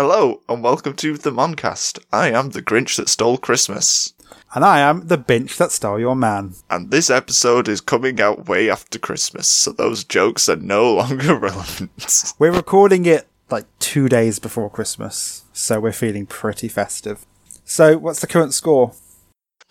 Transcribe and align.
Hello, 0.00 0.42
and 0.48 0.62
welcome 0.62 0.94
to 0.94 1.18
the 1.18 1.32
Moncast. 1.32 1.98
I 2.12 2.30
am 2.30 2.50
the 2.50 2.62
Grinch 2.62 2.94
that 2.98 3.08
stole 3.08 3.36
Christmas. 3.36 4.14
And 4.54 4.64
I 4.64 4.78
am 4.78 5.08
the 5.08 5.18
bench 5.18 5.58
that 5.58 5.72
stole 5.72 5.98
your 5.98 6.14
man. 6.14 6.54
And 6.70 6.92
this 6.92 7.10
episode 7.10 7.66
is 7.66 7.80
coming 7.80 8.20
out 8.20 8.48
way 8.48 8.70
after 8.70 9.00
Christmas, 9.00 9.48
so 9.48 9.72
those 9.72 10.04
jokes 10.04 10.48
are 10.48 10.54
no 10.54 10.94
longer 10.94 11.34
relevant. 11.34 12.32
We're 12.38 12.52
recording 12.52 13.06
it 13.06 13.26
like 13.50 13.66
two 13.80 14.08
days 14.08 14.38
before 14.38 14.70
Christmas, 14.70 15.42
so 15.52 15.80
we're 15.80 15.90
feeling 15.90 16.26
pretty 16.26 16.68
festive. 16.68 17.26
So, 17.64 17.98
what's 17.98 18.20
the 18.20 18.28
current 18.28 18.54
score? 18.54 18.92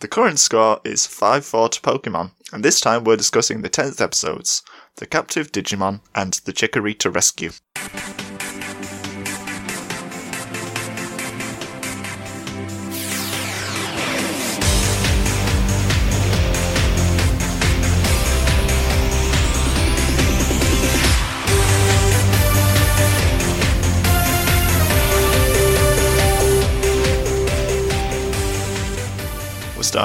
The 0.01 0.09
current 0.09 0.39
score 0.39 0.81
is 0.83 1.07
5 1.07 1.45
4 1.45 1.69
to 1.69 1.79
Pokemon, 1.79 2.31
and 2.51 2.65
this 2.65 2.81
time 2.81 3.05
we're 3.05 3.15
discussing 3.15 3.61
the 3.61 3.69
10th 3.69 4.01
episodes 4.01 4.61
The 4.97 5.05
Captive 5.05 5.53
Digimon 5.53 6.01
and 6.13 6.33
the 6.43 6.51
Chikorita 6.51 7.15
Rescue. 7.15 7.51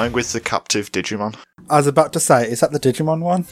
We're 0.03 0.09
with 0.09 0.33
the 0.33 0.41
Captive 0.41 0.91
Digimon. 0.91 1.33
I 1.69 1.77
was 1.77 1.87
about 1.87 2.11
to 2.11 2.19
say, 2.19 2.49
is 2.49 2.59
that 2.59 2.73
the 2.73 2.79
Digimon 2.79 3.21
one? 3.21 3.43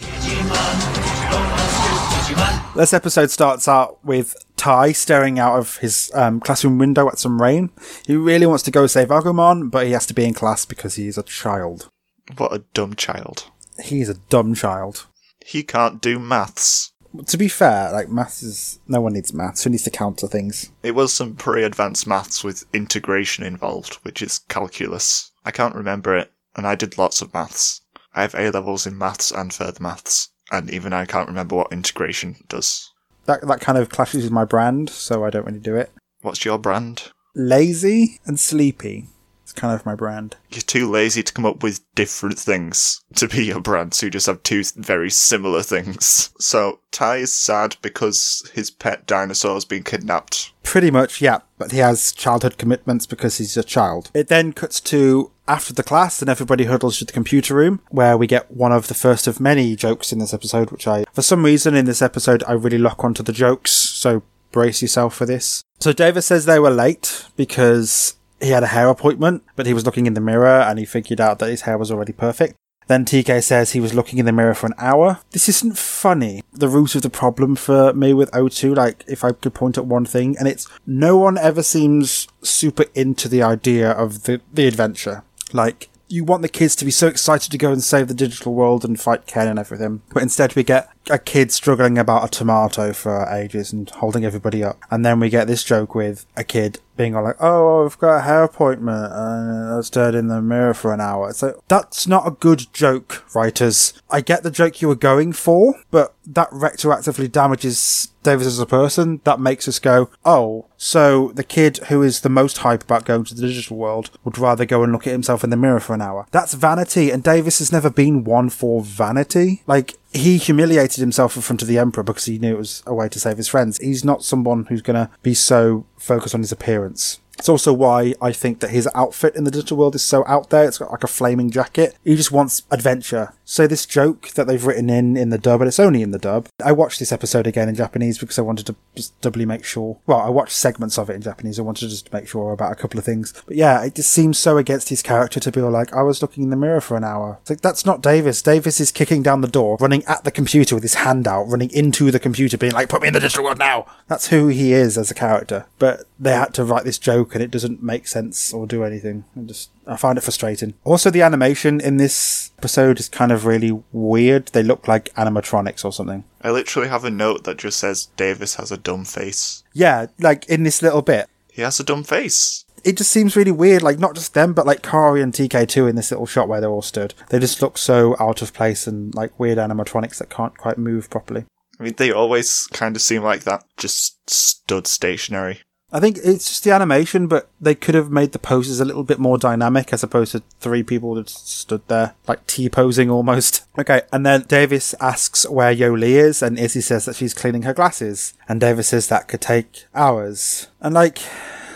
This 2.76 2.94
episode 2.94 3.32
starts 3.32 3.70
out 3.70 4.04
with 4.04 4.36
Tai 4.58 4.92
staring 4.92 5.40
out 5.40 5.58
of 5.58 5.78
his 5.78 6.12
um, 6.14 6.42
classroom 6.42 6.78
window 6.78 7.08
at 7.08 7.20
some 7.20 7.42
rain. 7.42 7.70
He 8.06 8.18
really 8.18 8.46
wants 8.46 8.64
to 8.64 8.72
go 8.72 8.86
save 8.86 9.08
Agumon, 9.08 9.72
but 9.72 9.86
he 9.86 9.94
has 9.94 10.06
to 10.08 10.14
be 10.14 10.26
in 10.26 10.34
class 10.34 10.66
because 10.66 10.96
he's 10.96 11.18
a 11.18 11.24
child. 11.24 11.88
What 12.36 12.54
a 12.54 12.66
dumb 12.74 12.96
child. 12.96 13.46
He's 13.82 14.10
a 14.10 14.16
dumb 14.16 14.54
child. 14.54 15.08
He 15.46 15.64
can't 15.64 16.02
do 16.02 16.20
maths. 16.20 16.92
To 17.28 17.38
be 17.38 17.48
fair, 17.48 17.94
like 17.94 18.10
maths 18.10 18.44
is 18.44 18.80
no 18.90 19.00
one 19.00 19.14
needs 19.14 19.34
maths. 19.34 19.64
Who 19.64 19.70
needs 19.70 19.84
to 19.84 19.90
counter 19.90 20.28
things? 20.28 20.70
It 20.84 20.96
was 20.96 21.14
some 21.14 21.36
pretty 21.36 21.64
advanced 21.64 22.08
maths 22.08 22.44
with 22.44 22.66
integration 22.74 23.46
involved, 23.46 23.96
which 24.04 24.22
is 24.22 24.40
calculus. 24.50 25.32
I 25.44 25.52
can't 25.52 25.76
remember 25.76 26.16
it, 26.16 26.32
and 26.56 26.68
I 26.68 26.76
did 26.76 26.98
lots 26.98 27.22
of 27.22 27.34
maths. 27.34 27.82
I 28.14 28.22
have 28.22 28.36
A 28.36 28.50
levels 28.50 28.86
in 28.86 28.98
maths 28.98 29.32
and 29.32 29.54
further 29.54 29.82
maths, 29.82 30.30
and 30.52 30.70
even 30.70 30.94
I 30.94 31.06
can't 31.06 31.28
remember 31.28 31.56
what 31.56 31.72
integration 31.72 32.36
does. 32.48 32.92
That 33.26 33.48
that 33.48 33.62
kind 33.62 33.78
of 33.78 33.90
clashes 33.90 34.24
with 34.24 34.32
my 34.32 34.46
brand, 34.46 34.90
so 34.90 35.24
I 35.24 35.30
don't 35.30 35.46
really 35.46 35.60
do 35.60 35.76
it. 35.76 35.92
What's 36.22 36.46
your 36.46 36.58
brand? 36.58 37.12
Lazy 37.36 38.20
and 38.26 38.40
sleepy. 38.40 39.08
It's 39.52 39.60
kind 39.60 39.74
of 39.74 39.86
my 39.86 39.96
brand. 39.96 40.38
You're 40.50 40.62
too 40.62 40.90
lazy 40.90 41.24
to 41.24 41.34
come 41.34 41.46
up 41.46 41.62
with 41.62 41.82
different 41.94 42.40
things 42.40 43.02
to 43.16 43.28
be 43.28 43.46
your 43.46 43.60
brand, 43.60 43.94
so 43.94 44.06
you 44.06 44.10
just 44.10 44.28
have 44.28 44.44
two 44.44 44.64
very 44.78 45.10
similar 45.10 45.62
things. 45.62 46.30
So, 46.40 46.80
Tai 46.92 47.18
is 47.18 47.34
sad 47.34 47.76
because 47.82 48.50
his 48.54 48.72
pet 48.72 49.06
dinosaur's 49.06 49.66
been 49.66 49.84
kidnapped. 49.84 50.54
Pretty 50.64 50.90
much, 50.90 51.22
yeah. 51.22 51.40
But 51.58 51.72
he 51.72 51.80
has 51.80 52.14
childhood 52.14 52.58
commitments 52.58 53.06
because 53.06 53.40
he's 53.40 53.58
a 53.58 53.64
child. 53.64 54.10
It 54.14 54.30
then 54.30 54.54
cuts 54.54 54.80
to 54.82 55.32
after 55.52 55.74
the 55.74 55.84
class 55.84 56.22
and 56.22 56.30
everybody 56.30 56.64
huddles 56.64 56.98
to 56.98 57.06
the 57.06 57.12
computer 57.12 57.54
room 57.54 57.82
where 57.90 58.18
we 58.18 58.26
get 58.26 58.50
one 58.50 58.72
of 58.72 58.88
the 58.88 58.94
first 58.94 59.28
of 59.28 59.42
many 59.42 59.76
jokes 59.76 60.14
in 60.14 60.20
this 60.20 60.34
episode, 60.34 60.72
which 60.72 60.88
I, 60.88 61.04
for 61.12 61.22
some 61.22 61.44
reason 61.44 61.76
in 61.76 61.84
this 61.84 62.02
episode, 62.02 62.42
I 62.48 62.54
really 62.54 62.78
lock 62.78 63.04
onto 63.04 63.22
the 63.22 63.34
jokes. 63.34 63.72
So 63.72 64.24
brace 64.54 64.82
yourself 64.82 65.14
for 65.14 65.26
this. 65.26 65.62
So 65.82 65.92
Davis 65.92 66.28
says 66.28 66.46
they 66.46 66.60
were 66.60 66.70
late 66.70 67.26
because 67.36 68.16
he 68.40 68.52
had 68.52 68.64
a 68.64 68.68
hair 68.68 68.88
appointment, 68.88 69.44
but 69.58 69.66
he 69.66 69.74
was 69.74 69.86
looking 69.86 70.06
in 70.06 70.14
the 70.14 70.22
mirror 70.22 70.62
and 70.62 70.80
he 70.80 70.86
figured 70.86 71.20
out 71.20 71.40
that 71.40 71.50
his 71.50 71.64
hair 71.64 71.78
was 71.78 71.92
already 71.92 72.14
perfect. 72.14 72.56
Then 72.88 73.06
TK 73.06 73.44
says 73.44 73.72
he 73.72 73.80
was 73.80 73.94
looking 73.94 74.20
in 74.20 74.26
the 74.26 74.32
mirror 74.32 74.54
for 74.54 74.68
an 74.68 74.74
hour. 74.78 75.20
This 75.32 75.48
isn't 75.48 75.78
funny. 75.78 76.44
The 76.52 76.68
root 76.68 76.96
of 76.96 77.02
the 77.02 77.10
problem 77.10 77.56
for 77.56 77.94
me 77.94 78.14
with 78.14 78.32
02, 78.34 78.74
like, 78.74 79.04
if 79.08 79.24
I 79.24 79.32
could 79.32 79.54
point 79.54 79.78
at 79.78 79.86
one 79.86 80.06
thing, 80.06 80.36
and 80.38 80.48
it's 80.48 80.68
no 80.86 81.18
one 81.18 81.38
ever 81.38 81.64
seems 81.64 82.28
super 82.42 82.86
into 82.96 83.30
the 83.30 83.44
idea 83.44 83.92
of 83.92 84.24
the, 84.24 84.42
the 84.54 84.68
adventure. 84.68 85.24
Like, 85.54 85.90
you 86.12 86.26
want 86.26 86.42
the 86.42 86.50
kids 86.50 86.76
to 86.76 86.86
be 86.86 86.92
so 86.92 87.08
excited 87.08 87.52
to 87.52 87.58
go 87.58 87.72
and 87.72 87.82
save 87.82 88.10
the 88.10 88.14
digital 88.14 88.54
world 88.54 88.84
and 88.84 89.00
fight 89.00 89.26
Ken 89.26 89.48
and 89.48 89.58
everything. 89.58 90.02
But 90.14 90.22
instead 90.22 90.56
we 90.56 90.64
get 90.64 90.90
a 91.10 91.18
kid 91.18 91.52
struggling 91.52 91.98
about 91.98 92.26
a 92.26 92.28
tomato 92.28 92.92
for 92.92 93.26
ages 93.30 93.72
and 93.72 93.90
holding 93.90 94.26
everybody 94.26 94.64
up. 94.64 94.78
And 94.92 95.06
then 95.06 95.20
we 95.22 95.30
get 95.30 95.48
this 95.48 95.64
joke 95.64 95.96
with 95.96 96.26
a 96.36 96.44
kid 96.44 96.80
being 96.98 97.16
all 97.16 97.24
like, 97.24 97.38
oh, 97.40 97.86
I've 97.86 97.98
got 97.98 98.18
a 98.18 98.22
hair 98.22 98.44
appointment 98.44 99.12
and 99.14 99.74
I 99.74 99.82
stared 99.82 100.14
in 100.14 100.28
the 100.28 100.42
mirror 100.42 100.74
for 100.74 100.94
an 100.94 101.00
hour. 101.00 101.32
So 101.34 101.64
that's 101.70 102.06
not 102.06 102.28
a 102.28 102.32
good 102.32 102.72
joke, 102.74 103.24
writers. 103.34 103.94
I 104.10 104.20
get 104.20 104.44
the 104.44 104.52
joke 104.52 104.82
you 104.82 104.90
were 104.90 104.96
going 104.96 105.32
for, 105.32 105.76
but 105.92 106.14
that 106.28 106.50
retroactively 106.50 107.32
damages 107.32 108.11
Davis 108.24 108.48
as 108.48 108.60
a 108.60 108.66
person. 108.66 109.22
That 109.24 109.40
makes 109.40 109.68
us 109.68 109.80
go, 109.80 110.10
oh, 110.26 110.66
so 110.78 111.32
the 111.36 111.44
kid 111.44 111.78
who 111.90 112.02
is 112.02 112.22
the 112.22 112.30
most 112.30 112.60
hype 112.60 112.84
about 112.84 113.06
going 113.06 113.24
to 113.26 113.36
the 113.36 113.48
digital 113.48 113.78
world 113.78 114.12
would 114.24 114.38
rather 114.38 114.66
go 114.66 114.84
and 114.84 114.92
look 114.92 115.08
at 115.08 115.14
himself 115.14 115.44
in 115.44 115.50
the 115.50 115.58
mirror 115.58 115.80
for 115.80 115.94
an 115.94 116.02
hour. 116.02 116.28
That's 116.32 116.54
vanity, 116.54 117.12
and 117.12 117.24
Davis 117.24 117.60
has 117.60 117.72
never 117.72 117.90
been 117.90 118.24
one 118.24 118.50
for 118.50 118.82
vanity. 118.82 119.64
Like, 119.68 119.96
he 120.14 120.38
humiliated 120.38 121.00
himself 121.00 121.36
in 121.36 121.42
front 121.42 121.62
of 121.62 121.68
the 121.68 121.78
emperor 121.78 122.04
because 122.04 122.26
he 122.26 122.40
knew 122.40 122.56
it 122.56 122.58
was 122.58 122.84
a 122.86 122.94
way 122.94 123.08
to 123.10 123.20
save 123.20 123.38
his 123.38 123.48
friends. 123.48 123.78
He's 123.78 124.04
not 124.04 124.24
someone 124.24 124.66
who's 124.66 124.82
going 124.82 124.96
to 124.96 125.10
be 125.22 125.34
so 125.34 125.86
focused 125.98 126.36
on 126.36 126.42
his 126.42 126.52
appearance. 126.52 127.20
It's 127.38 127.50
also 127.50 127.74
why 127.74 128.14
I 128.22 128.34
think 128.34 128.60
that 128.60 128.70
his 128.70 128.88
outfit 128.94 129.36
in 129.36 129.46
the 129.46 129.52
digital 129.52 129.78
world 129.78 129.96
is 129.96 130.04
so 130.04 130.24
out 130.28 130.52
there. 130.52 130.66
It's 130.68 130.78
got 130.78 130.92
like 130.92 131.04
a 131.04 131.08
flaming 131.08 131.50
jacket. 131.50 131.98
He 132.04 132.16
just 132.16 132.32
wants 132.32 132.64
adventure. 132.70 133.34
So 133.52 133.68
this 133.68 133.86
joke 133.86 134.30
that 134.36 134.48
they've 134.48 134.66
written 134.66 134.90
in 134.90 135.18
in 135.18 135.30
the 135.30 135.38
dub, 135.38 135.60
and 135.60 135.68
it's 135.68 135.78
only 135.78 136.02
in 136.02 136.12
the 136.12 136.18
dub. 136.18 136.48
I 136.64 136.72
watched 136.72 137.00
this 137.00 137.12
episode 137.12 137.46
again 137.46 137.68
in 137.68 137.76
Japanese 137.76 138.18
because 138.18 138.40
I 138.40 138.44
wanted 138.44 138.66
to 138.68 138.78
just 138.96 139.20
doubly 139.20 139.46
make 139.46 139.66
sure. 139.66 139.98
Well, 140.08 140.20
I 140.20 140.30
watched 140.30 140.54
segments 140.54 140.98
of 140.98 141.10
it 141.10 141.16
in 141.16 141.22
Japanese. 141.22 141.60
I 141.60 141.64
wanted 141.64 141.82
to 141.82 141.90
just 141.90 142.14
make 142.14 142.30
sure 142.30 142.54
about 142.54 142.72
a 142.72 142.76
couple 142.76 142.98
of 142.98 143.04
things. 143.04 143.34
But 143.46 143.58
yeah, 143.58 143.84
it 143.84 143.96
just 143.96 144.10
seems 144.10 144.38
so 144.40 144.58
against 144.58 144.88
his 144.88 145.02
character 145.02 145.42
to 145.42 145.52
be 145.52 145.60
like, 145.60 145.92
I 145.92 146.02
was 146.02 146.22
looking 146.22 146.46
in 146.46 146.50
the 146.50 146.56
mirror 146.56 146.80
for 146.80 146.96
an 146.96 147.04
hour. 147.04 147.40
It's 147.42 147.50
like 147.50 147.60
that's 147.60 147.86
not 147.86 148.02
Davis. 148.02 148.42
Davis 148.42 148.80
is 148.80 148.90
kicking 148.90 149.22
down 149.22 149.42
the 149.42 149.50
door, 149.50 149.76
running 149.82 150.06
at 150.06 150.24
the 150.24 150.32
computer 150.32 150.74
with 150.74 150.84
his 150.84 150.94
hand 150.94 151.28
out, 151.28 151.44
running 151.44 151.72
into 151.72 152.10
the 152.10 152.20
computer, 152.22 152.58
being 152.58 152.72
like, 152.72 152.88
"Put 152.88 153.02
me 153.02 153.10
in 153.10 153.14
the 153.14 153.20
digital 153.20 153.44
world 153.44 153.60
now." 153.60 153.86
That's 154.08 154.28
who 154.28 154.48
he 154.48 154.72
is 154.72 154.98
as 154.98 155.12
a 155.12 155.14
character. 155.14 155.66
But 155.78 156.06
they 156.18 156.32
had 156.32 156.54
to 156.54 156.64
write 156.64 156.86
this 156.86 156.98
joke, 156.98 157.36
and 157.36 157.44
it 157.44 157.52
doesn't 157.52 157.84
make 157.84 158.08
sense 158.08 158.54
or 158.54 158.66
do 158.66 158.86
anything. 158.86 159.26
I 159.38 159.42
just 159.42 159.72
I 159.88 159.98
find 159.98 160.18
it 160.18 160.22
frustrating. 160.22 160.74
Also, 160.84 161.10
the 161.10 161.22
animation 161.22 161.82
in 161.82 161.98
this 161.98 162.52
episode 162.58 163.00
is 163.00 163.10
kind 163.10 163.32
of 163.32 163.46
really 163.46 163.82
weird. 163.92 164.48
They 164.48 164.64
look 164.64 164.88
like 164.88 165.14
animatronics 165.16 165.84
or 165.84 165.92
something. 165.92 166.24
I 166.42 166.52
literally 166.52 166.90
have 166.90 167.04
a 167.04 167.12
note 167.12 167.44
that 167.44 167.58
just 167.58 167.80
says 167.80 168.08
Davis 168.16 168.56
has 168.56 168.72
a 168.72 168.78
dumb 168.78 169.06
face. 169.06 169.64
Yeah, 169.74 170.08
like 170.20 170.48
in 170.48 170.64
this 170.64 170.82
little 170.82 171.02
bit. 171.02 171.28
He 171.52 171.62
has 171.62 171.80
a 171.80 171.84
dumb 171.84 172.04
face. 172.04 172.66
It 172.84 172.98
just 172.98 173.12
seems 173.12 173.36
really 173.36 173.52
weird, 173.52 173.84
like 173.84 174.00
not 174.00 174.16
just 174.16 174.34
them, 174.34 174.54
but 174.54 174.66
like 174.66 174.82
Kari 174.82 175.22
and 175.22 175.34
TK2 175.34 175.90
in 175.90 175.96
this 175.96 176.10
little 176.10 176.26
shot 176.26 176.48
where 176.48 176.62
they're 176.62 176.70
all 176.70 176.82
stood. 176.82 177.14
They 177.30 177.40
just 177.40 177.62
look 177.62 177.78
so 177.78 178.16
out 178.20 178.42
of 178.42 178.54
place 178.54 178.88
and 178.88 179.14
like 179.14 179.40
weird 179.40 179.58
animatronics 179.58 180.18
that 180.18 180.30
can't 180.30 180.58
quite 180.58 180.78
move 180.78 181.10
properly. 181.10 181.46
I 181.80 181.84
mean, 181.84 181.94
they 181.98 182.12
always 182.12 182.68
kind 182.68 182.96
of 182.96 183.02
seem 183.02 183.24
like 183.24 183.44
that, 183.44 183.64
just 183.78 184.30
stood 184.30 184.88
stationary. 184.88 185.62
I 185.94 186.00
think 186.00 186.18
it's 186.24 186.48
just 186.48 186.64
the 186.64 186.72
animation, 186.72 187.28
but 187.28 187.50
they 187.60 187.76
could 187.76 187.96
have 187.96 188.10
made 188.10 188.32
the 188.32 188.40
poses 188.40 188.80
a 188.80 188.86
little 188.86 189.04
bit 189.04 189.20
more 189.20 189.38
dynamic 189.38 189.92
as 189.92 190.04
opposed 190.04 190.32
to 190.32 190.44
three 190.60 190.84
people 190.84 191.16
that 191.16 191.30
stood 191.30 191.86
there, 191.88 192.16
like 192.28 192.48
T 192.48 192.70
posing 192.70 193.10
almost. 193.10 193.66
Okay, 193.80 194.02
and 194.12 194.26
then 194.26 194.42
Davis 194.42 194.94
asks 195.00 195.48
where 195.50 195.74
Yoli 195.74 196.10
is, 196.10 196.44
and 196.44 196.60
Izzy 196.60 196.82
says 196.82 197.06
that 197.06 197.16
she's 197.16 197.34
cleaning 197.34 197.62
her 197.62 197.74
glasses. 197.74 198.34
And 198.50 198.60
Davis 198.60 198.90
says 198.90 199.08
that 199.08 199.30
could 199.30 199.40
take 199.40 199.86
hours. 199.96 200.68
And 200.82 200.94
like, 200.94 201.20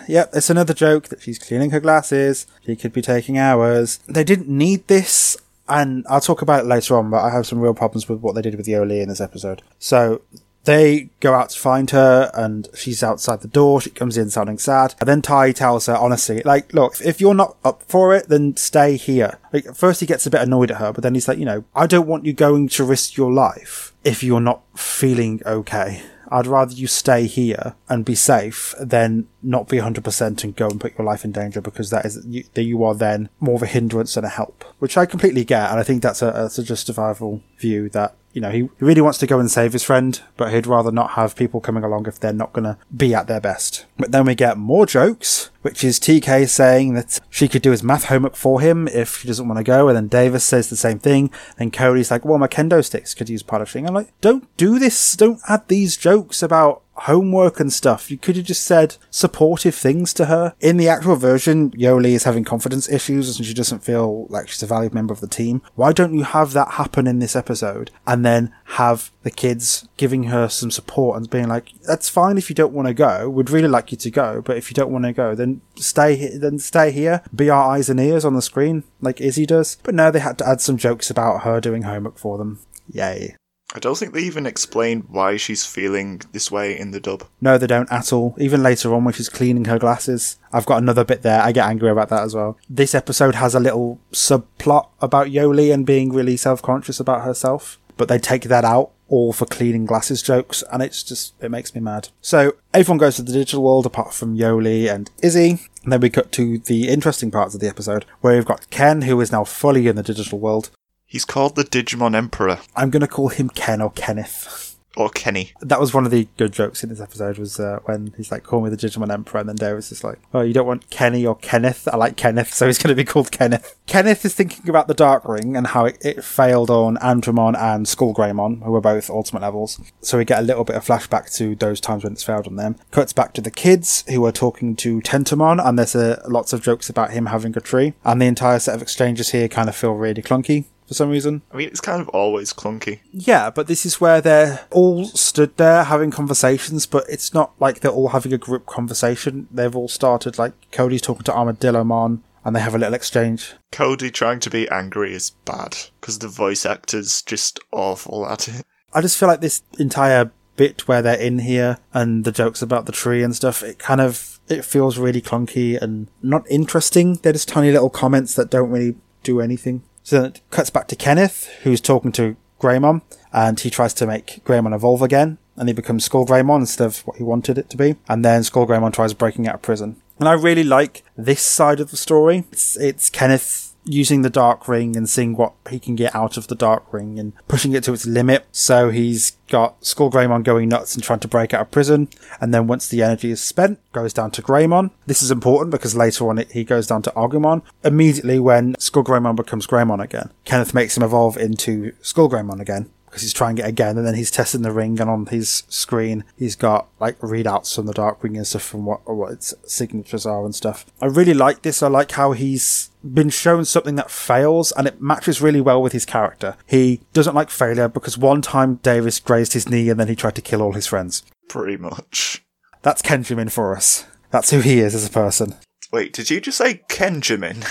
yep, 0.06 0.30
it's 0.34 0.50
another 0.50 0.73
joke 0.73 1.08
that 1.08 1.22
she's 1.22 1.40
cleaning 1.40 1.72
her 1.72 1.79
glasses. 1.79 2.47
She 2.66 2.76
could 2.76 2.91
be 2.91 3.02
taking 3.02 3.38
hours. 3.38 4.00
They 4.08 4.26
didn't 4.26 4.50
need 4.50 4.88
this. 4.88 5.38
And 5.70 6.06
I'll 6.09 6.22
talk 6.22 6.41
about 6.41 6.66
it 6.66 6.67
later 6.67 6.97
on, 6.97 7.09
but 7.09 7.23
I 7.23 7.32
have 7.32 7.47
some 7.47 7.59
real 7.59 7.73
problems 7.73 8.09
with 8.09 8.20
what 8.20 8.35
they 8.35 8.41
did 8.41 8.56
with 8.56 8.67
Yoli 8.67 9.02
in 9.02 9.08
this 9.08 9.22
episode. 9.22 9.62
So 9.79 10.22
they 10.66 11.09
go 11.20 11.34
out 11.34 11.52
to 11.52 11.59
find 11.59 11.91
her 11.91 12.32
and 12.34 12.67
she's 12.76 13.03
outside 13.03 13.41
the 13.41 13.47
door. 13.47 13.82
She 13.82 13.90
comes 13.90 14.17
in 14.17 14.29
sounding 14.29 14.58
sad. 14.58 14.96
And 15.00 15.08
then 15.08 15.22
Tai 15.22 15.53
tells 15.53 15.85
her, 15.85 15.96
honestly, 15.96 16.41
like, 16.44 16.73
look, 16.73 17.00
if 17.02 17.22
you're 17.22 17.34
not 17.34 17.58
up 17.64 17.84
for 17.84 18.14
it, 18.16 18.28
then 18.28 18.58
stay 18.58 18.97
here. 18.97 19.40
Like, 19.53 19.66
at 19.67 19.78
first 19.78 20.00
he 20.00 20.06
gets 20.06 20.26
a 20.26 20.29
bit 20.29 20.41
annoyed 20.41 20.72
at 20.72 20.78
her, 20.78 20.91
but 20.91 21.03
then 21.03 21.14
he's 21.14 21.28
like, 21.28 21.38
you 21.38 21.46
know, 21.46 21.64
I 21.76 21.88
don't 21.88 22.08
want 22.08 22.26
you 22.26 22.34
going 22.34 22.67
to 22.70 22.84
risk 22.84 23.16
your 23.16 23.32
life 23.32 23.94
if 24.03 24.23
you're 24.23 24.41
not 24.41 24.62
feeling 24.76 25.41
okay. 25.46 26.03
I'd 26.29 26.47
rather 26.47 26.73
you 26.73 26.88
stay 26.88 27.28
here 27.28 27.76
and 27.88 28.03
be 28.03 28.16
safe 28.16 28.73
than 28.79 29.28
not 29.46 29.68
be 29.68 29.78
100% 29.78 30.44
and 30.44 30.56
go 30.56 30.68
and 30.68 30.82
put 30.82 30.97
your 30.97 31.06
life 31.06 31.24
in 31.24 31.32
danger 31.32 31.62
because 31.62 31.90
that 31.90 32.06
is 32.06 32.22
that 32.53 32.64
you 32.64 32.84
are 32.84 32.96
then 32.96 33.30
more 33.40 33.56
of 33.56 33.64
a 33.64 33.68
hindrance 33.68 34.16
than 34.16 34.26
a 34.26 34.30
help, 34.30 34.64
which 34.80 34.97
I 34.97 35.06
completely 35.06 35.46
get, 35.46 35.70
and 35.70 35.80
I 35.80 35.84
think 35.84 36.02
that's 36.02 36.22
a, 36.22 36.26
that's 36.26 36.58
a 36.58 36.64
justifiable 36.64 37.42
view 37.59 37.90
that 37.90 38.16
you 38.36 38.42
know, 38.42 38.52
he 38.52 38.70
really 38.80 39.00
wants 39.00 39.18
to 39.20 39.28
go 39.28 39.40
and 39.40 39.50
save 39.50 39.72
his 39.72 39.84
friend, 39.84 40.22
but 40.36 40.53
he'd 40.53 40.68
rather 40.68 40.92
not 40.92 41.12
have 41.12 41.38
people 41.38 41.62
coming 41.62 41.86
along 41.86 42.06
if 42.06 42.20
they're 42.20 42.34
not 42.34 42.52
going 42.52 42.66
to 42.66 42.78
be 42.96 43.16
at 43.16 43.28
their 43.28 43.40
best. 43.40 43.86
But 43.97 44.12
then 44.12 44.26
we 44.26 44.36
get 44.36 44.58
more 44.58 44.86
jokes, 44.86 45.52
which 45.62 45.86
is 45.86 46.02
TK 46.02 46.50
saying 46.50 46.96
that 46.96 47.22
she 47.30 47.48
could 47.48 47.62
do 47.62 47.72
his 47.72 47.82
math 47.82 48.06
homework 48.06 48.36
for 48.36 48.59
him 48.59 48.90
if 48.90 49.20
she 49.20 49.28
doesn't 49.30 49.48
want 49.48 49.59
to 49.59 49.64
go, 49.64 49.88
and 49.88 49.96
then 49.96 50.09
Davis 50.09 50.44
says 50.44 50.70
the 50.70 50.76
same 50.76 51.00
thing, 51.00 51.32
and 51.58 51.72
Cody's 51.72 52.12
like, 52.12 52.26
well, 52.26 52.38
my 52.38 52.50
kendo 52.50 52.84
sticks 52.84 53.14
could 53.14 53.30
use 53.30 53.41
polishing. 53.41 53.88
I'm 53.88 53.94
like, 53.94 54.12
don't 54.20 54.46
do 54.58 54.80
this, 54.80 55.16
don't 55.16 55.40
add 55.48 55.70
these 55.70 55.96
jokes 55.96 56.44
about 56.44 56.82
homework 56.96 57.59
and 57.59 57.72
stuff. 57.72 58.09
You 58.09 58.18
could 58.18 58.36
have 58.36 58.46
just 58.46 58.64
said 58.64 58.97
supportive 59.09 59.76
things 59.76 60.14
to 60.16 60.26
her. 60.26 60.56
In 60.59 60.78
the 60.78 60.90
actual 60.90 61.16
version, 61.16 61.72
Yoli 61.72 62.14
is 62.14 62.24
having 62.24 62.44
confidence 62.44 62.90
issues 62.90 63.38
and 63.38 63.46
she 63.46 63.53
doesn't 63.53 63.84
feel 63.84 64.28
like 64.30 64.47
she's 64.47 64.64
a 64.64 64.68
valued 64.68 64.94
member 64.94 65.14
of 65.14 65.22
the 65.22 65.28
team. 65.28 65.62
Why 65.76 65.92
don't 65.92 66.14
you 66.14 66.24
have 66.24 66.53
that 66.53 66.74
happen 66.74 67.08
in 67.08 67.20
this 67.20 67.36
episode 67.36 67.92
and 68.08 68.26
then 68.26 68.53
have 68.66 69.12
the 69.24 69.32
kids 69.32 69.88
giving 69.97 70.26
her 70.26 70.47
some 70.47 70.72
support 70.72 71.18
and 71.18 71.30
being 71.30 71.47
like, 71.47 71.72
that's 71.88 72.09
fine 72.09 72.38
if 72.38 72.50
you 72.50 72.56
don't 72.56 72.74
want 72.74 72.88
to 72.88 72.94
go. 72.94 73.30
We'd 73.30 73.50
really 73.50 73.68
like 73.68 73.91
you 73.91 73.98
to 73.98 74.12
go, 74.12 74.41
but 74.41 74.58
if 74.58 74.70
you 74.70 74.76
don't 74.76 74.91
want 74.91 75.06
to 75.06 75.14
go, 75.14 75.36
then 75.36 75.62
stay 75.76 76.16
here, 76.16 76.38
then 76.38 76.59
stay 76.59 76.91
here, 76.91 77.22
be 77.34 77.50
our 77.50 77.72
eyes 77.72 77.90
and 77.90 78.00
ears 78.00 78.26
on 78.26 78.36
the 78.36 78.41
screen 78.41 78.84
like 79.02 79.22
Izzy 79.22 79.46
does. 79.46 79.78
But 79.84 79.96
no, 79.96 80.12
they 80.12 80.20
had 80.20 80.38
to 80.40 80.48
add 80.48 80.62
some 80.62 80.78
jokes 80.78 81.09
about 81.09 81.44
her 81.44 81.62
doing 81.62 81.84
homework 81.84 82.18
for 82.18 82.38
them. 82.38 82.59
Yay. 82.91 83.36
I 83.76 83.80
don't 83.80 83.98
think 83.98 84.14
they 84.14 84.22
even 84.22 84.46
explain 84.46 85.02
why 85.02 85.36
she's 85.36 85.66
feeling 85.66 86.22
this 86.32 86.50
way 86.50 86.80
in 86.80 86.92
the 86.92 87.02
dub. 87.02 87.28
No, 87.42 87.58
they 87.58 87.68
don't 87.68 87.92
at 87.92 88.14
all. 88.14 88.34
Even 88.40 88.64
later 88.64 88.96
on, 88.96 89.04
when 89.04 89.14
she's 89.14 89.28
cleaning 89.28 89.66
her 89.66 89.78
glasses, 89.78 90.40
I've 90.54 90.66
got 90.66 90.82
another 90.82 91.04
bit 91.04 91.24
there. 91.24 91.42
I 91.42 91.52
get 91.52 91.68
angry 91.68 91.90
about 91.90 92.08
that 92.08 92.24
as 92.24 92.34
well. 92.34 92.58
This 92.70 92.96
episode 92.96 93.36
has 93.36 93.54
a 93.54 93.60
little 93.60 94.00
subplot 94.14 94.88
about 95.02 95.28
Yoli 95.28 95.74
and 95.74 95.86
being 95.86 96.14
really 96.14 96.38
self 96.38 96.62
conscious 96.62 97.02
about 97.02 97.26
herself, 97.26 97.78
but 97.98 98.08
they 98.08 98.18
take 98.18 98.44
that 98.44 98.64
out 98.64 98.92
all 99.10 99.34
for 99.34 99.46
cleaning 99.46 99.86
glasses 99.86 100.22
jokes, 100.22 100.64
and 100.72 100.82
it's 100.82 101.04
just, 101.04 101.34
it 101.42 101.52
makes 101.52 101.76
me 101.76 101.82
mad. 101.82 102.08
So 102.22 102.56
everyone 102.74 102.98
goes 102.98 103.18
to 103.18 103.24
the 103.24 103.34
digital 103.34 103.62
world 103.62 103.86
apart 103.86 104.14
from 104.14 104.38
Yoli 104.38 104.90
and 104.92 105.12
Izzy. 105.22 105.60
And 105.84 105.92
then 105.92 106.00
we 106.00 106.10
cut 106.10 106.32
to 106.32 106.58
the 106.60 106.88
interesting 106.88 107.30
parts 107.30 107.54
of 107.54 107.62
the 107.62 107.68
episode, 107.68 108.06
where 108.22 108.36
we've 108.36 108.46
got 108.46 108.70
Ken, 108.70 109.04
who 109.04 109.20
is 109.22 109.32
now 109.34 109.44
fully 109.44 109.88
in 109.88 109.96
the 109.98 110.02
digital 110.02 110.40
world, 110.40 110.72
He's 111.16 111.23
called 111.23 111.56
the 111.56 111.64
Digimon 111.64 112.14
Emperor, 112.14 112.59
I'm 112.76 112.90
going 112.90 113.00
to 113.00 113.08
call 113.08 113.29
him 113.29 113.47
Ken 113.47 113.82
or 113.82 113.90
Kenneth. 113.91 114.76
or 114.97 115.09
Kenny. 115.09 115.53
That 115.62 115.79
was 115.79 115.94
one 115.94 116.03
of 116.03 116.12
the 116.12 116.28
good 116.35 116.52
jokes 116.52 116.84
in 116.84 116.90
this 116.90 117.00
episode 117.00 117.38
was 117.38 117.58
uh, 117.58 117.79
when 117.85 118.14
he's 118.17 118.34
like, 118.34 118.44
call 118.44 118.59
me 118.59 118.70
the 118.70 118.76
Digimon 118.76 119.09
Emperor, 119.09 119.40
and 119.40 119.47
then 119.47 119.56
Davis 119.56 119.94
is 119.94 120.03
like, 120.03 120.20
oh, 120.34 120.41
you 120.41 120.53
don't 120.53 120.67
want 120.67 120.90
Kenny 120.90 121.26
or 121.26 121.38
Kenneth? 121.38 121.88
I 121.88 121.96
like 121.96 122.17
Kenneth, 122.17 122.53
so 122.53 122.66
he's 122.66 122.78
going 122.78 122.94
to 122.94 123.02
be 123.02 123.06
called 123.06 123.32
Kenneth. 123.32 123.78
Kenneth 123.85 124.26
is 124.26 124.35
thinking 124.35 124.67
about 124.67 124.90
the 124.90 124.94
Dark 124.94 125.23
Ring 125.23 125.56
and 125.56 125.67
how 125.67 125.85
it, 125.85 125.97
it 126.02 126.22
failed 126.22 126.70
on 126.70 126.97
Andromon 126.97 127.58
and 127.58 127.85
Skullgreymon, 127.85 128.66
who 128.66 128.72
were 128.72 128.82
both 128.82 129.09
ultimate 129.09 129.41
levels. 129.41 129.79
So 130.02 130.17
we 130.17 130.26
get 130.26 130.40
a 130.40 130.46
little 130.46 130.66
bit 130.66 130.76
of 130.76 130.85
flashback 130.85 131.34
to 131.38 131.56
those 131.56 131.79
times 131.79 132.03
when 132.03 132.12
it's 132.12 132.23
failed 132.23 132.46
on 132.46 132.58
them. 132.58 132.76
Cuts 132.91 133.14
back 133.14 133.34
to 133.35 133.41
the 133.41 133.52
kids 133.52 134.03
who 134.09 134.26
are 134.26 134.34
talking 134.34 134.76
to 134.76 135.00
Tentomon, 135.00 135.66
and 135.66 135.79
there's 135.79 135.96
uh, 135.96 136.22
lots 136.28 136.52
of 136.52 136.62
jokes 136.62 136.90
about 136.90 137.12
him 137.12 137.28
having 137.28 137.58
a 137.58 137.62
tree. 137.62 137.94
And 138.03 138.22
the 138.22 138.26
entire 138.26 138.59
set 138.59 138.76
of 138.76 138.82
exchanges 138.82 139.29
here 139.29 139.47
kind 139.47 139.70
of 139.70 139.78
feel 139.78 139.94
really 139.94 140.22
clunky 140.22 140.66
for 140.87 140.93
some 140.93 141.09
reason. 141.09 141.41
I 141.52 141.58
mean, 141.58 141.67
it's 141.67 141.82
kind 141.82 142.02
of 142.02 142.09
always 142.09 142.53
clunky. 142.53 142.99
Yeah, 143.11 143.49
but 143.49 143.67
this 143.67 143.85
is 143.85 144.02
where 144.02 144.22
they're 144.22 144.66
all 144.72 145.05
stood 145.05 145.58
there 145.58 145.84
having 145.84 146.11
conversations, 146.11 146.85
but 146.85 147.05
it's 147.09 147.34
not 147.34 147.53
like 147.59 147.79
they're 147.79 147.91
all 147.91 148.09
having 148.09 148.34
a 148.34 148.37
group 148.37 148.66
conversation. 148.66 149.47
They've 149.52 149.76
all 149.76 149.87
started 149.87 150.37
like 150.37 150.53
Cody's 150.72 151.02
talking 151.02 151.23
to 151.23 151.32
Armadillomon, 151.32 152.22
and 152.43 152.55
they 152.55 152.59
have 152.59 152.76
a 152.76 152.78
little 152.78 152.93
exchange. 152.93 153.53
Cody 153.72 154.11
trying 154.11 154.40
to 154.41 154.49
be 154.49 154.70
angry 154.70 155.14
is 155.14 155.32
bad 155.32 155.78
because 155.99 156.20
the 156.20 156.28
voice 156.28 156.66
actor's 156.66 157.22
just 157.23 157.59
awful 157.72 158.28
at 158.28 158.47
it. 158.47 158.66
I 158.93 159.02
just 159.02 159.17
feel 159.17 159.28
like 159.28 159.41
this 159.41 159.64
entire 159.79 160.31
bit 160.55 160.88
where 160.88 161.02
they're 161.02 161.20
in 161.20 161.40
here 161.40 161.79
and 161.93 162.23
the 162.23 162.31
jokes 162.31 162.61
about 162.61 162.85
the 162.85 162.91
tree 162.91 163.23
and 163.23 163.35
stuff, 163.35 163.61
it 163.61 163.79
kind 163.79 163.99
of 163.99 164.40
it 164.47 164.64
feels 164.64 164.97
really 164.97 165.22
clunky 165.22 165.81
and 165.81 166.08
not 166.22 166.49
interesting. 166.49 167.16
They're 167.16 167.34
just 167.34 167.49
tiny 167.49 167.72
little 167.72 167.90
comments 167.90 168.35
that 168.35 168.52
don't 168.52 168.70
really 168.70 168.96
do 169.23 169.41
anything. 169.41 169.84
So 170.05 170.22
then 170.22 170.25
it 170.29 170.41
cuts 170.52 170.69
back 170.69 170.87
to 170.90 170.96
Kenneth, 170.96 171.49
who's 171.63 171.81
talking 171.81 172.11
to 172.11 172.37
Greymon, 172.61 173.02
and 173.34 173.59
he 173.59 173.72
tries 173.72 173.91
to 173.96 174.05
make 174.05 174.46
Greymon 174.46 174.75
evolve 174.75 175.02
again, 175.02 175.40
and 175.55 175.67
he 175.67 175.73
becomes 175.73 176.05
Skull 176.05 176.28
Greymon 176.28 176.59
instead 176.59 176.85
of 176.85 176.99
what 177.07 177.17
he 177.17 177.23
wanted 177.23 177.57
it 177.57 177.72
to 177.72 177.78
be. 177.78 177.96
And 178.07 178.23
then 178.23 178.43
Skull 178.43 178.67
Greymon 178.67 178.93
tries 178.93 179.16
breaking 179.16 179.47
out 179.47 179.55
of 179.55 179.61
prison. 179.63 179.99
And 180.19 180.29
I 180.29 180.34
really 180.34 180.63
like 180.63 181.03
this 181.17 181.41
side 181.41 181.79
of 181.79 181.90
the 181.90 181.97
story. 181.97 182.46
It's, 182.52 182.78
it's 182.78 183.09
Kenneth 183.09 183.65
using 183.85 184.22
the 184.22 184.29
Dark 184.29 184.67
Ring 184.67 184.96
and 184.96 185.09
seeing 185.09 185.35
what 185.35 185.53
he 185.70 185.79
can 185.79 185.96
get 185.96 186.16
out 186.16 186.37
of 186.37 186.47
the 186.47 186.55
Dark 186.55 186.91
Ring 186.91 187.20
and 187.20 187.34
pushing 187.47 187.73
it 187.73 187.84
to 187.85 187.93
its 187.93 188.05
limit. 188.05 188.46
So 188.52 188.90
he's 188.90 189.32
got 189.47 189.85
Skull 189.85 190.11
Greymon 190.11 190.43
going 190.43 190.70
nuts 190.70 190.96
and 190.96 191.03
trying 191.03 191.20
to 191.20 191.28
break 191.28 191.53
out 191.53 191.61
of 191.61 191.72
prison. 191.72 192.09
And 192.41 192.53
then 192.53 192.67
once 192.67 192.87
the 192.87 193.03
energy 193.03 193.32
is 193.32 193.41
spent, 193.41 193.79
goes 193.91 194.14
down 194.14 194.32
to 194.32 194.41
Greymon. 194.41 194.91
This 195.05 195.22
is 195.22 195.32
important 195.32 195.72
because 195.72 195.96
later 195.96 196.29
on 196.29 196.37
it, 196.37 196.52
he 196.52 196.64
goes 196.64 196.87
down 196.87 197.02
to 197.03 197.11
Agumon. 197.11 197.61
Immediately 197.84 198.40
when 198.40 198.76
Skull 198.79 199.03
Greymon 199.03 199.35
becomes 199.35 199.67
Greymon 199.67 200.03
again, 200.03 200.31
Kenneth 200.43 200.73
makes 200.73 200.97
him 200.97 201.03
evolve 201.03 201.38
into 201.38 201.93
Skull 202.02 202.29
Greymon 202.29 202.59
again 202.59 202.90
because 203.16 203.23
he's 203.23 203.34
trying 203.34 203.58
it 203.58 203.66
again 203.66 203.97
and 203.97 204.06
then 204.06 204.16
he's 204.16 204.29
testing 204.29 204.62
the 204.62 204.73
ring 204.73 205.00
and 205.00 205.09
on 205.09 205.26
his 205.28 205.64
screen 205.70 206.26
he's 206.35 206.58
got 206.58 206.90
like 207.00 207.17
readouts 207.20 207.73
from 207.73 207.85
the 207.85 207.94
dark 207.94 208.22
ring 208.22 208.35
and 208.35 208.46
stuff 208.46 208.62
from 208.62 208.84
what 208.84 209.09
what 209.09 209.32
its 209.32 209.53
signatures 209.66 210.26
are 210.26 210.44
and 210.44 210.53
stuff. 210.53 210.85
I 211.02 211.06
really 211.06 211.34
like 211.34 211.62
this. 211.62 211.82
I 211.82 211.88
like 211.88 212.12
how 212.12 212.34
he's 212.34 212.90
been 213.02 213.29
shown 213.29 213.64
something 213.64 213.96
that 213.96 214.12
fails 214.12 214.73
and 214.73 214.85
it 214.85 215.02
matches 215.02 215.41
really 215.41 215.62
well 215.62 215.82
with 215.82 215.94
his 215.94 216.03
character. 216.03 216.58
He 216.66 217.00
doesn't 217.14 217.34
like 217.34 217.50
failure 217.50 217.88
because 217.88 218.17
one 218.17 218.41
time 218.41 218.82
Davis 218.84 219.22
grazed 219.22 219.53
his 219.53 219.70
knee 219.70 219.88
and 219.88 219.97
then 219.97 220.09
he 220.09 220.16
tried 220.17 220.35
to 220.35 220.41
kill 220.41 220.62
all 220.62 220.73
his 220.73 220.88
friends. 220.88 221.23
Pretty 221.47 221.78
much. 221.78 222.44
That's 222.82 223.02
Kenjamin 223.02 223.50
for 223.50 223.78
us. 223.78 224.06
That's 224.29 224.52
who 224.52 224.59
he 224.59 224.79
is 224.79 224.94
as 224.94 225.08
a 225.08 225.09
person. 225.09 225.56
Wait, 225.94 226.12
did 226.12 226.29
you 226.29 226.41
just 226.41 226.58
say 226.58 226.82
Kenjamin? 226.90 227.64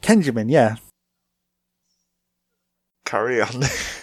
Kenjamin, 0.00 0.48
yeah. 0.48 0.76
Carry 3.04 3.40
on. 3.40 3.64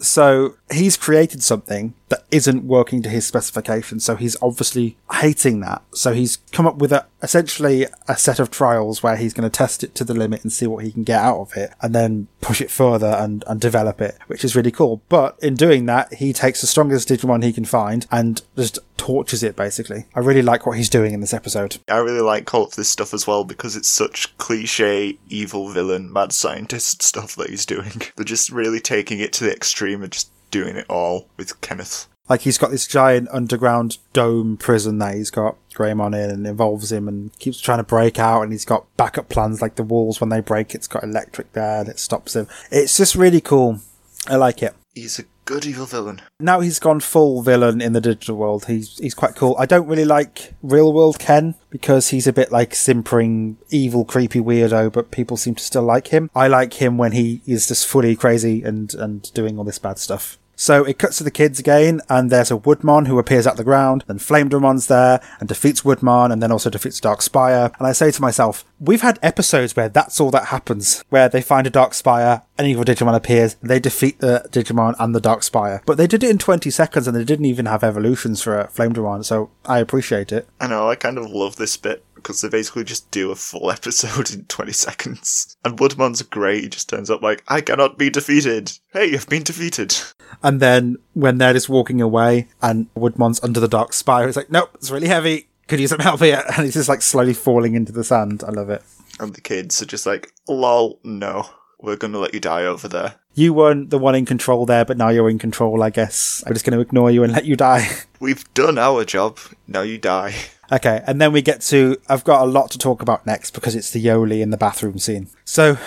So 0.00 0.56
he's 0.72 0.96
created 0.96 1.42
something 1.42 1.94
that 2.10 2.24
isn't 2.30 2.64
working 2.64 3.02
to 3.02 3.08
his 3.08 3.26
specifications. 3.26 4.04
So 4.04 4.16
he's 4.16 4.36
obviously 4.42 4.96
hating 5.12 5.60
that. 5.60 5.82
So 5.92 6.12
he's 6.12 6.38
come 6.52 6.66
up 6.66 6.76
with 6.76 6.92
a, 6.92 7.06
essentially 7.22 7.86
a 8.08 8.16
set 8.16 8.38
of 8.38 8.50
trials 8.50 9.02
where 9.02 9.16
he's 9.16 9.32
going 9.32 9.48
to 9.48 9.56
test 9.56 9.84
it 9.84 9.94
to 9.96 10.04
the 10.04 10.14
limit 10.14 10.42
and 10.42 10.52
see 10.52 10.66
what 10.66 10.84
he 10.84 10.90
can 10.90 11.04
get 11.04 11.20
out 11.20 11.40
of 11.40 11.56
it 11.56 11.72
and 11.80 11.94
then 11.94 12.28
push 12.40 12.60
it 12.60 12.70
further 12.70 13.14
and, 13.18 13.44
and 13.46 13.60
develop 13.60 14.00
it, 14.00 14.18
which 14.26 14.44
is 14.44 14.56
really 14.56 14.72
cool. 14.72 15.02
But 15.08 15.38
in 15.40 15.54
doing 15.54 15.86
that, 15.86 16.14
he 16.14 16.32
takes 16.32 16.60
the 16.60 16.66
strongest 16.66 17.08
Digimon 17.08 17.44
he 17.44 17.52
can 17.52 17.64
find 17.64 18.06
and 18.10 18.42
just 18.56 18.78
tortures 18.96 19.42
it 19.42 19.56
basically. 19.56 20.04
I 20.14 20.20
really 20.20 20.42
like 20.42 20.66
what 20.66 20.76
he's 20.76 20.90
doing 20.90 21.14
in 21.14 21.20
this 21.20 21.32
episode. 21.32 21.78
I 21.88 21.96
really 21.98 22.20
like 22.20 22.52
all 22.52 22.64
of 22.64 22.76
this 22.76 22.90
stuff 22.90 23.14
as 23.14 23.26
well 23.26 23.44
because 23.44 23.74
it's 23.74 23.88
such 23.88 24.36
cliche 24.36 25.18
evil 25.28 25.70
villain 25.70 26.12
mad 26.12 26.32
scientist 26.32 27.02
stuff 27.02 27.34
that 27.36 27.48
he's 27.48 27.64
doing. 27.64 28.02
They're 28.16 28.24
just 28.24 28.50
really 28.50 28.80
taking 28.80 29.20
it 29.20 29.32
to 29.34 29.44
the 29.44 29.52
extreme 29.52 29.89
and 29.94 30.12
just 30.12 30.30
doing 30.50 30.76
it 30.76 30.86
all 30.88 31.28
with 31.36 31.60
Kenneth. 31.60 32.06
Like 32.28 32.42
he's 32.42 32.58
got 32.58 32.70
this 32.70 32.86
giant 32.86 33.28
underground 33.32 33.98
dome 34.12 34.56
prison 34.56 34.98
that 34.98 35.16
he's 35.16 35.30
got 35.30 35.56
Greymon 35.74 36.14
in 36.14 36.30
and 36.30 36.46
involves 36.46 36.92
him 36.92 37.08
and 37.08 37.36
keeps 37.40 37.60
trying 37.60 37.78
to 37.78 37.84
break 37.84 38.20
out 38.20 38.42
and 38.42 38.52
he's 38.52 38.64
got 38.64 38.86
backup 38.96 39.28
plans 39.28 39.60
like 39.60 39.74
the 39.74 39.82
walls 39.82 40.20
when 40.20 40.30
they 40.30 40.40
break 40.40 40.72
it's 40.72 40.86
got 40.86 41.02
electric 41.02 41.52
there 41.54 41.80
and 41.80 41.88
it 41.88 41.98
stops 41.98 42.36
him. 42.36 42.46
It's 42.70 42.96
just 42.96 43.16
really 43.16 43.40
cool. 43.40 43.80
I 44.28 44.36
like 44.36 44.62
it. 44.62 44.74
He's 44.94 45.18
a 45.18 45.24
good 45.50 45.66
evil 45.66 45.84
villain. 45.84 46.22
Now 46.38 46.60
he's 46.60 46.78
gone 46.78 47.00
full 47.00 47.42
villain 47.42 47.80
in 47.80 47.92
the 47.92 48.00
digital 48.00 48.36
world. 48.36 48.66
He's 48.66 48.96
he's 48.98 49.14
quite 49.14 49.34
cool. 49.34 49.56
I 49.58 49.66
don't 49.66 49.88
really 49.88 50.04
like 50.04 50.54
real 50.62 50.92
world 50.92 51.18
Ken 51.18 51.56
because 51.70 52.10
he's 52.10 52.28
a 52.28 52.32
bit 52.32 52.52
like 52.52 52.72
simpering, 52.72 53.58
evil, 53.68 54.04
creepy 54.04 54.38
weirdo, 54.38 54.92
but 54.92 55.10
people 55.10 55.36
seem 55.36 55.56
to 55.56 55.64
still 55.64 55.82
like 55.82 56.08
him. 56.08 56.30
I 56.36 56.46
like 56.46 56.74
him 56.74 56.98
when 56.98 57.12
he 57.12 57.42
is 57.46 57.66
just 57.66 57.88
fully 57.88 58.14
crazy 58.14 58.62
and 58.62 58.94
and 58.94 59.32
doing 59.34 59.58
all 59.58 59.64
this 59.64 59.80
bad 59.80 59.98
stuff. 59.98 60.38
So 60.60 60.84
it 60.84 60.98
cuts 60.98 61.16
to 61.16 61.24
the 61.24 61.30
kids 61.30 61.58
again, 61.58 62.02
and 62.10 62.28
there's 62.28 62.50
a 62.50 62.56
Woodmon 62.58 63.06
who 63.06 63.18
appears 63.18 63.46
at 63.46 63.56
the 63.56 63.64
ground, 63.64 64.04
then 64.06 64.18
Flamedramon's 64.18 64.88
there, 64.88 65.18
and 65.38 65.48
defeats 65.48 65.80
Woodmon, 65.80 66.30
and 66.30 66.42
then 66.42 66.52
also 66.52 66.68
defeats 66.68 67.00
Dark 67.00 67.22
Spire. 67.22 67.72
And 67.78 67.86
I 67.86 67.92
say 67.92 68.10
to 68.10 68.20
myself, 68.20 68.62
we've 68.78 69.00
had 69.00 69.18
episodes 69.22 69.74
where 69.74 69.88
that's 69.88 70.20
all 70.20 70.30
that 70.32 70.48
happens, 70.48 71.02
where 71.08 71.30
they 71.30 71.40
find 71.40 71.66
a 71.66 71.70
Dark 71.70 71.94
Spire, 71.94 72.42
an 72.58 72.66
evil 72.66 72.84
Digimon 72.84 73.16
appears, 73.16 73.54
they 73.62 73.80
defeat 73.80 74.18
the 74.18 74.46
Digimon 74.50 74.94
and 74.98 75.14
the 75.14 75.20
Dark 75.20 75.44
Spire. 75.44 75.82
But 75.86 75.96
they 75.96 76.06
did 76.06 76.22
it 76.22 76.30
in 76.30 76.36
20 76.36 76.68
seconds, 76.68 77.08
and 77.08 77.16
they 77.16 77.24
didn't 77.24 77.46
even 77.46 77.64
have 77.64 77.82
evolutions 77.82 78.42
for 78.42 78.64
Flamedramon, 78.64 79.24
so 79.24 79.48
I 79.64 79.78
appreciate 79.78 80.30
it. 80.30 80.46
I 80.60 80.66
know, 80.66 80.90
I 80.90 80.94
kind 80.94 81.16
of 81.16 81.30
love 81.30 81.56
this 81.56 81.78
bit 81.78 82.04
because 82.22 82.40
they 82.40 82.48
basically 82.48 82.84
just 82.84 83.10
do 83.10 83.30
a 83.30 83.36
full 83.36 83.70
episode 83.72 84.30
in 84.30 84.44
20 84.44 84.72
seconds. 84.72 85.56
And 85.64 85.78
Woodmon's 85.78 86.22
great, 86.22 86.62
he 86.62 86.68
just 86.68 86.88
turns 86.88 87.10
up 87.10 87.22
like, 87.22 87.42
I 87.48 87.60
cannot 87.60 87.98
be 87.98 88.10
defeated. 88.10 88.72
Hey, 88.92 89.06
you've 89.06 89.28
been 89.28 89.42
defeated. 89.42 89.96
And 90.42 90.60
then 90.60 90.96
when 91.14 91.38
they're 91.38 91.52
just 91.52 91.68
walking 91.68 92.00
away, 92.00 92.48
and 92.62 92.88
Woodmon's 92.94 93.42
under 93.42 93.60
the 93.60 93.68
Dark 93.68 93.92
Spire, 93.92 94.26
he's 94.26 94.36
like, 94.36 94.50
nope, 94.50 94.70
it's 94.74 94.90
really 94.90 95.08
heavy. 95.08 95.48
Could 95.68 95.80
use 95.80 95.90
some 95.90 96.00
help 96.00 96.20
here. 96.20 96.42
And 96.56 96.64
he's 96.64 96.74
just 96.74 96.88
like 96.88 97.02
slowly 97.02 97.34
falling 97.34 97.74
into 97.74 97.92
the 97.92 98.04
sand. 98.04 98.42
I 98.46 98.50
love 98.50 98.70
it. 98.70 98.82
And 99.18 99.34
the 99.34 99.40
kids 99.40 99.82
are 99.82 99.86
just 99.86 100.06
like, 100.06 100.32
lol, 100.48 100.98
no, 101.04 101.48
we're 101.80 101.96
gonna 101.96 102.18
let 102.18 102.34
you 102.34 102.40
die 102.40 102.64
over 102.64 102.88
there. 102.88 103.16
You 103.34 103.54
weren't 103.54 103.90
the 103.90 103.98
one 103.98 104.14
in 104.14 104.26
control 104.26 104.66
there, 104.66 104.84
but 104.84 104.96
now 104.96 105.08
you're 105.08 105.30
in 105.30 105.38
control, 105.38 105.82
I 105.82 105.90
guess. 105.90 106.42
I'm 106.46 106.52
just 106.52 106.64
going 106.64 106.76
to 106.76 106.82
ignore 106.82 107.10
you 107.10 107.22
and 107.22 107.32
let 107.32 107.44
you 107.44 107.54
die. 107.54 107.88
We've 108.20 108.52
done 108.54 108.76
our 108.76 109.04
job, 109.04 109.38
now 109.68 109.82
you 109.82 109.98
die. 109.98 110.34
Okay, 110.72 111.02
and 111.06 111.20
then 111.20 111.32
we 111.32 111.42
get 111.42 111.60
to. 111.62 111.96
I've 112.08 112.24
got 112.24 112.42
a 112.42 112.46
lot 112.46 112.70
to 112.72 112.78
talk 112.78 113.02
about 113.02 113.26
next 113.26 113.52
because 113.52 113.74
it's 113.74 113.90
the 113.90 114.04
Yoli 114.04 114.40
in 114.40 114.50
the 114.50 114.56
bathroom 114.56 114.98
scene. 114.98 115.28
So 115.44 115.78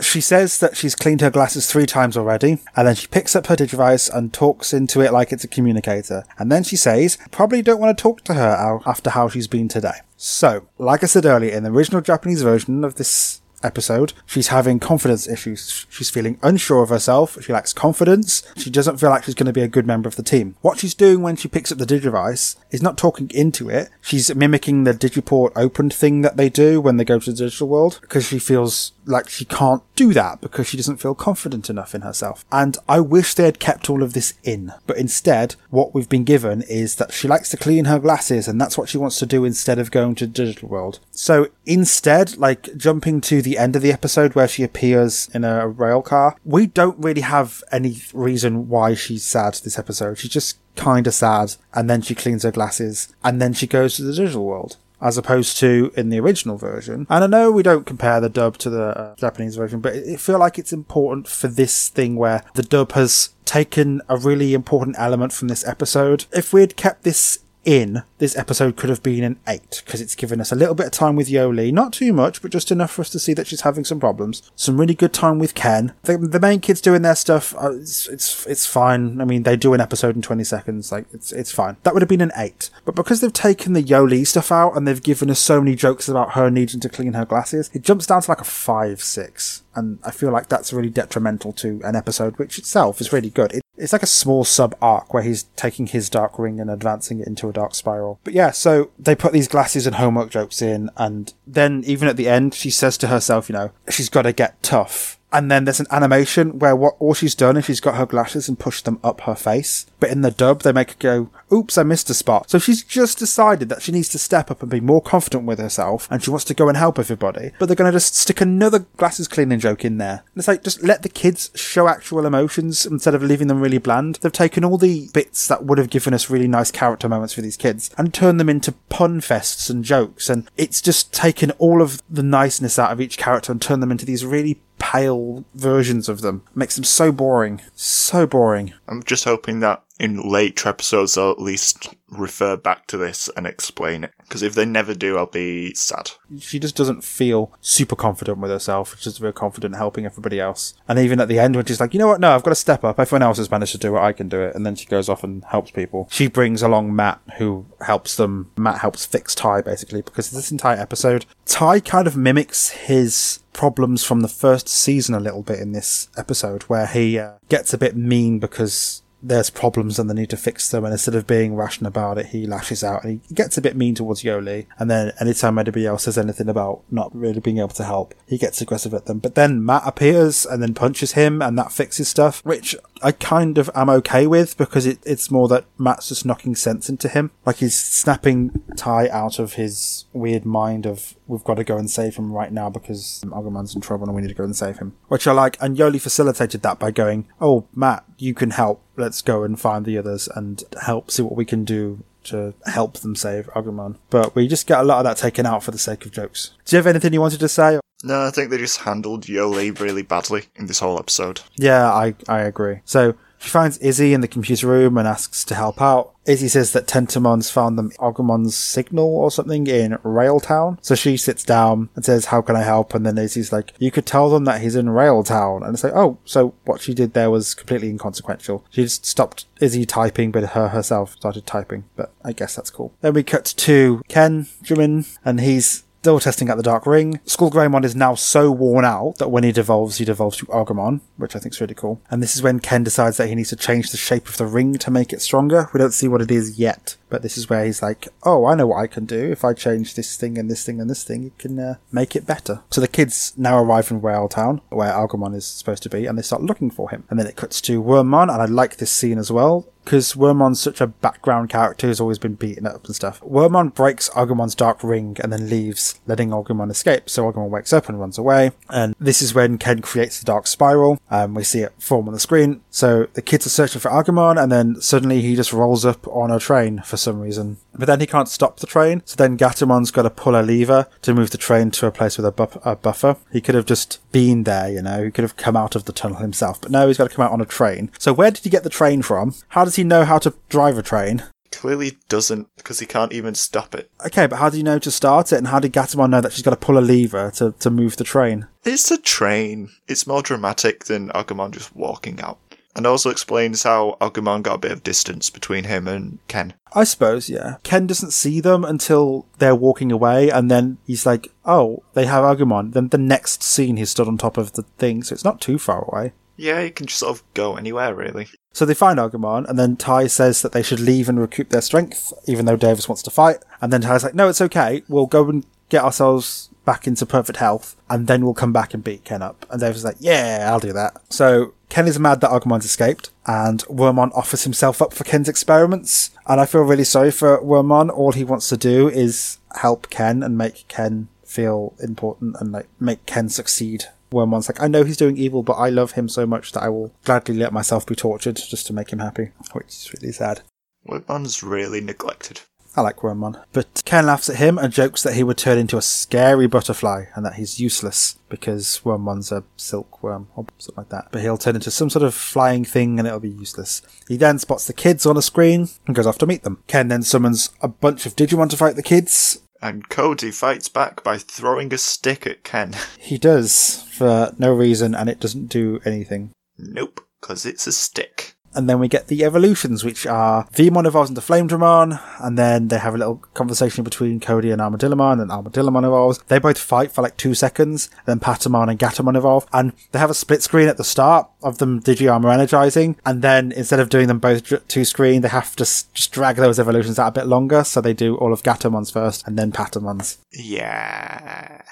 she 0.00 0.20
says 0.20 0.58
that 0.58 0.76
she's 0.76 0.94
cleaned 0.94 1.20
her 1.20 1.30
glasses 1.30 1.70
three 1.70 1.86
times 1.86 2.16
already, 2.16 2.58
and 2.76 2.86
then 2.86 2.94
she 2.94 3.06
picks 3.08 3.34
up 3.34 3.46
her 3.46 3.56
device 3.56 4.08
and 4.08 4.32
talks 4.32 4.72
into 4.72 5.00
it 5.00 5.12
like 5.12 5.32
it's 5.32 5.44
a 5.44 5.48
communicator. 5.48 6.24
And 6.38 6.52
then 6.52 6.62
she 6.62 6.76
says, 6.76 7.18
probably 7.30 7.62
don't 7.62 7.80
want 7.80 7.96
to 7.96 8.00
talk 8.00 8.22
to 8.24 8.34
her 8.34 8.80
after 8.86 9.10
how 9.10 9.28
she's 9.28 9.48
been 9.48 9.68
today. 9.68 10.00
So, 10.16 10.68
like 10.78 11.02
I 11.02 11.06
said 11.06 11.24
earlier, 11.24 11.54
in 11.54 11.64
the 11.64 11.70
original 11.70 12.00
Japanese 12.00 12.42
version 12.42 12.84
of 12.84 12.94
this 12.94 13.40
episode, 13.62 14.12
she's 14.26 14.48
having 14.48 14.78
confidence 14.78 15.28
issues. 15.28 15.86
She's 15.88 16.10
feeling 16.10 16.38
unsure 16.42 16.82
of 16.82 16.88
herself. 16.88 17.42
She 17.42 17.52
lacks 17.52 17.72
confidence. 17.72 18.42
She 18.56 18.70
doesn't 18.70 18.98
feel 18.98 19.10
like 19.10 19.24
she's 19.24 19.34
going 19.34 19.46
to 19.46 19.52
be 19.52 19.62
a 19.62 19.68
good 19.68 19.86
member 19.86 20.08
of 20.08 20.16
the 20.16 20.22
team. 20.22 20.56
What 20.60 20.78
she's 20.78 20.94
doing 20.94 21.22
when 21.22 21.36
she 21.36 21.48
picks 21.48 21.72
up 21.72 21.78
the 21.78 21.86
Digivice 21.86 22.56
is 22.70 22.82
not 22.82 22.98
talking 22.98 23.30
into 23.34 23.68
it. 23.68 23.90
She's 24.00 24.34
mimicking 24.34 24.84
the 24.84 24.92
Digiport 24.92 25.52
opened 25.56 25.92
thing 25.92 26.22
that 26.22 26.36
they 26.36 26.48
do 26.48 26.80
when 26.80 26.96
they 26.96 27.04
go 27.04 27.18
to 27.18 27.30
the 27.30 27.36
digital 27.36 27.68
world 27.68 27.98
because 28.00 28.26
she 28.26 28.38
feels 28.38 28.92
like 29.08 29.28
she 29.28 29.44
can't 29.44 29.82
do 29.96 30.12
that 30.12 30.40
because 30.40 30.68
she 30.68 30.76
doesn't 30.76 30.98
feel 30.98 31.14
confident 31.14 31.68
enough 31.70 31.94
in 31.94 32.02
herself. 32.02 32.44
And 32.52 32.76
I 32.88 33.00
wish 33.00 33.34
they 33.34 33.44
had 33.44 33.58
kept 33.58 33.90
all 33.90 34.02
of 34.02 34.12
this 34.12 34.34
in. 34.44 34.72
But 34.86 34.98
instead, 34.98 35.56
what 35.70 35.94
we've 35.94 36.08
been 36.08 36.24
given 36.24 36.62
is 36.62 36.96
that 36.96 37.12
she 37.12 37.26
likes 37.26 37.48
to 37.50 37.56
clean 37.56 37.86
her 37.86 37.98
glasses 37.98 38.46
and 38.46 38.60
that's 38.60 38.78
what 38.78 38.88
she 38.88 38.98
wants 38.98 39.18
to 39.18 39.26
do 39.26 39.44
instead 39.44 39.78
of 39.78 39.90
going 39.90 40.14
to 40.16 40.26
the 40.26 40.32
digital 40.32 40.68
world. 40.68 41.00
So 41.10 41.48
instead, 41.66 42.36
like 42.36 42.76
jumping 42.76 43.20
to 43.22 43.42
the 43.42 43.58
end 43.58 43.74
of 43.74 43.82
the 43.82 43.92
episode 43.92 44.34
where 44.34 44.48
she 44.48 44.62
appears 44.62 45.28
in 45.34 45.44
a 45.44 45.66
rail 45.66 46.02
car, 46.02 46.36
we 46.44 46.66
don't 46.66 46.98
really 47.02 47.22
have 47.22 47.62
any 47.72 48.00
reason 48.12 48.68
why 48.68 48.94
she's 48.94 49.24
sad 49.24 49.54
this 49.54 49.78
episode. 49.78 50.18
She's 50.18 50.30
just 50.30 50.58
kind 50.76 51.06
of 51.06 51.14
sad 51.14 51.54
and 51.74 51.90
then 51.90 52.02
she 52.02 52.14
cleans 52.14 52.44
her 52.44 52.52
glasses 52.52 53.12
and 53.24 53.42
then 53.42 53.52
she 53.52 53.66
goes 53.66 53.96
to 53.96 54.02
the 54.02 54.14
digital 54.14 54.44
world 54.44 54.76
as 55.00 55.16
opposed 55.18 55.56
to 55.58 55.92
in 55.96 56.08
the 56.10 56.20
original 56.20 56.56
version. 56.56 57.06
And 57.08 57.24
I 57.24 57.26
know 57.26 57.50
we 57.50 57.62
don't 57.62 57.86
compare 57.86 58.20
the 58.20 58.28
dub 58.28 58.58
to 58.58 58.70
the 58.70 58.98
uh, 58.98 59.16
Japanese 59.16 59.56
version, 59.56 59.80
but 59.80 59.94
it 59.94 60.20
feel 60.20 60.38
like 60.38 60.58
it's 60.58 60.72
important 60.72 61.28
for 61.28 61.48
this 61.48 61.88
thing 61.88 62.16
where 62.16 62.44
the 62.54 62.62
dub 62.62 62.92
has 62.92 63.30
taken 63.44 64.02
a 64.08 64.16
really 64.16 64.54
important 64.54 64.96
element 64.98 65.32
from 65.32 65.48
this 65.48 65.66
episode. 65.66 66.26
If 66.32 66.52
we 66.52 66.60
had 66.60 66.76
kept 66.76 67.04
this 67.04 67.40
in, 67.68 68.02
this 68.16 68.34
episode 68.34 68.76
could 68.76 68.88
have 68.88 69.02
been 69.02 69.22
an 69.22 69.38
8 69.46 69.82
because 69.84 70.00
it's 70.00 70.14
given 70.14 70.40
us 70.40 70.50
a 70.50 70.56
little 70.56 70.74
bit 70.74 70.86
of 70.86 70.92
time 70.92 71.16
with 71.16 71.28
Yoli, 71.28 71.70
not 71.70 71.92
too 71.92 72.14
much, 72.14 72.40
but 72.40 72.50
just 72.50 72.70
enough 72.70 72.92
for 72.92 73.02
us 73.02 73.10
to 73.10 73.18
see 73.18 73.34
that 73.34 73.46
she's 73.46 73.60
having 73.60 73.84
some 73.84 74.00
problems. 74.00 74.50
Some 74.56 74.80
really 74.80 74.94
good 74.94 75.12
time 75.12 75.38
with 75.38 75.54
Ken. 75.54 75.92
The, 76.04 76.16
the 76.16 76.40
main 76.40 76.60
kids 76.60 76.80
doing 76.80 77.02
their 77.02 77.14
stuff, 77.14 77.54
uh, 77.56 77.72
it's, 77.72 78.08
it's 78.08 78.46
it's 78.46 78.64
fine. 78.64 79.20
I 79.20 79.26
mean, 79.26 79.42
they 79.42 79.54
do 79.54 79.74
an 79.74 79.82
episode 79.82 80.16
in 80.16 80.22
20 80.22 80.44
seconds, 80.44 80.90
like 80.90 81.04
it's 81.12 81.30
it's 81.30 81.52
fine. 81.52 81.76
That 81.82 81.92
would 81.92 82.00
have 82.00 82.08
been 82.08 82.22
an 82.22 82.32
8. 82.34 82.70
But 82.86 82.94
because 82.94 83.20
they've 83.20 83.30
taken 83.30 83.74
the 83.74 83.84
Yoli 83.84 84.26
stuff 84.26 84.50
out 84.50 84.74
and 84.74 84.88
they've 84.88 85.02
given 85.02 85.28
us 85.28 85.38
so 85.38 85.60
many 85.60 85.76
jokes 85.76 86.08
about 86.08 86.32
her 86.32 86.50
needing 86.50 86.80
to 86.80 86.88
clean 86.88 87.12
her 87.12 87.26
glasses, 87.26 87.68
it 87.74 87.82
jumps 87.82 88.06
down 88.06 88.22
to 88.22 88.30
like 88.30 88.40
a 88.40 88.44
5 88.44 89.02
6 89.02 89.62
and 89.78 89.98
I 90.02 90.10
feel 90.10 90.32
like 90.32 90.48
that's 90.48 90.72
really 90.72 90.90
detrimental 90.90 91.52
to 91.54 91.80
an 91.84 91.94
episode, 91.94 92.36
which 92.38 92.58
itself 92.58 93.00
is 93.00 93.12
really 93.12 93.30
good. 93.30 93.52
It, 93.52 93.62
it's 93.78 93.92
like 93.92 94.02
a 94.02 94.06
small 94.06 94.44
sub 94.44 94.76
arc 94.82 95.14
where 95.14 95.22
he's 95.22 95.44
taking 95.56 95.86
his 95.86 96.10
dark 96.10 96.38
ring 96.38 96.60
and 96.60 96.70
advancing 96.70 97.20
it 97.20 97.26
into 97.26 97.48
a 97.48 97.52
dark 97.52 97.74
spiral. 97.74 98.18
But 98.24 98.34
yeah, 98.34 98.50
so 98.50 98.90
they 98.98 99.14
put 99.14 99.32
these 99.32 99.48
glasses 99.48 99.86
and 99.86 99.96
homework 99.96 100.30
jokes 100.30 100.60
in, 100.60 100.90
and 100.96 101.32
then 101.46 101.82
even 101.86 102.08
at 102.08 102.16
the 102.16 102.28
end, 102.28 102.54
she 102.54 102.70
says 102.70 102.98
to 102.98 103.06
herself, 103.08 103.48
you 103.48 103.54
know, 103.54 103.70
she's 103.88 104.08
got 104.08 104.22
to 104.22 104.32
get 104.32 104.62
tough 104.62 105.17
and 105.32 105.50
then 105.50 105.64
there's 105.64 105.80
an 105.80 105.86
animation 105.90 106.58
where 106.58 106.74
what 106.74 106.94
all 106.98 107.14
she's 107.14 107.34
done 107.34 107.56
is 107.56 107.66
she's 107.66 107.80
got 107.80 107.96
her 107.96 108.06
glasses 108.06 108.48
and 108.48 108.58
pushed 108.58 108.84
them 108.84 108.98
up 109.04 109.22
her 109.22 109.34
face. 109.34 109.86
But 110.00 110.10
in 110.10 110.22
the 110.22 110.30
dub, 110.30 110.62
they 110.62 110.72
make 110.72 110.90
her 110.90 110.96
go, 110.98 111.30
"Oops, 111.52 111.76
I 111.76 111.82
missed 111.82 112.10
a 112.10 112.14
spot." 112.14 112.50
So 112.50 112.58
she's 112.58 112.82
just 112.82 113.18
decided 113.18 113.68
that 113.68 113.82
she 113.82 113.92
needs 113.92 114.08
to 114.10 114.18
step 114.18 114.50
up 114.50 114.62
and 114.62 114.70
be 114.70 114.80
more 114.80 115.02
confident 115.02 115.44
with 115.44 115.58
herself, 115.58 116.08
and 116.10 116.22
she 116.22 116.30
wants 116.30 116.44
to 116.46 116.54
go 116.54 116.68
and 116.68 116.76
help 116.76 116.98
everybody. 116.98 117.52
But 117.58 117.66
they're 117.66 117.76
going 117.76 117.92
to 117.92 117.96
just 117.96 118.16
stick 118.16 118.40
another 118.40 118.86
glasses 118.96 119.28
cleaning 119.28 119.60
joke 119.60 119.84
in 119.84 119.98
there. 119.98 120.22
And 120.34 120.36
it's 120.36 120.48
like 120.48 120.64
just 120.64 120.82
let 120.82 121.02
the 121.02 121.08
kids 121.08 121.50
show 121.54 121.88
actual 121.88 122.26
emotions 122.26 122.86
instead 122.86 123.14
of 123.14 123.22
leaving 123.22 123.48
them 123.48 123.60
really 123.60 123.78
bland. 123.78 124.16
They've 124.16 124.32
taken 124.32 124.64
all 124.64 124.78
the 124.78 125.10
bits 125.12 125.46
that 125.48 125.64
would 125.64 125.78
have 125.78 125.90
given 125.90 126.14
us 126.14 126.30
really 126.30 126.48
nice 126.48 126.70
character 126.70 127.08
moments 127.08 127.34
for 127.34 127.42
these 127.42 127.56
kids 127.56 127.90
and 127.98 128.14
turned 128.14 128.40
them 128.40 128.48
into 128.48 128.72
pun 128.88 129.20
fests 129.20 129.68
and 129.68 129.84
jokes. 129.84 130.30
And 130.30 130.48
it's 130.56 130.80
just 130.80 131.12
taken 131.12 131.50
all 131.52 131.82
of 131.82 132.02
the 132.08 132.22
niceness 132.22 132.78
out 132.78 132.92
of 132.92 133.00
each 133.00 133.18
character 133.18 133.52
and 133.52 133.60
turned 133.60 133.82
them 133.82 133.90
into 133.90 134.06
these 134.06 134.24
really 134.24 134.60
pale 134.78 135.44
versions 135.54 136.08
of 136.08 136.20
them. 136.20 136.42
Makes 136.54 136.76
them 136.76 136.84
so 136.84 137.12
boring. 137.12 137.60
So 137.74 138.26
boring. 138.26 138.74
I'm 138.86 139.02
just 139.02 139.24
hoping 139.24 139.60
that 139.60 139.82
in 139.98 140.28
later 140.28 140.68
episodes 140.68 141.14
they'll 141.14 141.30
at 141.30 141.40
least 141.40 141.94
refer 142.10 142.56
back 142.56 142.86
to 142.88 142.96
this 142.96 143.28
and 143.36 143.46
explain 143.46 144.04
it. 144.04 144.12
Because 144.20 144.42
if 144.42 144.54
they 144.54 144.64
never 144.64 144.94
do, 144.94 145.18
I'll 145.18 145.26
be 145.26 145.74
sad. 145.74 146.12
She 146.38 146.58
just 146.58 146.76
doesn't 146.76 147.04
feel 147.04 147.52
super 147.60 147.96
confident 147.96 148.38
with 148.38 148.50
herself. 148.50 148.94
She's 148.94 149.04
just 149.04 149.20
very 149.20 149.32
confident 149.32 149.76
helping 149.76 150.06
everybody 150.06 150.40
else. 150.40 150.74
And 150.86 150.98
even 150.98 151.20
at 151.20 151.28
the 151.28 151.38
end, 151.38 151.56
when 151.56 151.64
she's 151.64 151.80
like, 151.80 151.94
you 151.94 151.98
know 151.98 152.06
what? 152.06 152.20
No, 152.20 152.34
I've 152.34 152.42
got 152.42 152.50
to 152.50 152.56
step 152.56 152.84
up. 152.84 152.98
Everyone 152.98 153.22
else 153.22 153.38
has 153.38 153.50
managed 153.50 153.72
to 153.72 153.78
do 153.78 153.96
it. 153.96 154.00
I 154.00 154.12
can 154.12 154.28
do 154.28 154.40
it. 154.40 154.54
And 154.54 154.64
then 154.64 154.76
she 154.76 154.86
goes 154.86 155.08
off 155.08 155.24
and 155.24 155.44
helps 155.44 155.70
people. 155.70 156.08
She 156.10 156.28
brings 156.28 156.62
along 156.62 156.94
Matt, 156.94 157.20
who 157.36 157.66
helps 157.80 158.16
them. 158.16 158.50
Matt 158.56 158.78
helps 158.78 159.04
fix 159.04 159.34
Tai, 159.34 159.62
basically, 159.62 160.02
because 160.02 160.30
this 160.30 160.50
entire 160.50 160.78
episode, 160.78 161.26
Tai 161.46 161.80
kind 161.80 162.06
of 162.06 162.16
mimics 162.16 162.70
his 162.70 163.40
problems 163.52 164.04
from 164.04 164.20
the 164.20 164.28
first 164.28 164.68
season 164.68 165.14
a 165.14 165.20
little 165.20 165.42
bit 165.42 165.58
in 165.58 165.72
this 165.72 166.08
episode, 166.16 166.62
where 166.64 166.86
he 166.86 167.18
uh, 167.18 167.32
gets 167.48 167.72
a 167.72 167.78
bit 167.78 167.96
mean 167.96 168.38
because 168.38 169.02
there's 169.22 169.50
problems 169.50 169.98
and 169.98 170.08
they 170.08 170.14
need 170.14 170.30
to 170.30 170.36
fix 170.36 170.70
them. 170.70 170.84
And 170.84 170.92
instead 170.92 171.14
of 171.14 171.26
being 171.26 171.54
rational 171.54 171.88
about 171.88 172.18
it, 172.18 172.26
he 172.26 172.46
lashes 172.46 172.84
out 172.84 173.04
and 173.04 173.20
he 173.26 173.34
gets 173.34 173.58
a 173.58 173.60
bit 173.60 173.76
mean 173.76 173.94
towards 173.94 174.22
Yoli. 174.22 174.66
And 174.78 174.90
then 174.90 175.12
anytime 175.20 175.58
anybody 175.58 175.86
else 175.86 176.04
says 176.04 176.18
anything 176.18 176.48
about 176.48 176.82
not 176.90 177.14
really 177.14 177.40
being 177.40 177.58
able 177.58 177.68
to 177.68 177.84
help, 177.84 178.14
he 178.26 178.38
gets 178.38 178.60
aggressive 178.60 178.94
at 178.94 179.06
them. 179.06 179.18
But 179.18 179.34
then 179.34 179.64
Matt 179.64 179.82
appears 179.84 180.46
and 180.46 180.62
then 180.62 180.74
punches 180.74 181.12
him 181.12 181.42
and 181.42 181.58
that 181.58 181.72
fixes 181.72 182.08
stuff, 182.08 182.44
which 182.44 182.76
I 183.02 183.12
kind 183.12 183.58
of 183.58 183.70
am 183.74 183.90
okay 183.90 184.26
with 184.26 184.56
because 184.56 184.86
it, 184.86 184.98
it's 185.04 185.30
more 185.30 185.48
that 185.48 185.64
Matt's 185.78 186.08
just 186.08 186.26
knocking 186.26 186.54
sense 186.54 186.88
into 186.88 187.08
him. 187.08 187.30
Like 187.44 187.56
he's 187.56 187.78
snapping 187.78 188.62
Tai 188.76 189.08
out 189.08 189.38
of 189.38 189.54
his 189.54 190.04
weird 190.18 190.44
mind 190.44 190.86
of 190.86 191.14
we've 191.26 191.44
got 191.44 191.54
to 191.54 191.64
go 191.64 191.76
and 191.76 191.90
save 191.90 192.16
him 192.16 192.32
right 192.32 192.52
now 192.52 192.70
because 192.70 193.22
Agumon's 193.26 193.74
in 193.74 193.80
trouble 193.80 194.06
and 194.06 194.14
we 194.14 194.22
need 194.22 194.28
to 194.28 194.34
go 194.34 194.44
and 194.44 194.56
save 194.56 194.78
him. 194.78 194.96
Which 195.08 195.26
I 195.26 195.32
like. 195.32 195.56
And 195.60 195.76
Yoli 195.76 196.00
facilitated 196.00 196.62
that 196.62 196.78
by 196.78 196.90
going, 196.90 197.26
Oh, 197.40 197.66
Matt, 197.74 198.04
you 198.18 198.34
can 198.34 198.50
help. 198.50 198.82
Let's 198.96 199.22
go 199.22 199.44
and 199.44 199.58
find 199.58 199.84
the 199.84 199.98
others 199.98 200.28
and 200.34 200.62
help 200.82 201.10
see 201.10 201.22
what 201.22 201.36
we 201.36 201.44
can 201.44 201.64
do 201.64 202.04
to 202.24 202.54
help 202.66 202.98
them 202.98 203.14
save 203.14 203.46
Agumon. 203.54 203.96
But 204.10 204.34
we 204.34 204.48
just 204.48 204.66
get 204.66 204.80
a 204.80 204.84
lot 204.84 204.98
of 204.98 205.04
that 205.04 205.16
taken 205.16 205.46
out 205.46 205.62
for 205.62 205.70
the 205.70 205.78
sake 205.78 206.04
of 206.04 206.12
jokes. 206.12 206.50
Do 206.64 206.76
you 206.76 206.78
have 206.78 206.86
anything 206.86 207.12
you 207.12 207.20
wanted 207.20 207.40
to 207.40 207.48
say? 207.48 207.78
No, 208.04 208.26
I 208.26 208.30
think 208.30 208.50
they 208.50 208.58
just 208.58 208.80
handled 208.80 209.24
Yoli 209.24 209.78
really 209.80 210.02
badly 210.02 210.44
in 210.54 210.66
this 210.66 210.78
whole 210.78 210.98
episode. 210.98 211.40
Yeah, 211.56 211.92
I, 211.92 212.14
I 212.28 212.40
agree. 212.40 212.80
So 212.84 213.14
she 213.38 213.50
finds 213.50 213.78
Izzy 213.78 214.12
in 214.12 214.20
the 214.20 214.28
computer 214.28 214.66
room 214.66 214.98
and 214.98 215.06
asks 215.06 215.44
to 215.44 215.54
help 215.54 215.80
out. 215.80 216.14
Izzy 216.26 216.48
says 216.48 216.72
that 216.72 216.86
Tentomon's 216.86 217.50
found 217.50 217.78
them 217.78 217.90
Agumon's 217.92 218.54
signal 218.54 219.06
or 219.06 219.30
something 219.30 219.66
in 219.66 219.92
Railtown. 219.98 220.76
So 220.82 220.94
she 220.94 221.16
sits 221.16 221.42
down 221.42 221.88
and 221.94 222.04
says, 222.04 222.26
How 222.26 222.42
can 222.42 222.56
I 222.56 222.62
help? 222.62 222.94
And 222.94 223.06
then 223.06 223.16
Izzy's 223.16 223.52
like, 223.52 223.72
You 223.78 223.90
could 223.90 224.04
tell 224.04 224.28
them 224.28 224.44
that 224.44 224.60
he's 224.60 224.76
in 224.76 224.86
Railtown. 224.86 225.64
And 225.64 225.74
it's 225.74 225.84
like, 225.84 225.94
Oh, 225.94 226.18
so 226.24 226.54
what 226.64 226.80
she 226.80 226.92
did 226.92 227.14
there 227.14 227.30
was 227.30 227.54
completely 227.54 227.88
inconsequential. 227.88 228.64
She 228.70 228.82
just 228.82 229.06
stopped 229.06 229.46
Izzy 229.60 229.86
typing, 229.86 230.30
but 230.30 230.50
her 230.50 230.68
herself 230.68 231.12
started 231.12 231.46
typing. 231.46 231.84
But 231.96 232.12
I 232.22 232.32
guess 232.32 232.56
that's 232.56 232.70
cool. 232.70 232.92
Then 233.00 233.14
we 233.14 233.22
cut 233.22 233.46
to 233.56 234.02
Ken 234.08 234.46
Jimin, 234.62 235.16
and 235.24 235.40
he's 235.40 235.84
still 236.08 236.18
testing 236.18 236.48
out 236.48 236.56
the 236.56 236.62
Dark 236.62 236.86
Ring. 236.86 237.20
Skullgreymon 237.26 237.84
is 237.84 237.94
now 237.94 238.14
so 238.14 238.50
worn 238.50 238.86
out 238.86 239.18
that 239.18 239.28
when 239.28 239.44
he 239.44 239.52
devolves, 239.52 239.98
he 239.98 240.06
devolves 240.06 240.38
to 240.38 240.46
Agumon, 240.46 241.02
which 241.18 241.36
I 241.36 241.38
think 241.38 241.52
is 241.52 241.60
really 241.60 241.74
cool. 241.74 242.00
And 242.10 242.22
this 242.22 242.34
is 242.34 242.42
when 242.42 242.60
Ken 242.60 242.82
decides 242.82 243.18
that 243.18 243.28
he 243.28 243.34
needs 243.34 243.50
to 243.50 243.56
change 243.56 243.90
the 243.90 243.98
shape 243.98 244.26
of 244.26 244.38
the 244.38 244.46
ring 244.46 244.78
to 244.78 244.90
make 244.90 245.12
it 245.12 245.20
stronger. 245.20 245.68
We 245.74 245.78
don't 245.78 245.92
see 245.92 246.08
what 246.08 246.22
it 246.22 246.30
is 246.30 246.58
yet, 246.58 246.96
but 247.08 247.22
this 247.22 247.38
is 247.38 247.48
where 247.48 247.64
he's 247.64 247.82
like, 247.82 248.08
oh, 248.22 248.46
I 248.46 248.54
know 248.54 248.66
what 248.66 248.82
I 248.82 248.86
can 248.86 249.04
do. 249.04 249.30
If 249.30 249.44
I 249.44 249.52
change 249.52 249.94
this 249.94 250.16
thing 250.16 250.38
and 250.38 250.50
this 250.50 250.64
thing 250.64 250.80
and 250.80 250.88
this 250.88 251.04
thing, 251.04 251.24
it 251.24 251.38
can 251.38 251.58
uh, 251.58 251.76
make 251.92 252.14
it 252.16 252.26
better. 252.26 252.62
So 252.70 252.80
the 252.80 252.88
kids 252.88 253.32
now 253.36 253.58
arrive 253.58 253.90
in 253.90 254.00
Rail 254.00 254.28
Town, 254.28 254.60
where 254.68 254.92
Agumon 254.92 255.34
is 255.34 255.46
supposed 255.46 255.82
to 255.84 255.90
be, 255.90 256.06
and 256.06 256.18
they 256.18 256.22
start 256.22 256.42
looking 256.42 256.70
for 256.70 256.90
him. 256.90 257.04
And 257.10 257.18
then 257.18 257.26
it 257.26 257.36
cuts 257.36 257.60
to 257.62 257.82
Wormmon, 257.82 258.32
and 258.32 258.42
I 258.42 258.46
like 258.46 258.76
this 258.76 258.90
scene 258.90 259.18
as 259.18 259.30
well 259.30 259.66
because 259.88 260.12
Wormmon's 260.12 260.60
such 260.60 260.82
a 260.82 260.86
background 260.86 261.48
character 261.48 261.86
who's 261.86 261.98
always 261.98 262.18
been 262.18 262.34
beaten 262.34 262.66
up 262.66 262.84
and 262.84 262.94
stuff. 262.94 263.22
Wormmon 263.22 263.72
breaks 263.72 264.10
Agumon's 264.10 264.54
dark 264.54 264.84
ring 264.84 265.16
and 265.22 265.32
then 265.32 265.48
leaves, 265.48 265.98
letting 266.06 266.28
Agumon 266.28 266.70
escape. 266.70 267.08
So 267.08 267.24
Agumon 267.24 267.48
wakes 267.48 267.72
up 267.72 267.88
and 267.88 267.98
runs 267.98 268.18
away. 268.18 268.50
And 268.68 268.94
this 269.00 269.22
is 269.22 269.32
when 269.32 269.56
Ken 269.56 269.80
creates 269.80 270.18
the 270.18 270.26
dark 270.26 270.46
spiral. 270.46 271.00
Um, 271.10 271.32
we 271.32 271.42
see 271.42 271.60
it 271.60 271.72
form 271.78 272.06
on 272.06 272.12
the 272.12 272.20
screen. 272.20 272.60
So 272.68 273.08
the 273.14 273.22
kids 273.22 273.46
are 273.46 273.48
searching 273.48 273.80
for 273.80 273.90
Agumon 273.90 274.38
and 274.38 274.52
then 274.52 274.78
suddenly 274.78 275.22
he 275.22 275.34
just 275.34 275.54
rolls 275.54 275.86
up 275.86 276.06
on 276.08 276.30
a 276.30 276.38
train 276.38 276.82
for 276.84 276.97
some 276.98 277.20
reason. 277.20 277.58
But 277.74 277.86
then 277.86 278.00
he 278.00 278.06
can't 278.06 278.28
stop 278.28 278.60
the 278.60 278.66
train, 278.66 279.02
so 279.04 279.16
then 279.16 279.38
Gatomon's 279.38 279.90
got 279.90 280.02
to 280.02 280.10
pull 280.10 280.38
a 280.38 280.42
lever 280.42 280.86
to 281.02 281.14
move 281.14 281.30
the 281.30 281.38
train 281.38 281.70
to 281.72 281.86
a 281.86 281.92
place 281.92 282.16
with 282.16 282.26
a, 282.26 282.32
buff- 282.32 282.64
a 282.64 282.76
buffer. 282.76 283.16
He 283.32 283.40
could 283.40 283.54
have 283.54 283.66
just 283.66 284.00
been 284.12 284.44
there, 284.44 284.70
you 284.70 284.82
know, 284.82 285.04
he 285.04 285.10
could 285.10 285.22
have 285.22 285.36
come 285.36 285.56
out 285.56 285.74
of 285.74 285.84
the 285.84 285.92
tunnel 285.92 286.18
himself, 286.18 286.60
but 286.60 286.70
no, 286.70 286.86
he's 286.86 286.98
got 286.98 287.08
to 287.08 287.14
come 287.14 287.24
out 287.24 287.32
on 287.32 287.40
a 287.40 287.46
train. 287.46 287.90
So 287.98 288.12
where 288.12 288.30
did 288.30 288.44
he 288.44 288.50
get 288.50 288.64
the 288.64 288.70
train 288.70 289.02
from? 289.02 289.34
How 289.48 289.64
does 289.64 289.76
he 289.76 289.84
know 289.84 290.04
how 290.04 290.18
to 290.18 290.34
drive 290.48 290.78
a 290.78 290.82
train? 290.82 291.24
Clearly 291.50 291.96
doesn't, 292.10 292.48
because 292.56 292.78
he 292.78 292.86
can't 292.86 293.12
even 293.12 293.34
stop 293.34 293.74
it. 293.74 293.90
Okay, 294.04 294.26
but 294.26 294.36
how 294.36 294.50
do 294.50 294.58
you 294.58 294.62
know 294.62 294.78
to 294.78 294.90
start 294.90 295.32
it, 295.32 295.36
and 295.36 295.48
how 295.48 295.58
did 295.58 295.72
Gatomon 295.72 296.10
know 296.10 296.20
that 296.20 296.32
she's 296.32 296.42
got 296.42 296.50
to 296.50 296.56
pull 296.56 296.78
a 296.78 296.80
lever 296.80 297.30
to, 297.36 297.52
to 297.52 297.70
move 297.70 297.96
the 297.96 298.04
train? 298.04 298.46
It's 298.64 298.90
a 298.90 298.98
train. 298.98 299.70
It's 299.88 300.06
more 300.06 300.20
dramatic 300.22 300.84
than 300.84 301.08
Agumon 301.10 301.52
just 301.52 301.74
walking 301.74 302.20
out. 302.20 302.38
And 302.78 302.86
also 302.86 303.10
explains 303.10 303.64
how 303.64 303.98
Agumon 304.00 304.44
got 304.44 304.54
a 304.54 304.58
bit 304.58 304.70
of 304.70 304.84
distance 304.84 305.30
between 305.30 305.64
him 305.64 305.88
and 305.88 306.20
Ken. 306.28 306.54
I 306.72 306.84
suppose, 306.84 307.28
yeah. 307.28 307.56
Ken 307.64 307.88
doesn't 307.88 308.12
see 308.12 308.40
them 308.40 308.64
until 308.64 309.26
they're 309.38 309.56
walking 309.56 309.90
away, 309.90 310.28
and 310.30 310.48
then 310.48 310.78
he's 310.86 311.04
like, 311.04 311.26
oh, 311.44 311.82
they 311.94 312.06
have 312.06 312.22
Agumon. 312.22 312.74
Then 312.74 312.86
the 312.86 312.96
next 312.96 313.42
scene, 313.42 313.78
he's 313.78 313.90
stood 313.90 314.06
on 314.06 314.16
top 314.16 314.36
of 314.36 314.52
the 314.52 314.62
thing, 314.62 315.02
so 315.02 315.12
it's 315.12 315.24
not 315.24 315.40
too 315.40 315.58
far 315.58 315.86
away. 315.88 316.12
Yeah, 316.36 316.62
he 316.62 316.70
can 316.70 316.86
just 316.86 317.00
sort 317.00 317.18
of 317.18 317.24
go 317.34 317.56
anywhere, 317.56 317.92
really. 317.96 318.28
So 318.52 318.64
they 318.64 318.74
find 318.74 319.00
Agumon, 319.00 319.48
and 319.48 319.58
then 319.58 319.74
Tai 319.74 320.06
says 320.06 320.40
that 320.42 320.52
they 320.52 320.62
should 320.62 320.78
leave 320.78 321.08
and 321.08 321.18
recoup 321.18 321.48
their 321.48 321.60
strength, 321.60 322.12
even 322.28 322.46
though 322.46 322.54
Davis 322.54 322.88
wants 322.88 323.02
to 323.02 323.10
fight. 323.10 323.38
And 323.60 323.72
then 323.72 323.80
Tai's 323.80 324.04
like, 324.04 324.14
no, 324.14 324.28
it's 324.28 324.40
okay. 324.40 324.84
We'll 324.88 325.06
go 325.06 325.28
and 325.28 325.44
get 325.68 325.82
ourselves 325.82 326.47
back 326.68 326.86
into 326.86 327.06
perfect 327.06 327.38
health, 327.38 327.76
and 327.88 328.06
then 328.06 328.22
we'll 328.22 328.34
come 328.34 328.52
back 328.52 328.74
and 328.74 328.84
beat 328.84 329.02
Ken 329.02 329.22
up. 329.22 329.46
And 329.48 329.58
Davis 329.58 329.78
is 329.78 329.84
like, 329.84 329.96
yeah, 330.00 330.50
I'll 330.52 330.60
do 330.60 330.74
that. 330.74 331.00
So 331.08 331.54
Ken 331.70 331.88
is 331.88 331.98
mad 331.98 332.20
that 332.20 332.30
Agumon's 332.30 332.66
escaped, 332.66 333.08
and 333.26 333.60
Wormmon 333.64 334.14
offers 334.14 334.44
himself 334.44 334.82
up 334.82 334.92
for 334.92 335.04
Ken's 335.04 335.30
experiments. 335.30 336.10
And 336.26 336.42
I 336.42 336.44
feel 336.44 336.60
really 336.60 336.84
sorry 336.84 337.10
for 337.10 337.42
Wormmon. 337.42 337.88
All 337.88 338.12
he 338.12 338.22
wants 338.22 338.50
to 338.50 338.58
do 338.58 338.86
is 338.86 339.38
help 339.56 339.88
Ken 339.88 340.22
and 340.22 340.36
make 340.36 340.68
Ken 340.68 341.08
feel 341.24 341.72
important 341.82 342.36
and 342.38 342.52
like 342.52 342.68
make 342.78 343.06
Ken 343.06 343.30
succeed. 343.30 343.86
Wormmon's 344.12 344.50
like, 344.50 344.60
I 344.60 344.68
know 344.68 344.84
he's 344.84 344.98
doing 344.98 345.16
evil, 345.16 345.42
but 345.42 345.54
I 345.54 345.70
love 345.70 345.92
him 345.92 346.06
so 346.06 346.26
much 346.26 346.52
that 346.52 346.62
I 346.62 346.68
will 346.68 346.92
gladly 347.04 347.36
let 347.36 347.54
myself 347.54 347.86
be 347.86 347.94
tortured 347.94 348.36
just 348.36 348.66
to 348.66 348.74
make 348.74 348.92
him 348.92 348.98
happy, 348.98 349.30
which 349.52 349.68
is 349.68 349.94
really 349.94 350.12
sad. 350.12 350.42
Wormmon's 350.86 351.42
really 351.42 351.80
neglected. 351.80 352.42
I 352.78 352.82
like 352.82 352.98
Wormmon. 352.98 353.42
But 353.52 353.82
Ken 353.84 354.06
laughs 354.06 354.30
at 354.30 354.36
him 354.36 354.56
and 354.56 354.72
jokes 354.72 355.02
that 355.02 355.14
he 355.14 355.24
would 355.24 355.36
turn 355.36 355.58
into 355.58 355.76
a 355.76 355.82
scary 355.82 356.46
butterfly 356.46 357.06
and 357.16 357.26
that 357.26 357.34
he's 357.34 357.58
useless 357.58 358.16
because 358.28 358.80
Wormmon's 358.84 359.32
a 359.32 359.42
silkworm 359.56 360.28
or 360.36 360.46
something 360.58 360.82
like 360.82 360.90
that. 360.90 361.08
But 361.10 361.22
he'll 361.22 361.38
turn 361.38 361.56
into 361.56 361.72
some 361.72 361.90
sort 361.90 362.04
of 362.04 362.14
flying 362.14 362.64
thing 362.64 363.00
and 363.00 363.08
it'll 363.08 363.18
be 363.18 363.28
useless. 363.28 363.82
He 364.06 364.16
then 364.16 364.38
spots 364.38 364.66
the 364.66 364.72
kids 364.72 365.06
on 365.06 365.16
a 365.16 365.22
screen 365.22 365.68
and 365.88 365.96
goes 365.96 366.06
off 366.06 366.18
to 366.18 366.26
meet 366.26 366.44
them. 366.44 366.62
Ken 366.68 366.86
then 366.86 367.02
summons 367.02 367.50
a 367.60 367.66
bunch 367.66 368.06
of 368.06 368.14
Digimon 368.14 368.48
to 368.50 368.56
fight 368.56 368.76
the 368.76 368.82
kids. 368.82 369.40
And 369.60 369.88
Cody 369.88 370.30
fights 370.30 370.68
back 370.68 371.02
by 371.02 371.18
throwing 371.18 371.74
a 371.74 371.78
stick 371.78 372.28
at 372.28 372.44
Ken. 372.44 372.74
He 373.00 373.18
does 373.18 373.82
for 373.90 374.32
no 374.38 374.52
reason 374.52 374.94
and 374.94 375.08
it 375.08 375.18
doesn't 375.18 375.46
do 375.46 375.80
anything. 375.84 376.30
Nope, 376.56 377.00
because 377.20 377.44
it's 377.44 377.66
a 377.66 377.72
stick. 377.72 378.36
And 378.54 378.68
then 378.68 378.78
we 378.78 378.88
get 378.88 379.08
the 379.08 379.24
evolutions, 379.24 379.84
which 379.84 380.06
are 380.06 380.46
Veemon 380.48 380.86
evolves 380.86 381.10
into 381.10 381.20
Flame 381.20 381.48
Dramon, 381.48 382.00
and 382.20 382.38
then 382.38 382.68
they 382.68 382.78
have 382.78 382.94
a 382.94 382.98
little 382.98 383.16
conversation 383.34 383.84
between 383.84 384.20
Cody 384.20 384.50
and 384.50 384.60
Armadillomon, 384.60 385.20
and 385.20 385.30
Armadillomon 385.30 385.84
evolves. 385.84 386.18
They 386.28 386.38
both 386.38 386.58
fight 386.58 386.90
for 386.90 387.02
like 387.02 387.16
two 387.16 387.34
seconds, 387.34 387.90
then 388.06 388.20
Patamon 388.20 388.70
and 388.70 388.78
Gatomon 388.78 389.16
evolve, 389.16 389.46
and 389.52 389.72
they 389.92 389.98
have 389.98 390.10
a 390.10 390.14
split 390.14 390.42
screen 390.42 390.68
at 390.68 390.76
the 390.76 390.84
start 390.84 391.28
of 391.42 391.58
them 391.58 391.80
Digi-Armor 391.80 392.30
energizing, 392.30 392.96
and 393.04 393.22
then 393.22 393.52
instead 393.52 393.80
of 393.80 393.90
doing 393.90 394.08
them 394.08 394.18
both 394.18 394.66
two 394.66 394.84
screen, 394.84 395.20
they 395.20 395.28
have 395.28 395.50
to 395.52 395.56
just 395.58 396.10
drag 396.10 396.36
those 396.36 396.58
evolutions 396.58 396.98
out 396.98 397.08
a 397.08 397.20
bit 397.20 397.26
longer, 397.26 397.64
so 397.64 397.80
they 397.80 397.94
do 397.94 398.16
all 398.16 398.32
of 398.32 398.42
Gatomon's 398.42 398.90
first, 398.90 399.26
and 399.26 399.38
then 399.38 399.52
Patamon's. 399.52 400.18
Yeah. 400.32 401.62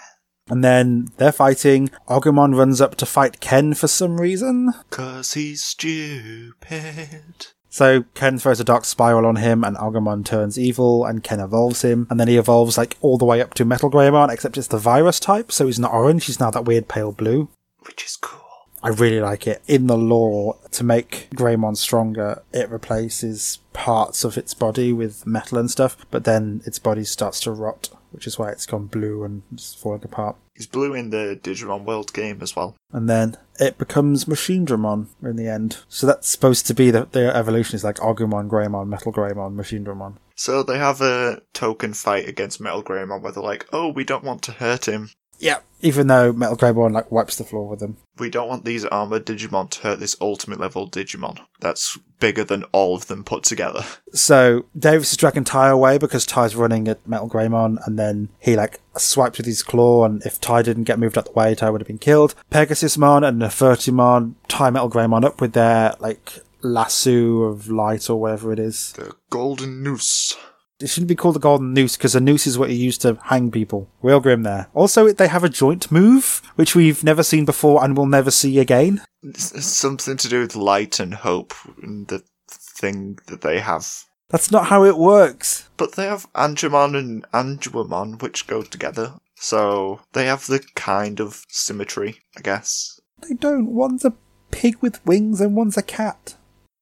And 0.48 0.62
then 0.62 1.08
they're 1.16 1.32
fighting. 1.32 1.90
Agumon 2.08 2.56
runs 2.56 2.80
up 2.80 2.94
to 2.96 3.06
fight 3.06 3.40
Ken 3.40 3.74
for 3.74 3.88
some 3.88 4.20
reason. 4.20 4.72
Cause 4.90 5.34
he's 5.34 5.62
stupid. 5.62 7.48
So 7.68 8.04
Ken 8.14 8.38
throws 8.38 8.58
a 8.58 8.64
dark 8.64 8.86
spiral 8.86 9.26
on 9.26 9.36
him, 9.36 9.62
and 9.62 9.76
Agumon 9.76 10.24
turns 10.24 10.58
evil, 10.58 11.04
and 11.04 11.22
Ken 11.22 11.40
evolves 11.40 11.82
him, 11.82 12.06
and 12.08 12.18
then 12.18 12.26
he 12.26 12.38
evolves 12.38 12.78
like 12.78 12.96
all 13.02 13.18
the 13.18 13.26
way 13.26 13.42
up 13.42 13.52
to 13.52 13.66
Metal 13.66 13.90
Greymon, 13.90 14.32
except 14.32 14.56
it's 14.56 14.68
the 14.68 14.78
virus 14.78 15.20
type, 15.20 15.52
so 15.52 15.66
he's 15.66 15.78
not 15.78 15.92
orange, 15.92 16.24
he's 16.24 16.40
now 16.40 16.50
that 16.50 16.64
weird 16.64 16.88
pale 16.88 17.12
blue. 17.12 17.50
Which 17.80 18.02
is 18.02 18.16
cool. 18.16 18.40
I 18.82 18.88
really 18.88 19.20
like 19.20 19.46
it. 19.46 19.62
In 19.66 19.88
the 19.88 19.98
lore, 19.98 20.56
to 20.70 20.84
make 20.84 21.28
Greymon 21.34 21.76
stronger, 21.76 22.42
it 22.52 22.70
replaces 22.70 23.58
parts 23.74 24.24
of 24.24 24.38
its 24.38 24.54
body 24.54 24.92
with 24.92 25.26
metal 25.26 25.58
and 25.58 25.70
stuff, 25.70 25.98
but 26.10 26.24
then 26.24 26.62
its 26.64 26.78
body 26.78 27.04
starts 27.04 27.40
to 27.40 27.50
rot, 27.50 27.90
which 28.10 28.26
is 28.26 28.38
why 28.38 28.50
it's 28.50 28.64
gone 28.64 28.86
blue 28.86 29.22
and 29.22 29.42
it's 29.52 29.74
falling 29.74 30.04
apart. 30.04 30.36
He's 30.56 30.66
blue 30.66 30.94
in 30.94 31.10
the 31.10 31.38
Digimon 31.42 31.84
World 31.84 32.12
game 32.14 32.38
as 32.40 32.56
well. 32.56 32.76
And 32.90 33.10
then 33.10 33.36
it 33.60 33.76
becomes 33.76 34.26
Machine 34.26 34.64
Dramon 34.64 35.08
in 35.22 35.36
the 35.36 35.48
end. 35.48 35.78
So 35.88 36.06
that's 36.06 36.28
supposed 36.28 36.66
to 36.66 36.74
be 36.74 36.90
the, 36.90 37.06
the 37.10 37.34
evolution 37.34 37.76
is 37.76 37.84
like 37.84 37.96
Agumon, 37.96 38.48
Greymon, 38.48 38.88
Metal 38.88 39.12
Greymon, 39.12 39.54
Machine 39.54 39.84
Dramon. 39.84 40.16
So 40.34 40.62
they 40.62 40.78
have 40.78 41.00
a 41.00 41.42
token 41.52 41.92
fight 41.92 42.28
against 42.28 42.60
Metal 42.60 42.82
Greymon 42.82 43.20
where 43.20 43.32
they're 43.32 43.42
like, 43.42 43.66
oh, 43.72 43.88
we 43.88 44.04
don't 44.04 44.24
want 44.24 44.42
to 44.42 44.52
hurt 44.52 44.86
him. 44.88 45.10
Yeah. 45.38 45.58
Even 45.82 46.06
though 46.06 46.32
Metal 46.32 46.56
Greymon 46.56 46.92
like 46.92 47.12
wipes 47.12 47.36
the 47.36 47.44
floor 47.44 47.68
with 47.68 47.80
them. 47.80 47.98
We 48.18 48.30
don't 48.30 48.48
want 48.48 48.64
these 48.64 48.84
armored 48.86 49.26
Digimon 49.26 49.70
to 49.70 49.80
hurt 49.82 50.00
this 50.00 50.16
ultimate 50.20 50.58
level 50.58 50.88
Digimon. 50.88 51.38
That's 51.60 51.98
bigger 52.18 52.44
than 52.44 52.64
all 52.72 52.94
of 52.96 53.08
them 53.08 53.22
put 53.24 53.44
together. 53.44 53.84
So 54.12 54.64
Davis 54.76 55.10
is 55.10 55.18
dragging 55.18 55.44
Tai 55.44 55.68
away 55.68 55.98
because 55.98 56.24
Tai's 56.24 56.56
running 56.56 56.88
at 56.88 57.06
Metal 57.06 57.28
Greymon, 57.28 57.76
and 57.86 57.98
then 57.98 58.30
he 58.40 58.56
like 58.56 58.80
swipes 58.96 59.36
with 59.36 59.46
his 59.46 59.62
claw, 59.62 60.06
and 60.06 60.24
if 60.24 60.40
Tai 60.40 60.62
didn't 60.62 60.84
get 60.84 60.98
moved 60.98 61.18
out 61.18 61.26
the 61.26 61.32
way, 61.32 61.54
Tai 61.54 61.70
would 61.70 61.82
have 61.82 61.88
been 61.88 61.98
killed. 61.98 62.34
Pegasusmon 62.50 63.28
and 63.28 63.40
Nefertimon 63.40 64.34
tie 64.48 64.70
Metal 64.70 64.90
Greymon 64.90 65.24
up 65.24 65.42
with 65.42 65.52
their 65.52 65.94
like 66.00 66.38
lasso 66.62 67.42
of 67.42 67.68
light 67.68 68.08
or 68.08 68.18
whatever 68.18 68.52
it 68.52 68.58
is. 68.58 68.92
The 68.92 69.14
Golden 69.30 69.82
Noose. 69.82 70.36
It 70.78 70.88
shouldn't 70.88 71.08
be 71.08 71.14
called 71.14 71.36
a 71.36 71.40
golden 71.40 71.72
noose 71.72 71.96
because 71.96 72.14
a 72.14 72.20
noose 72.20 72.46
is 72.46 72.58
what 72.58 72.68
you 72.68 72.76
use 72.76 72.98
to 72.98 73.18
hang 73.24 73.50
people. 73.50 73.88
Real 74.02 74.20
grim 74.20 74.42
there. 74.42 74.68
Also, 74.74 75.10
they 75.10 75.28
have 75.28 75.44
a 75.44 75.48
joint 75.48 75.90
move, 75.90 76.42
which 76.56 76.74
we've 76.74 77.02
never 77.02 77.22
seen 77.22 77.46
before 77.46 77.82
and 77.82 77.96
will 77.96 78.06
never 78.06 78.30
see 78.30 78.58
again. 78.58 79.02
It's 79.22 79.64
something 79.64 80.16
to 80.18 80.28
do 80.28 80.40
with 80.40 80.54
light 80.54 81.00
and 81.00 81.14
hope 81.14 81.54
and 81.82 82.06
the 82.08 82.22
thing 82.48 83.18
that 83.26 83.40
they 83.40 83.60
have. 83.60 84.04
That's 84.28 84.50
not 84.50 84.66
how 84.66 84.84
it 84.84 84.98
works. 84.98 85.68
But 85.76 85.92
they 85.92 86.04
have 86.04 86.30
Angemon 86.34 86.96
and 86.98 87.24
Angemon, 87.32 88.20
which 88.20 88.46
go 88.46 88.62
together. 88.62 89.14
So 89.36 90.00
they 90.12 90.26
have 90.26 90.46
the 90.46 90.64
kind 90.74 91.20
of 91.20 91.44
symmetry, 91.48 92.18
I 92.36 92.40
guess. 92.40 93.00
They 93.26 93.34
don't. 93.34 93.72
One's 93.72 94.04
a 94.04 94.14
pig 94.50 94.76
with 94.80 95.04
wings 95.06 95.40
and 95.40 95.56
one's 95.56 95.76
a 95.76 95.82
cat. 95.82 96.36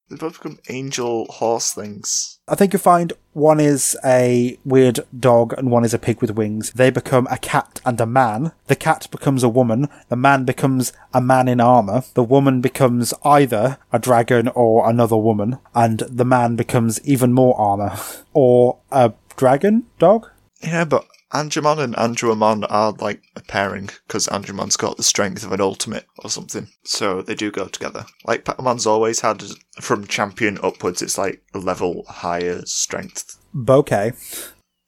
They 0.09 0.17
both 0.17 0.33
become 0.35 0.59
angel 0.69 1.25
horse 1.25 1.73
things. 1.73 2.37
I 2.47 2.53
think 2.53 2.73
you'll 2.73 2.81
find 2.81 3.13
one 3.33 3.59
is 3.59 3.97
a 4.05 4.59
weird 4.63 4.99
dog 5.17 5.53
and 5.57 5.71
one 5.71 5.83
is 5.83 5.95
a 5.95 5.99
pig 5.99 6.21
with 6.21 6.31
wings. 6.31 6.71
They 6.71 6.91
become 6.91 7.27
a 7.31 7.39
cat 7.39 7.81
and 7.83 7.99
a 7.99 8.05
man. 8.05 8.51
The 8.67 8.75
cat 8.75 9.07
becomes 9.09 9.41
a 9.41 9.49
woman. 9.49 9.89
The 10.09 10.15
man 10.15 10.45
becomes 10.45 10.93
a 11.13 11.21
man 11.21 11.47
in 11.47 11.59
armor. 11.59 12.03
The 12.13 12.23
woman 12.23 12.61
becomes 12.61 13.15
either 13.23 13.79
a 13.91 13.97
dragon 13.97 14.47
or 14.49 14.87
another 14.87 15.17
woman. 15.17 15.57
And 15.73 15.99
the 15.99 16.25
man 16.25 16.55
becomes 16.55 17.01
even 17.03 17.33
more 17.33 17.59
armor. 17.59 17.97
Or 18.37 18.79
a 18.91 19.13
dragon 19.37 19.85
dog? 19.97 20.29
Yeah, 20.61 20.83
but 20.83 21.07
Angemon 21.35 21.79
and 21.79 21.95
Angemon 21.95 22.65
are 22.69 22.93
like 22.93 23.21
a 23.35 23.41
pairing 23.41 23.89
because 24.07 24.27
Angemon's 24.27 24.77
got 24.77 24.95
the 24.95 25.03
strength 25.03 25.43
of 25.43 25.51
an 25.51 25.59
ultimate 25.59 26.05
or 26.23 26.29
something. 26.29 26.69
So 26.85 27.21
they 27.21 27.35
do 27.35 27.51
go 27.51 27.67
together. 27.67 28.05
Like 28.25 28.45
Patamon's 28.45 28.87
always 28.87 29.19
had 29.19 29.43
from 29.81 30.07
champion 30.07 30.57
upwards, 30.63 31.01
it's 31.01 31.17
like 31.17 31.43
a 31.53 31.59
level 31.59 32.05
higher 32.07 32.61
strength. 32.65 33.37
Bouquet. 33.53 34.13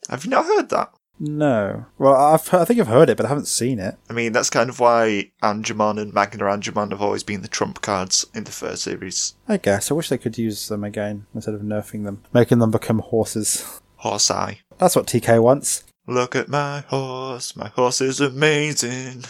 Have 0.10 0.24
you 0.24 0.32
not 0.32 0.46
heard 0.46 0.70
that? 0.70 0.92
No. 1.20 1.86
Well, 1.98 2.16
I've, 2.16 2.54
I 2.54 2.64
think 2.64 2.80
I've 2.80 2.88
heard 2.88 3.10
it, 3.10 3.18
but 3.18 3.26
I 3.26 3.30
haven't 3.30 3.48
seen 3.48 3.80
it. 3.80 3.98
I 4.10 4.14
mean, 4.14 4.32
that's 4.32 4.52
kind 4.52 4.70
of 4.70 4.80
why 4.80 5.32
Angemon 5.44 6.00
and 6.00 6.14
Magna 6.14 6.46
Angemon 6.46 6.92
have 6.92 7.02
always 7.02 7.24
been 7.24 7.42
the 7.42 7.48
trump 7.48 7.82
cards 7.82 8.26
in 8.34 8.46
the 8.46 8.52
first 8.52 8.84
series. 8.84 9.34
I 9.48 9.58
guess. 9.58 9.92
I 9.92 9.96
wish 9.96 10.10
they 10.10 10.18
could 10.18 10.38
use 10.38 10.70
them 10.70 10.84
again 10.84 11.26
instead 11.34 11.56
of 11.56 11.62
nerfing 11.62 12.06
them, 12.06 12.24
making 12.34 12.60
them 12.60 12.72
become 12.72 13.00
horses. 13.00 13.82
Horse 13.98 14.30
Eye. 14.30 14.60
That's 14.78 14.96
what 14.96 15.08
TK 15.08 15.42
wants. 15.42 15.84
Look 16.08 16.36
at 16.36 16.48
my 16.48 16.86
horse. 16.88 17.56
My 17.56 17.68
horse 17.68 18.00
is 18.00 18.22
amazing. 18.22 19.26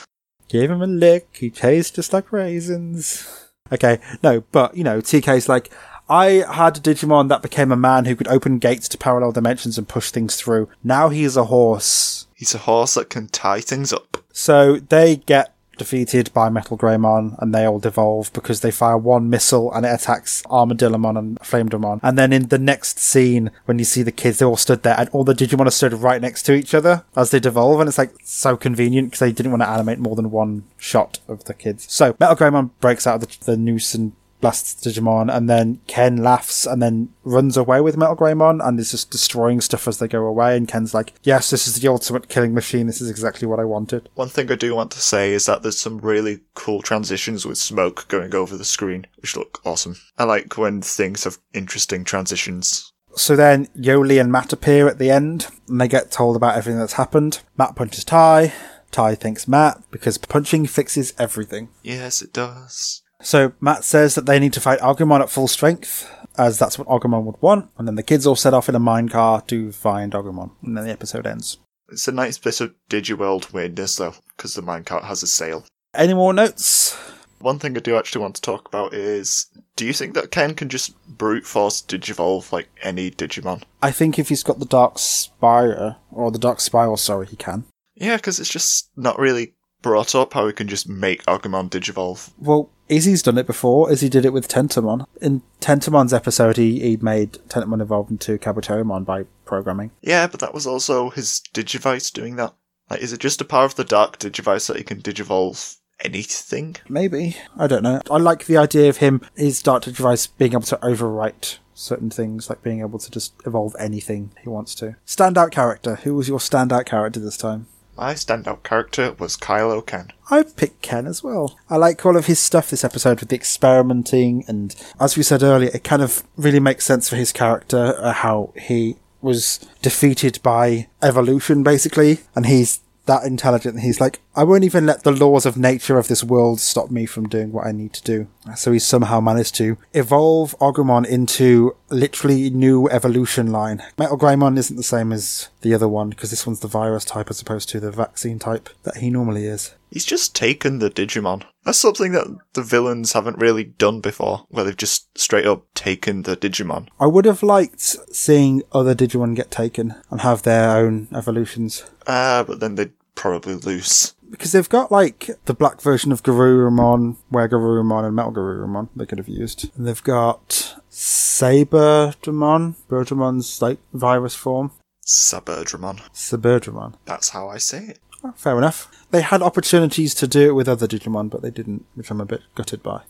Give 0.47 0.69
him 0.69 0.81
a 0.81 0.87
lick. 0.87 1.35
He 1.39 1.49
tastes 1.49 1.91
just 1.91 2.13
like 2.13 2.31
raisins. 2.31 3.49
Okay, 3.71 3.99
no, 4.23 4.41
but 4.51 4.77
you 4.77 4.83
know, 4.83 4.99
TK's 5.01 5.49
like, 5.49 5.71
I 6.07 6.45
had 6.49 6.77
a 6.77 6.79
Digimon 6.79 7.27
that 7.29 7.41
became 7.41 7.71
a 7.71 7.75
man 7.75 8.05
who 8.05 8.15
could 8.15 8.27
open 8.29 8.59
gates 8.59 8.87
to 8.89 8.97
parallel 8.97 9.33
dimensions 9.33 9.77
and 9.77 9.89
push 9.89 10.11
things 10.11 10.35
through. 10.35 10.69
Now 10.83 11.09
he 11.09 11.23
is 11.23 11.35
a 11.35 11.45
horse. 11.45 12.27
He's 12.33 12.55
a 12.55 12.59
horse 12.59 12.93
that 12.93 13.09
can 13.09 13.27
tie 13.27 13.59
things 13.59 13.91
up. 13.91 14.23
So 14.31 14.77
they 14.77 15.17
get 15.17 15.53
defeated 15.77 16.31
by 16.33 16.49
Metal 16.49 16.77
Greymon 16.77 17.35
and 17.39 17.53
they 17.53 17.65
all 17.65 17.79
devolve 17.79 18.31
because 18.33 18.61
they 18.61 18.71
fire 18.71 18.97
one 18.97 19.29
missile 19.29 19.71
and 19.73 19.85
it 19.85 19.93
attacks 19.93 20.41
Armadillomon 20.43 21.17
and 21.17 21.39
Flamedramon. 21.39 21.99
And 22.03 22.17
then 22.17 22.33
in 22.33 22.47
the 22.47 22.59
next 22.59 22.99
scene, 22.99 23.51
when 23.65 23.79
you 23.79 23.85
see 23.85 24.03
the 24.03 24.11
kids, 24.11 24.39
they 24.39 24.45
all 24.45 24.57
stood 24.57 24.83
there 24.83 24.99
and 24.99 25.09
all 25.09 25.23
the 25.23 25.33
Digimon 25.33 25.67
are 25.67 25.71
stood 25.71 25.93
right 25.93 26.21
next 26.21 26.43
to 26.43 26.53
each 26.53 26.73
other 26.73 27.03
as 27.15 27.31
they 27.31 27.39
devolve. 27.39 27.79
And 27.79 27.87
it's 27.87 27.97
like 27.97 28.13
so 28.23 28.57
convenient 28.57 29.09
because 29.09 29.19
they 29.19 29.31
didn't 29.31 29.51
want 29.51 29.63
to 29.63 29.69
animate 29.69 29.99
more 29.99 30.15
than 30.15 30.31
one 30.31 30.63
shot 30.77 31.19
of 31.27 31.45
the 31.45 31.53
kids. 31.53 31.91
So 31.91 32.15
Metal 32.19 32.35
Greymon 32.35 32.71
breaks 32.79 33.07
out 33.07 33.21
of 33.23 33.27
the, 33.27 33.45
the 33.45 33.57
noose 33.57 33.93
and 33.93 34.13
blasts 34.39 34.85
Digimon, 34.85 35.35
and 35.35 35.49
then 35.49 35.79
Ken 35.87 36.17
laughs 36.17 36.65
and 36.65 36.81
then 36.81 37.09
runs 37.23 37.57
away 37.57 37.81
with 37.81 37.97
Metal 37.97 38.15
Greymon 38.15 38.65
and 38.65 38.79
is 38.79 38.91
just 38.91 39.11
destroying 39.11 39.61
stuff 39.61 39.87
as 39.87 39.97
they 39.97 40.07
go 40.07 40.25
away. 40.25 40.55
And 40.55 40.67
Ken's 40.67 40.93
like, 40.93 41.13
"Yes, 41.23 41.49
this 41.49 41.67
is 41.67 41.79
the 41.79 41.87
ultimate 41.87 42.29
killing 42.29 42.53
machine. 42.53 42.87
This 42.87 43.01
is 43.01 43.09
exactly 43.09 43.47
what 43.47 43.59
I 43.59 43.65
wanted." 43.65 44.09
One 44.15 44.29
thing 44.29 44.51
I 44.51 44.55
do 44.55 44.75
want 44.75 44.91
to 44.91 44.99
say 44.99 45.33
is 45.33 45.45
that 45.45 45.63
there's 45.63 45.79
some 45.79 45.97
really 45.99 46.41
cool 46.53 46.81
transitions 46.81 47.45
with 47.45 47.57
smoke 47.57 48.07
going 48.07 48.33
over 48.35 48.55
the 48.55 48.65
screen, 48.65 49.07
which 49.17 49.35
look 49.35 49.59
awesome. 49.65 49.97
I 50.17 50.23
like 50.23 50.57
when 50.57 50.81
things 50.81 51.23
have 51.23 51.39
interesting 51.53 52.03
transitions. 52.03 52.91
So 53.15 53.35
then 53.35 53.65
Yoli 53.75 54.21
and 54.21 54.31
Matt 54.31 54.53
appear 54.53 54.87
at 54.87 54.99
the 54.99 55.09
end, 55.09 55.47
and 55.67 55.81
they 55.81 55.87
get 55.87 56.11
told 56.11 56.35
about 56.35 56.55
everything 56.55 56.79
that's 56.79 56.93
happened. 56.93 57.39
Matt 57.57 57.75
punches 57.75 58.03
Tai. 58.03 58.53
Tai 58.91 59.15
thinks 59.15 59.47
Matt 59.47 59.81
because 59.91 60.17
punching 60.17 60.67
fixes 60.67 61.13
everything. 61.17 61.69
Yes, 61.83 62.21
it 62.21 62.31
does. 62.31 63.01
So 63.27 63.51
Matt 63.59 63.83
says 63.83 64.15
that 64.15 64.25
they 64.25 64.39
need 64.39 64.53
to 64.53 64.61
fight 64.61 64.79
Agumon 64.79 65.19
at 65.19 65.29
full 65.29 65.49
strength, 65.49 66.09
as 66.37 66.57
that's 66.57 66.79
what 66.79 66.87
Agumon 66.87 67.25
would 67.25 67.41
want, 67.41 67.69
and 67.77 67.85
then 67.85 67.95
the 67.95 68.01
kids 68.01 68.25
all 68.25 68.37
set 68.37 68.53
off 68.53 68.69
in 68.69 68.75
a 68.75 68.79
mine 68.79 69.09
car 69.09 69.41
to 69.47 69.73
find 69.73 70.13
Agumon, 70.13 70.51
and 70.63 70.77
then 70.77 70.85
the 70.85 70.91
episode 70.91 71.27
ends. 71.27 71.57
It's 71.89 72.07
a 72.07 72.13
nice 72.13 72.37
bit 72.37 72.61
of 72.61 72.73
Digiworld 72.89 73.51
weirdness, 73.51 73.97
though, 73.97 74.13
because 74.29 74.53
the 74.53 74.61
minecart 74.61 75.03
has 75.03 75.23
a 75.23 75.27
sail. 75.27 75.65
Any 75.93 76.13
more 76.13 76.31
notes? 76.31 76.97
One 77.39 77.59
thing 77.59 77.75
I 77.75 77.81
do 77.81 77.97
actually 77.97 78.21
want 78.21 78.35
to 78.35 78.41
talk 78.41 78.65
about 78.65 78.93
is 78.93 79.47
do 79.75 79.85
you 79.85 79.91
think 79.91 80.13
that 80.13 80.31
Ken 80.31 80.55
can 80.55 80.69
just 80.69 80.97
brute 81.05 81.45
force 81.45 81.81
Digivolve 81.81 82.53
like 82.53 82.69
any 82.81 83.11
Digimon? 83.11 83.61
I 83.81 83.91
think 83.91 84.17
if 84.17 84.29
he's 84.29 84.43
got 84.43 84.59
the 84.59 84.65
Dark 84.65 84.99
Spire, 84.99 85.97
or 86.11 86.31
the 86.31 86.39
Dark 86.39 86.61
Spiral, 86.61 86.95
sorry, 86.95 87.25
he 87.25 87.35
can. 87.35 87.65
Yeah, 87.93 88.15
because 88.15 88.39
it's 88.39 88.49
just 88.49 88.89
not 88.95 89.19
really 89.19 89.53
brought 89.81 90.15
up 90.15 90.33
how 90.33 90.47
he 90.47 90.53
can 90.53 90.67
just 90.67 90.87
make 90.87 91.23
Agumon 91.25 91.69
Digivolve. 91.69 92.31
Well, 92.37 92.69
Izzy's 92.89 93.21
done 93.21 93.37
it 93.37 93.47
before. 93.47 93.91
Izzy 93.91 94.09
did 94.09 94.25
it 94.25 94.33
with 94.33 94.47
Tentomon. 94.47 95.05
In 95.21 95.41
Tentomon's 95.59 96.13
episode, 96.13 96.57
he, 96.57 96.79
he 96.79 96.97
made 96.97 97.33
Tentomon 97.49 97.81
evolve 97.81 98.09
into 98.09 98.37
Kabuterimon 98.37 99.05
by 99.05 99.25
programming. 99.45 99.91
Yeah, 100.01 100.27
but 100.27 100.39
that 100.39 100.53
was 100.53 100.65
also 100.65 101.09
his 101.09 101.41
Digivice 101.53 102.11
doing 102.11 102.35
that. 102.37 102.53
Like, 102.89 103.01
is 103.01 103.13
it 103.13 103.19
just 103.19 103.41
a 103.41 103.45
power 103.45 103.65
of 103.65 103.75
the 103.75 103.83
Dark 103.83 104.19
Digivice 104.19 104.67
that 104.67 104.77
he 104.77 104.83
can 104.83 105.01
Digivolve 105.01 105.77
anything? 105.99 106.77
Maybe. 106.87 107.35
I 107.57 107.67
don't 107.67 107.83
know. 107.83 108.01
I 108.09 108.17
like 108.17 108.45
the 108.45 108.57
idea 108.57 108.87
of 108.89 108.97
him, 108.97 109.21
his 109.35 109.61
Dark 109.61 109.83
Digivice, 109.83 110.29
being 110.37 110.53
able 110.53 110.61
to 110.63 110.77
overwrite 110.77 111.57
certain 111.73 112.09
things, 112.09 112.49
like 112.49 112.63
being 112.63 112.79
able 112.79 112.99
to 112.99 113.11
just 113.11 113.33
evolve 113.45 113.75
anything 113.79 114.31
he 114.41 114.49
wants 114.49 114.73
to. 114.75 114.95
Standout 115.05 115.51
character. 115.51 115.95
Who 115.95 116.15
was 116.15 116.27
your 116.27 116.39
standout 116.39 116.85
character 116.85 117.19
this 117.19 117.37
time? 117.37 117.67
My 117.97 118.13
standout 118.13 118.61
character 118.61 119.13
was 119.17 119.35
Kylo 119.37 119.83
Ken. 119.83 120.11
I 120.29 120.43
picked 120.43 120.83
Ken 120.83 121.07
as 121.07 121.23
well. 121.23 121.57
I 121.67 121.77
like 121.77 122.05
all 122.05 122.15
of 122.15 122.27
his 122.27 122.39
stuff 122.39 122.69
this 122.69 122.83
episode 122.83 123.19
with 123.19 123.29
the 123.29 123.35
experimenting, 123.35 124.45
and 124.47 124.75
as 124.99 125.17
we 125.17 125.23
said 125.23 125.41
earlier, 125.41 125.71
it 125.73 125.83
kind 125.83 126.03
of 126.03 126.23
really 126.35 126.59
makes 126.59 126.85
sense 126.85 127.09
for 127.09 127.15
his 127.15 127.31
character, 127.31 127.95
uh, 127.97 128.13
how 128.13 128.53
he 128.55 128.97
was 129.19 129.59
defeated 129.81 130.39
by 130.43 130.87
evolution, 131.01 131.63
basically, 131.63 132.19
and 132.35 132.45
he's 132.45 132.81
that 133.07 133.23
intelligent. 133.23 133.79
He's 133.79 133.99
like, 133.99 134.21
I 134.35 134.43
won't 134.43 134.63
even 134.63 134.85
let 134.85 135.03
the 135.03 135.11
laws 135.11 135.45
of 135.45 135.57
nature 135.57 135.97
of 135.97 136.07
this 136.07 136.23
world 136.23 136.59
stop 136.59 136.91
me 136.91 137.05
from 137.05 137.27
doing 137.27 137.51
what 137.51 137.65
I 137.65 137.71
need 137.71 137.93
to 137.93 138.03
do. 138.03 138.27
So 138.55 138.71
he 138.71 138.79
somehow 138.79 139.19
managed 139.19 139.55
to 139.55 139.77
evolve 139.93 140.55
Agumon 140.59 141.05
into 141.07 141.75
literally 141.89 142.49
new 142.49 142.87
evolution 142.89 143.51
line. 143.51 143.83
Metal 143.97 144.17
Greymon 144.17 144.57
isn't 144.57 144.75
the 144.75 144.83
same 144.83 145.11
as 145.11 145.49
the 145.61 145.73
other 145.73 145.87
one 145.87 146.09
because 146.09 146.29
this 146.29 146.45
one's 146.45 146.59
the 146.59 146.67
virus 146.67 147.03
type 147.05 147.29
as 147.29 147.41
opposed 147.41 147.69
to 147.69 147.79
the 147.79 147.91
vaccine 147.91 148.39
type 148.39 148.69
that 148.83 148.97
he 148.97 149.09
normally 149.09 149.45
is. 149.45 149.73
He's 149.89 150.05
just 150.05 150.35
taken 150.35 150.79
the 150.79 150.89
Digimon. 150.89 151.43
That's 151.63 151.79
something 151.79 152.11
that 152.11 152.27
the 152.53 152.63
villains 152.63 153.13
haven't 153.13 153.39
really 153.39 153.63
done 153.63 153.99
before, 154.01 154.45
where 154.49 154.63
they've 154.63 154.75
just 154.75 155.17
straight 155.17 155.45
up 155.45 155.65
taken 155.73 156.23
the 156.23 156.37
Digimon. 156.37 156.87
I 156.99 157.07
would 157.07 157.25
have 157.25 157.43
liked 157.43 157.81
seeing 158.13 158.63
other 158.71 158.95
Digimon 158.95 159.35
get 159.35 159.51
taken 159.51 159.95
and 160.09 160.21
have 160.21 160.43
their 160.43 160.77
own 160.77 161.07
evolutions. 161.13 161.83
Ah, 162.07 162.39
uh, 162.39 162.43
but 162.43 162.59
then 162.59 162.75
they'd 162.75 162.93
probably 163.15 163.55
lose. 163.55 164.13
Because 164.29 164.51
they've 164.51 164.69
got 164.69 164.91
like 164.91 165.29
the 165.45 165.53
black 165.53 165.81
version 165.81 166.11
of 166.11 166.23
Garurumon, 166.23 167.17
where 167.29 167.49
Garurumon 167.49 168.05
and 168.05 168.15
Metal 168.15 168.33
Garurumon 168.33 168.89
they 168.95 169.05
could 169.05 169.17
have 169.17 169.27
used. 169.27 169.69
And 169.75 169.87
they've 169.87 170.03
got 170.03 170.77
Saberdramon, 170.91 172.75
Birdramon's 172.89 173.61
like 173.61 173.79
virus 173.93 174.35
form. 174.35 174.71
Saberdramon. 175.05 176.01
Saberdramon. 176.13 176.95
That's 177.05 177.29
how 177.29 177.47
I 177.47 177.57
say 177.57 177.85
it. 177.85 177.99
Fair 178.35 178.57
enough. 178.57 178.91
They 179.11 179.21
had 179.21 179.41
opportunities 179.41 180.13
to 180.15 180.27
do 180.27 180.49
it 180.49 180.53
with 180.53 180.67
other 180.67 180.87
Digimon, 180.87 181.29
but 181.29 181.41
they 181.41 181.51
didn't, 181.51 181.85
which 181.95 182.11
I'm 182.11 182.21
a 182.21 182.25
bit 182.25 182.41
gutted 182.55 182.83
by. 182.83 183.03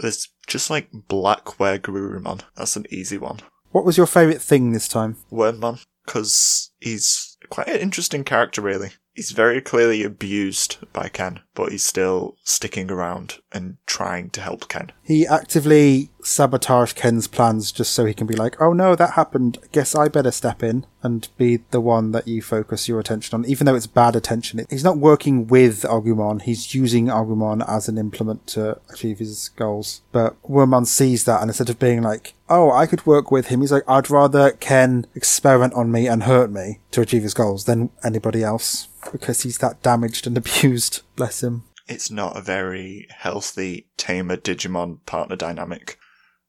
There's 0.00 0.28
just 0.46 0.70
like 0.70 0.88
Black 0.92 1.58
Were 1.58 1.78
Garurumon. 1.78 2.42
That's 2.56 2.76
an 2.76 2.86
easy 2.90 3.18
one. 3.18 3.40
What 3.70 3.84
was 3.84 3.96
your 3.96 4.06
favourite 4.06 4.40
thing 4.40 4.72
this 4.72 4.88
time? 4.88 5.16
Wormmon, 5.30 5.84
because 6.06 6.70
he's 6.80 7.36
quite 7.50 7.68
an 7.68 7.80
interesting 7.80 8.24
character, 8.24 8.62
really. 8.62 8.90
He's 9.18 9.32
very 9.32 9.60
clearly 9.60 10.04
abused 10.04 10.76
by 10.92 11.08
Ken, 11.08 11.40
but 11.56 11.72
he's 11.72 11.82
still 11.82 12.36
sticking 12.44 12.88
around 12.88 13.38
and 13.50 13.78
trying 13.84 14.30
to 14.30 14.40
help 14.40 14.68
Ken. 14.68 14.92
He 15.02 15.26
actively 15.26 16.10
sabotaged 16.22 16.94
Ken's 16.94 17.26
plans 17.26 17.72
just 17.72 17.92
so 17.94 18.04
he 18.04 18.14
can 18.14 18.28
be 18.28 18.36
like, 18.36 18.60
oh 18.60 18.72
no, 18.72 18.94
that 18.94 19.14
happened. 19.14 19.58
Guess 19.72 19.96
I 19.96 20.06
better 20.06 20.30
step 20.30 20.62
in 20.62 20.86
and 21.02 21.28
be 21.36 21.64
the 21.72 21.80
one 21.80 22.12
that 22.12 22.28
you 22.28 22.40
focus 22.40 22.86
your 22.86 23.00
attention 23.00 23.34
on, 23.34 23.44
even 23.46 23.64
though 23.64 23.74
it's 23.74 23.88
bad 23.88 24.14
attention. 24.14 24.64
He's 24.70 24.84
not 24.84 24.98
working 24.98 25.48
with 25.48 25.82
Agumon, 25.82 26.42
he's 26.42 26.72
using 26.72 27.06
Agumon 27.06 27.68
as 27.68 27.88
an 27.88 27.98
implement 27.98 28.46
to 28.48 28.78
achieve 28.88 29.18
his 29.18 29.48
goals. 29.48 30.02
But 30.12 30.40
Wormmon 30.44 30.86
sees 30.86 31.24
that 31.24 31.40
and 31.40 31.50
instead 31.50 31.70
of 31.70 31.80
being 31.80 32.02
like, 32.02 32.34
oh, 32.48 32.70
I 32.70 32.86
could 32.86 33.06
work 33.06 33.30
with 33.30 33.48
him, 33.48 33.60
he's 33.60 33.72
like, 33.72 33.84
I'd 33.88 34.10
rather 34.10 34.52
Ken 34.52 35.06
experiment 35.14 35.74
on 35.74 35.90
me 35.92 36.06
and 36.06 36.24
hurt 36.24 36.50
me 36.50 36.80
to 36.92 37.00
achieve 37.00 37.22
his 37.22 37.34
goals 37.34 37.64
than 37.64 37.90
anybody 38.04 38.42
else 38.42 38.88
because 39.12 39.42
he's 39.42 39.58
that 39.58 39.82
damaged 39.82 40.26
and 40.26 40.36
abused. 40.36 41.02
Bless 41.16 41.42
him. 41.42 41.64
It's 41.86 42.10
not 42.10 42.36
a 42.36 42.42
very 42.42 43.06
healthy 43.10 43.86
tamer 43.96 44.36
Digimon 44.36 44.98
partner 45.06 45.36
dynamic 45.36 45.98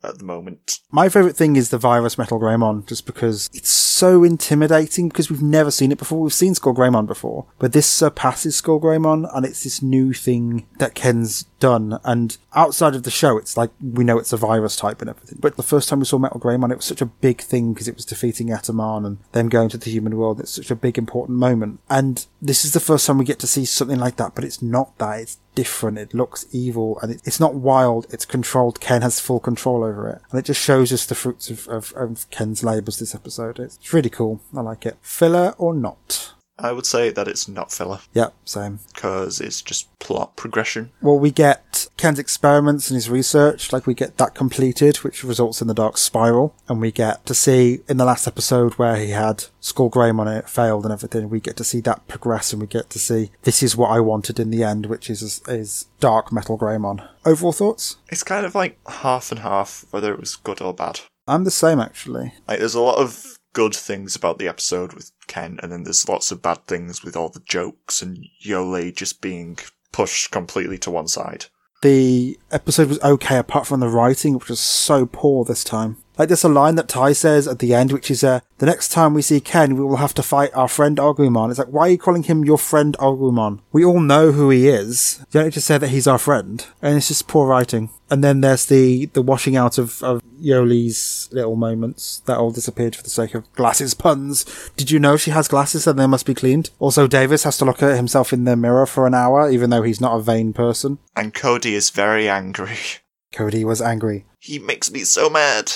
at 0.03 0.17
the 0.17 0.25
moment. 0.25 0.79
My 0.91 1.09
favourite 1.09 1.35
thing 1.35 1.55
is 1.55 1.69
the 1.69 1.77
virus 1.77 2.17
Metal 2.17 2.39
Greymon, 2.39 2.87
just 2.87 3.05
because 3.05 3.49
it's 3.53 3.69
so 3.69 4.23
intimidating 4.23 5.09
because 5.09 5.29
we've 5.29 5.41
never 5.41 5.71
seen 5.71 5.91
it 5.91 5.97
before. 5.97 6.21
We've 6.21 6.33
seen 6.33 6.55
Skull 6.55 6.73
Greymon 6.73 7.07
before, 7.07 7.47
but 7.57 7.73
this 7.73 7.87
surpasses 7.87 8.55
Skull 8.55 8.79
Greymon 8.79 9.29
and 9.33 9.45
it's 9.45 9.63
this 9.63 9.81
new 9.81 10.13
thing 10.13 10.67
that 10.77 10.95
Ken's 10.95 11.45
done. 11.59 11.99
And 12.03 12.37
outside 12.53 12.95
of 12.95 13.03
the 13.03 13.11
show, 13.11 13.37
it's 13.37 13.57
like 13.57 13.71
we 13.81 14.03
know 14.03 14.17
it's 14.17 14.33
a 14.33 14.37
virus 14.37 14.75
type 14.75 15.01
and 15.01 15.09
everything. 15.09 15.37
But 15.41 15.57
the 15.57 15.63
first 15.63 15.89
time 15.89 15.99
we 15.99 16.05
saw 16.05 16.17
Metal 16.17 16.39
Greymon, 16.39 16.71
it 16.71 16.77
was 16.77 16.85
such 16.85 17.01
a 17.01 17.05
big 17.05 17.41
thing 17.41 17.73
because 17.73 17.87
it 17.87 17.95
was 17.95 18.05
defeating 18.05 18.47
Etemon 18.47 19.05
and 19.05 19.17
them 19.31 19.49
going 19.49 19.69
to 19.69 19.77
the 19.77 19.91
human 19.91 20.17
world. 20.17 20.39
It's 20.39 20.51
such 20.51 20.71
a 20.71 20.75
big, 20.75 20.97
important 20.97 21.37
moment. 21.37 21.79
And 21.89 22.25
this 22.41 22.65
is 22.65 22.73
the 22.73 22.79
first 22.79 23.05
time 23.05 23.17
we 23.17 23.25
get 23.25 23.39
to 23.39 23.47
see 23.47 23.65
something 23.65 23.99
like 23.99 24.15
that, 24.17 24.35
but 24.35 24.43
it's 24.43 24.61
not 24.61 24.97
that. 24.97 25.19
It's 25.19 25.37
different. 25.55 25.97
It 25.97 26.13
looks 26.13 26.45
evil 26.51 26.99
and 27.01 27.11
it, 27.11 27.21
it's 27.25 27.39
not 27.39 27.55
wild. 27.55 28.07
It's 28.09 28.25
controlled. 28.25 28.79
Ken 28.79 29.01
has 29.01 29.19
full 29.19 29.39
control 29.39 29.83
over 29.83 30.09
it. 30.09 30.21
And 30.31 30.39
it 30.39 30.45
just 30.45 30.61
shows 30.61 30.93
us 30.93 31.05
the 31.05 31.15
fruits 31.15 31.49
of, 31.49 31.67
of, 31.67 31.91
of 31.93 32.29
Ken's 32.29 32.63
labours 32.63 32.99
this 32.99 33.15
episode. 33.15 33.59
It's 33.59 33.93
really 33.93 34.09
cool. 34.09 34.41
I 34.55 34.61
like 34.61 34.85
it. 34.85 34.97
Filler 35.01 35.55
or 35.57 35.73
not? 35.73 36.33
I 36.59 36.71
would 36.71 36.85
say 36.85 37.09
that 37.11 37.27
it's 37.27 37.47
not 37.47 37.71
filler. 37.71 37.99
Yep, 38.13 38.33
same. 38.45 38.79
Because 38.93 39.39
it's 39.39 39.61
just 39.61 39.87
plot 39.99 40.35
progression. 40.35 40.91
Well, 41.01 41.19
we 41.19 41.31
get 41.31 41.87
Ken's 41.97 42.19
experiments 42.19 42.89
and 42.89 42.95
his 42.95 43.09
research, 43.09 43.71
like 43.73 43.87
we 43.87 43.93
get 43.93 44.17
that 44.17 44.35
completed, 44.35 44.97
which 44.97 45.23
results 45.23 45.61
in 45.61 45.67
the 45.67 45.73
Dark 45.73 45.97
Spiral. 45.97 46.55
And 46.67 46.81
we 46.81 46.91
get 46.91 47.25
to 47.25 47.33
see 47.33 47.79
in 47.87 47.97
the 47.97 48.05
last 48.05 48.27
episode 48.27 48.73
where 48.73 48.95
he 48.95 49.09
had 49.09 49.45
Skull 49.59 49.89
Greymon 49.89 50.27
and 50.27 50.37
it 50.37 50.49
failed 50.49 50.85
and 50.85 50.93
everything, 50.93 51.29
we 51.29 51.39
get 51.39 51.57
to 51.57 51.63
see 51.63 51.81
that 51.81 52.07
progress 52.07 52.53
and 52.53 52.61
we 52.61 52.67
get 52.67 52.89
to 52.91 52.99
see 52.99 53.31
this 53.43 53.63
is 53.63 53.75
what 53.75 53.89
I 53.89 53.99
wanted 53.99 54.39
in 54.39 54.51
the 54.51 54.63
end, 54.63 54.85
which 54.85 55.09
is, 55.09 55.41
is 55.47 55.87
Dark 55.99 56.31
Metal 56.31 56.57
Greymon. 56.57 57.07
Overall 57.25 57.51
thoughts? 57.53 57.97
It's 58.09 58.23
kind 58.23 58.45
of 58.45 58.55
like 58.55 58.79
half 58.87 59.31
and 59.31 59.41
half, 59.41 59.85
whether 59.91 60.13
it 60.13 60.19
was 60.19 60.35
good 60.35 60.61
or 60.61 60.73
bad. 60.73 61.01
I'm 61.27 61.43
the 61.43 61.51
same 61.51 61.79
actually. 61.79 62.33
Like, 62.47 62.59
there's 62.59 62.75
a 62.75 62.81
lot 62.81 62.97
of 62.97 63.37
good 63.53 63.75
things 63.75 64.15
about 64.15 64.37
the 64.37 64.47
episode 64.47 64.93
with 64.93 65.11
Ken, 65.27 65.59
and 65.61 65.71
then 65.71 65.83
there's 65.83 66.07
lots 66.07 66.31
of 66.31 66.41
bad 66.41 66.65
things 66.67 67.03
with 67.03 67.15
all 67.15 67.29
the 67.29 67.41
jokes 67.41 68.01
and 68.01 68.25
Yole 68.43 68.95
just 68.95 69.21
being 69.21 69.57
pushed 69.91 70.31
completely 70.31 70.77
to 70.79 70.91
one 70.91 71.07
side. 71.07 71.45
The 71.81 72.37
episode 72.51 72.89
was 72.89 73.01
okay 73.01 73.37
apart 73.37 73.65
from 73.65 73.79
the 73.79 73.87
writing, 73.87 74.33
which 74.33 74.49
was 74.49 74.59
so 74.59 75.05
poor 75.05 75.45
this 75.45 75.63
time. 75.63 75.97
Like 76.19 76.27
there's 76.27 76.43
a 76.43 76.49
line 76.49 76.75
that 76.75 76.89
Tai 76.89 77.13
says 77.13 77.47
at 77.47 77.59
the 77.59 77.73
end, 77.73 77.93
which 77.93 78.11
is, 78.11 78.25
uh, 78.25 78.41
the 78.57 78.65
next 78.65 78.89
time 78.89 79.13
we 79.13 79.21
see 79.21 79.39
Ken, 79.39 79.77
we 79.77 79.85
will 79.85 79.95
have 79.95 80.13
to 80.15 80.21
fight 80.21 80.53
our 80.53 80.67
friend 80.67 80.97
Agumon. 80.97 81.49
It's 81.49 81.59
like, 81.59 81.69
why 81.69 81.87
are 81.87 81.91
you 81.91 81.97
calling 81.97 82.23
him 82.23 82.43
your 82.43 82.57
friend 82.57 82.97
Agumon? 82.99 83.61
We 83.71 83.85
all 83.85 84.01
know 84.01 84.33
who 84.33 84.49
he 84.49 84.67
is. 84.67 85.19
You 85.19 85.25
don't 85.31 85.45
need 85.45 85.53
to 85.53 85.61
say 85.61 85.77
that 85.77 85.91
he's 85.91 86.07
our 86.07 86.17
friend. 86.17 86.65
And 86.81 86.97
it's 86.97 87.07
just 87.07 87.29
poor 87.29 87.47
writing. 87.47 87.89
And 88.09 88.21
then 88.21 88.41
there's 88.41 88.65
the, 88.65 89.05
the 89.05 89.21
washing 89.21 89.55
out 89.55 89.77
of, 89.77 90.03
of 90.03 90.21
Yoli's 90.41 91.29
little 91.31 91.55
moments 91.55 92.19
that 92.25 92.37
all 92.37 92.51
disappeared 92.51 92.97
for 92.97 93.03
the 93.03 93.09
sake 93.09 93.33
of 93.33 93.49
glasses 93.53 93.93
puns. 93.93 94.43
Did 94.75 94.91
you 94.91 94.99
know 94.99 95.15
she 95.15 95.31
has 95.31 95.47
glasses 95.47 95.87
and 95.87 95.97
they 95.97 96.07
must 96.07 96.25
be 96.25 96.33
cleaned? 96.33 96.69
Also, 96.79 97.07
Davis 97.07 97.45
has 97.45 97.57
to 97.59 97.65
look 97.65 97.81
at 97.81 97.95
himself 97.95 98.33
in 98.33 98.43
the 98.43 98.57
mirror 98.57 98.85
for 98.85 99.07
an 99.07 99.13
hour, 99.13 99.49
even 99.49 99.69
though 99.69 99.83
he's 99.83 100.01
not 100.01 100.17
a 100.17 100.21
vain 100.21 100.51
person. 100.51 100.97
And 101.15 101.33
Cody 101.33 101.75
is 101.75 101.91
very 101.91 102.27
angry. 102.27 102.75
Cody 103.31 103.63
was 103.63 103.81
angry. 103.81 104.25
He 104.39 104.59
makes 104.59 104.91
me 104.91 105.05
so 105.05 105.29
mad. 105.29 105.71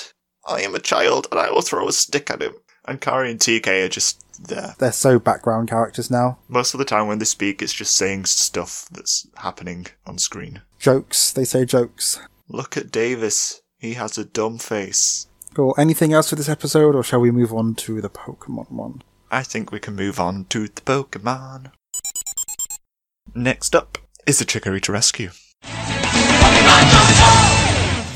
I 0.45 0.61
am 0.61 0.75
a 0.75 0.79
child 0.79 1.27
and 1.31 1.39
I 1.39 1.49
will 1.51 1.61
throw 1.61 1.87
a 1.87 1.93
stick 1.93 2.29
at 2.29 2.41
him. 2.41 2.53
And 2.85 2.99
Kari 2.99 3.31
and 3.31 3.39
TK 3.39 3.85
are 3.85 3.89
just 3.89 4.23
there. 4.43 4.75
They're 4.77 4.91
so 4.91 5.17
background 5.19 5.69
characters 5.69 6.11
now. 6.11 6.39
Most 6.49 6.73
of 6.73 6.79
the 6.79 6.85
time 6.85 7.07
when 7.07 7.19
they 7.19 7.25
speak, 7.25 7.61
it's 7.61 7.73
just 7.73 7.95
saying 7.95 8.25
stuff 8.25 8.87
that's 8.91 9.25
happening 9.37 9.87
on 10.05 10.17
screen. 10.17 10.61
Jokes. 10.79 11.31
They 11.31 11.45
say 11.45 11.63
jokes. 11.63 12.19
Look 12.49 12.75
at 12.75 12.91
Davis. 12.91 13.61
He 13.79 13.93
has 13.93 14.17
a 14.17 14.25
dumb 14.25 14.57
face. 14.57 15.27
Cool. 15.53 15.75
Anything 15.77 16.13
else 16.13 16.29
for 16.29 16.35
this 16.35 16.49
episode, 16.49 16.95
or 16.95 17.03
shall 17.03 17.19
we 17.21 17.31
move 17.31 17.53
on 17.53 17.75
to 17.75 18.01
the 18.01 18.09
Pokemon 18.09 18.71
one? 18.71 19.01
I 19.31 19.43
think 19.43 19.71
we 19.71 19.79
can 19.79 19.95
move 19.95 20.19
on 20.19 20.45
to 20.49 20.67
the 20.67 20.81
Pokemon. 20.81 21.71
Next 23.33 23.75
up 23.75 23.97
is 24.27 24.39
the 24.39 24.45
Chikorita 24.45 24.89
Rescue. 24.89 25.31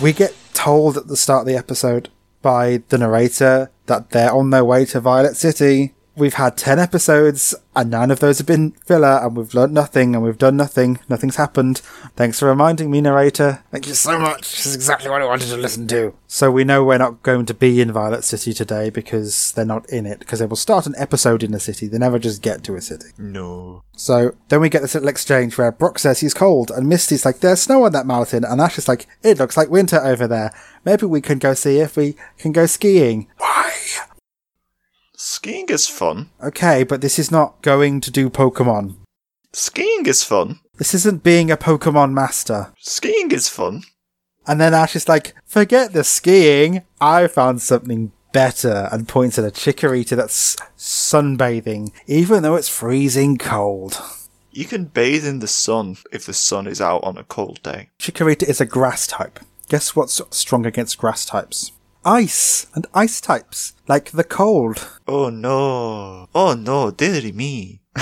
We 0.02 0.14
get 0.14 0.36
told 0.54 0.98
at 0.98 1.08
the 1.08 1.18
start 1.18 1.42
of 1.42 1.48
the 1.48 1.56
episode 1.58 2.10
by 2.48 2.82
the 2.88 2.98
narrator 2.98 3.70
that 3.88 4.12
they're 4.12 4.32
on 4.32 4.52
their 4.52 4.64
way 4.64 4.86
to 4.86 5.02
Violet 5.02 5.36
City. 5.36 5.94
We've 6.16 6.36
had 6.36 6.56
10 6.56 6.80
episodes 6.80 7.54
and 7.76 7.92
nine 7.92 8.10
of 8.10 8.22
those 8.22 8.40
have 8.40 8.48
been 8.48 8.72
filler 8.72 9.20
and 9.22 9.38
we've 9.38 9.54
learnt 9.54 9.72
nothing 9.74 10.16
and 10.16 10.24
we've 10.24 10.38
done 10.38 10.58
nothing. 10.58 10.98
Nothing's 11.10 11.36
happened. 11.36 11.80
Thanks 12.16 12.40
for 12.40 12.48
reminding 12.48 12.90
me, 12.90 13.02
narrator. 13.02 13.64
Thank 13.70 13.86
you 13.86 13.94
so 13.94 14.18
much. 14.18 14.56
This 14.56 14.66
is 14.66 14.76
exactly 14.76 15.12
what 15.12 15.22
I 15.22 15.26
wanted 15.26 15.50
to 15.50 15.58
listen 15.58 15.88
to. 15.90 16.16
So 16.26 16.50
we 16.50 16.64
know 16.64 16.84
we're 16.84 16.98
not 16.98 17.22
going 17.22 17.46
to 17.46 17.54
be 17.54 17.82
in 17.82 17.92
Violet 17.92 18.24
City 18.24 18.52
today 18.52 18.90
because 18.90 19.52
they're 19.52 19.64
not 19.64 19.88
in 19.90 20.08
it 20.08 20.18
because 20.18 20.40
they 20.40 20.48
will 20.48 20.56
start 20.56 20.88
an 20.88 20.96
episode 20.98 21.44
in 21.44 21.54
a 21.54 21.60
city. 21.60 21.88
They 21.88 22.00
never 22.00 22.18
just 22.18 22.42
get 22.42 22.64
to 22.64 22.76
a 22.76 22.82
city. 22.82 23.10
No. 23.20 23.84
So 23.96 24.36
then 24.50 24.60
we 24.60 24.70
get 24.70 24.82
this 24.82 24.96
little 24.96 25.10
exchange 25.10 25.56
where 25.58 25.72
Brock 25.72 26.00
says 26.00 26.22
he's 26.22 26.34
cold 26.34 26.72
and 26.72 26.90
Misty's 26.90 27.26
like, 27.26 27.42
there's 27.42 27.62
snow 27.62 27.84
on 27.84 27.92
that 27.92 28.08
mountain. 28.08 28.44
And 28.44 28.60
Ash 28.60 28.80
is 28.80 28.88
like, 28.88 29.06
it 29.22 29.38
looks 29.38 29.56
like 29.56 29.70
winter 29.70 30.04
over 30.04 30.28
there. 30.28 30.52
Maybe 30.88 31.06
we 31.06 31.20
can 31.20 31.38
go 31.38 31.54
see 31.54 31.80
if 31.80 31.98
we 31.98 32.16
can 32.38 32.54
go 32.54 32.66
skiing. 32.66 33.28
Why? 33.40 33.74
Skiing 35.18 35.66
is 35.68 35.86
fun. 35.86 36.30
Okay, 36.42 36.86
but 36.86 37.02
this 37.02 37.20
is 37.20 37.30
not 37.30 37.62
going 37.62 38.00
to 38.00 38.10
do 38.10 38.30
Pokemon. 38.30 38.96
Skiing 39.52 40.06
is 40.06 40.24
fun. 40.24 40.62
This 40.78 40.94
isn't 40.94 41.24
being 41.24 41.52
a 41.52 41.58
Pokemon 41.58 42.14
master. 42.14 42.72
Skiing 42.80 43.32
is 43.32 43.50
fun. 43.50 43.84
And 44.48 44.62
then 44.62 44.74
Ash 44.74 44.96
is 44.96 45.10
like, 45.10 45.36
forget 45.46 45.92
the 45.92 46.06
skiing. 46.06 46.84
I 47.02 47.28
found 47.28 47.62
something 47.62 48.14
better 48.32 48.88
and 48.90 49.10
points 49.10 49.38
at 49.38 49.44
a 49.44 49.52
Chikorita 49.52 50.16
that's 50.16 50.56
sunbathing, 50.78 51.92
even 52.06 52.44
though 52.44 52.56
it's 52.56 52.70
freezing 52.70 53.38
cold. 53.38 54.02
You 54.52 54.64
can 54.64 54.86
bathe 54.86 55.28
in 55.28 55.40
the 55.40 55.48
sun 55.48 55.98
if 56.14 56.26
the 56.26 56.34
sun 56.34 56.66
is 56.66 56.80
out 56.80 57.04
on 57.04 57.18
a 57.18 57.26
cold 57.26 57.62
day. 57.62 57.90
Chikorita 58.00 58.44
is 58.44 58.62
a 58.62 58.66
grass 58.66 59.06
type. 59.06 59.42
Guess 59.70 59.96
what's 59.96 60.22
strong 60.32 60.66
against 60.66 60.98
grass 60.98 61.26
types? 61.26 61.72
Ice 62.06 62.68
and 62.74 62.88
ice 62.94 63.20
types, 63.20 63.74
like 63.88 64.12
the 64.12 64.24
cold. 64.24 64.88
Oh 65.08 65.30
no. 65.30 66.30
Oh 66.34 66.54
no, 66.54 66.92
dearie 66.92 67.34
me. 67.34 67.82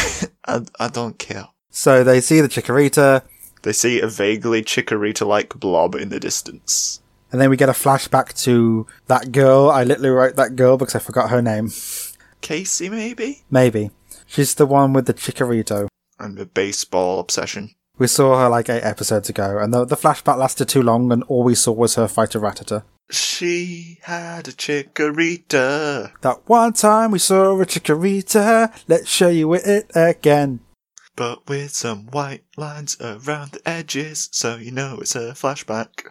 I, 0.45 0.61
I 0.79 0.87
don't 0.89 1.17
care. 1.17 1.47
So 1.71 2.03
they 2.03 2.21
see 2.21 2.39
the 2.39 2.47
Chikorita, 2.47 3.23
They 3.63 3.73
see 3.73 3.99
a 3.99 4.07
vaguely 4.07 4.61
Chikorita 4.61 5.25
like 5.25 5.59
blob 5.59 5.95
in 5.95 6.09
the 6.09 6.19
distance. 6.19 7.01
and 7.31 7.41
then 7.41 7.49
we 7.49 7.57
get 7.57 7.67
a 7.69 7.73
flashback 7.73 8.39
to 8.43 8.85
that 9.07 9.31
girl. 9.31 9.69
I 9.71 9.83
literally 9.83 10.09
wrote 10.09 10.35
that 10.35 10.55
girl 10.55 10.77
because 10.77 10.95
I 10.95 10.99
forgot 10.99 11.31
her 11.31 11.41
name. 11.41 11.71
Casey, 12.41 12.89
maybe? 12.89 13.43
Maybe. 13.49 13.89
She's 14.27 14.53
the 14.53 14.67
one 14.67 14.93
with 14.93 15.07
the 15.07 15.13
Chikorita. 15.15 15.87
And 16.19 16.37
the 16.37 16.45
baseball 16.45 17.19
obsession. 17.19 17.73
We 17.97 18.07
saw 18.07 18.39
her 18.39 18.49
like 18.49 18.69
eight 18.69 18.83
episodes 18.83 19.29
ago, 19.29 19.57
and 19.59 19.73
the, 19.73 19.85
the 19.85 19.95
flashback 19.95 20.37
lasted 20.37 20.67
too 20.67 20.81
long, 20.81 21.11
and 21.11 21.23
all 21.23 21.43
we 21.43 21.55
saw 21.55 21.71
was 21.71 21.95
her 21.95 22.07
fight 22.07 22.35
a 22.35 22.39
Rattata. 22.39 22.83
She 23.09 23.99
had 24.03 24.47
a 24.47 24.51
Chikorita. 24.51 26.11
That 26.21 26.41
one 26.47 26.73
time 26.73 27.11
we 27.11 27.19
saw 27.19 27.59
a 27.59 27.65
Chikorita, 27.65 28.71
let's 28.87 29.09
show 29.09 29.29
you 29.29 29.53
it 29.53 29.91
again. 29.95 30.59
But 31.15 31.47
with 31.47 31.71
some 31.71 32.07
white 32.07 32.43
lines 32.57 32.97
around 32.99 33.51
the 33.51 33.61
edges, 33.65 34.27
so 34.31 34.57
you 34.57 34.71
know 34.71 34.97
it's 34.99 35.15
a 35.15 35.31
flashback. 35.31 36.07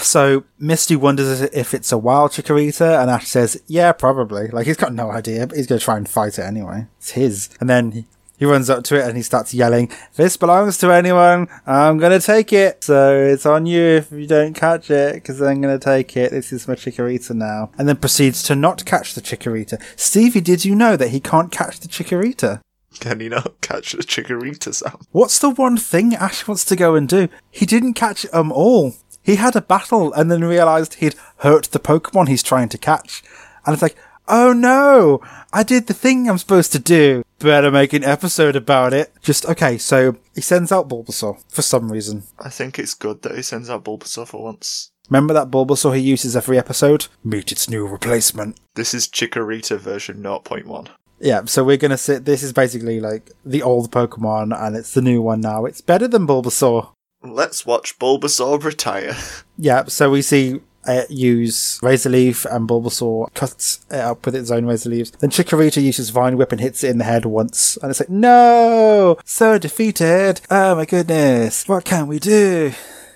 So 0.00 0.44
Misty 0.58 0.96
wonders 0.96 1.40
if 1.40 1.72
it's 1.72 1.92
a 1.92 1.98
wild 1.98 2.32
Chikorita, 2.32 3.00
and 3.00 3.10
Ash 3.10 3.28
says, 3.28 3.62
"Yeah, 3.66 3.92
probably." 3.92 4.48
Like 4.48 4.66
he's 4.66 4.76
got 4.76 4.92
no 4.92 5.10
idea, 5.10 5.46
but 5.46 5.56
he's 5.56 5.66
gonna 5.66 5.78
try 5.80 5.96
and 5.96 6.08
fight 6.08 6.38
it 6.38 6.42
anyway. 6.42 6.88
It's 6.98 7.12
his. 7.12 7.50
And 7.60 7.70
then 7.70 8.06
he, 8.42 8.50
runs 8.50 8.68
up 8.68 8.84
to 8.84 8.96
it 8.96 9.06
and 9.06 9.16
he 9.16 9.22
starts 9.22 9.54
yelling, 9.54 9.90
this 10.16 10.36
belongs 10.36 10.78
to 10.78 10.90
anyone, 10.90 11.48
I'm 11.66 11.98
gonna 11.98 12.20
take 12.20 12.52
it. 12.52 12.84
So 12.84 13.16
it's 13.16 13.46
on 13.46 13.66
you 13.66 13.80
if 13.80 14.12
you 14.12 14.26
don't 14.26 14.54
catch 14.54 14.90
it, 14.90 15.14
because 15.14 15.40
I'm 15.40 15.60
gonna 15.60 15.78
take 15.78 16.16
it. 16.16 16.30
This 16.30 16.52
is 16.52 16.66
my 16.66 16.74
Chikorita 16.74 17.34
now." 17.34 17.70
And 17.78 17.88
then 17.88 17.96
proceeds 17.96 18.42
to 18.44 18.54
not 18.54 18.84
catch 18.84 19.14
the 19.14 19.20
Chikorita. 19.20 19.80
Stevie, 19.96 20.40
did 20.40 20.64
you 20.64 20.74
know 20.74 20.96
that 20.96 21.08
he 21.08 21.20
can't 21.20 21.50
catch 21.50 21.80
the 21.80 21.88
Chikorita? 21.88 22.60
Can 23.00 23.20
he 23.20 23.28
not 23.28 23.60
catch 23.60 23.92
the 23.92 24.02
Chikorita 24.02 24.74
sound? 24.74 25.06
What's 25.12 25.38
the 25.38 25.50
one 25.50 25.76
thing 25.76 26.14
Ash 26.14 26.46
wants 26.46 26.64
to 26.66 26.76
go 26.76 26.94
and 26.94 27.08
do? 27.08 27.28
He 27.50 27.66
didn't 27.66 27.94
catch 27.94 28.22
them 28.22 28.52
all. 28.52 28.94
He 29.22 29.36
had 29.36 29.56
a 29.56 29.60
battle 29.60 30.12
and 30.12 30.30
then 30.30 30.44
realized 30.44 30.94
he'd 30.94 31.14
hurt 31.38 31.70
the 31.70 31.78
Pokemon 31.78 32.28
he's 32.28 32.42
trying 32.42 32.68
to 32.70 32.78
catch. 32.78 33.22
And 33.64 33.72
it's 33.72 33.82
like, 33.82 33.96
oh 34.28 34.52
no, 34.52 35.20
I 35.52 35.62
did 35.62 35.86
the 35.86 35.94
thing 35.94 36.28
I'm 36.28 36.38
supposed 36.38 36.72
to 36.72 36.78
do. 36.78 37.22
Better 37.42 37.70
make 37.70 37.92
an 37.92 38.04
episode 38.04 38.54
about 38.56 38.94
it. 38.94 39.12
Just, 39.20 39.46
okay, 39.46 39.76
so 39.76 40.16
he 40.34 40.40
sends 40.40 40.70
out 40.70 40.88
Bulbasaur 40.88 41.42
for 41.48 41.62
some 41.62 41.90
reason. 41.90 42.22
I 42.38 42.48
think 42.48 42.78
it's 42.78 42.94
good 42.94 43.22
that 43.22 43.34
he 43.34 43.42
sends 43.42 43.68
out 43.68 43.84
Bulbasaur 43.84 44.28
for 44.28 44.42
once. 44.44 44.90
Remember 45.10 45.34
that 45.34 45.50
Bulbasaur 45.50 45.96
he 45.96 46.02
uses 46.02 46.36
every 46.36 46.56
episode? 46.58 47.08
Meet 47.24 47.52
its 47.52 47.68
new 47.68 47.86
replacement. 47.86 48.60
This 48.74 48.94
is 48.94 49.08
Chikorita 49.08 49.78
version 49.78 50.22
0.1. 50.22 50.88
Yeah, 51.18 51.44
so 51.44 51.62
we're 51.64 51.76
gonna 51.76 51.98
sit, 51.98 52.24
this 52.24 52.42
is 52.42 52.52
basically 52.52 52.98
like 53.00 53.30
the 53.44 53.62
old 53.62 53.90
Pokemon 53.90 54.56
and 54.58 54.74
it's 54.76 54.94
the 54.94 55.02
new 55.02 55.20
one 55.20 55.40
now. 55.40 55.64
It's 55.64 55.80
better 55.80 56.08
than 56.08 56.26
Bulbasaur. 56.26 56.92
Let's 57.22 57.66
watch 57.66 57.98
Bulbasaur 57.98 58.62
retire. 58.62 59.16
Yeah, 59.58 59.84
so 59.84 60.10
we 60.10 60.22
see 60.22 60.60
it 60.86 61.10
use 61.10 61.78
Razor 61.82 62.08
Leaf 62.10 62.44
and 62.46 62.68
Bulbasaur 62.68 63.32
cuts 63.34 63.84
it 63.90 64.00
up 64.00 64.24
with 64.26 64.34
its 64.34 64.50
own 64.50 64.66
Razor 64.66 64.90
Leaves. 64.90 65.10
Then 65.12 65.30
Chikorita 65.30 65.82
uses 65.82 66.10
Vine 66.10 66.36
Whip 66.36 66.52
and 66.52 66.60
hits 66.60 66.82
it 66.84 66.90
in 66.90 66.98
the 66.98 67.04
head 67.04 67.24
once. 67.24 67.76
And 67.82 67.90
it's 67.90 68.00
like, 68.00 68.10
no! 68.10 69.18
So 69.24 69.58
defeated! 69.58 70.40
Oh 70.50 70.74
my 70.74 70.84
goodness! 70.84 71.66
What 71.68 71.84
can 71.84 72.06
we 72.06 72.18
do? 72.18 72.72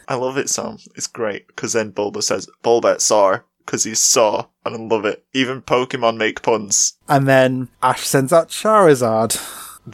I 0.09 0.14
love 0.14 0.37
it, 0.37 0.48
Sam. 0.48 0.79
It's 0.94 1.09
great, 1.09 1.48
because 1.48 1.72
then 1.72 1.90
Bulba 1.90 2.22
says, 2.22 2.48
Bulbasaur, 2.62 3.42
because 3.64 3.83
he's 3.85 3.98
saw, 3.98 4.46
and 4.64 4.76
I 4.76 4.79
love 4.79 5.05
it. 5.05 5.24
Even 5.33 5.62
Pokemon 5.62 6.16
make 6.16 6.42
puns, 6.42 6.94
And 7.09 7.26
then 7.26 7.68
Ash 7.83 8.02
sends 8.07 8.33
out 8.33 8.48
Charizard. 8.48 9.37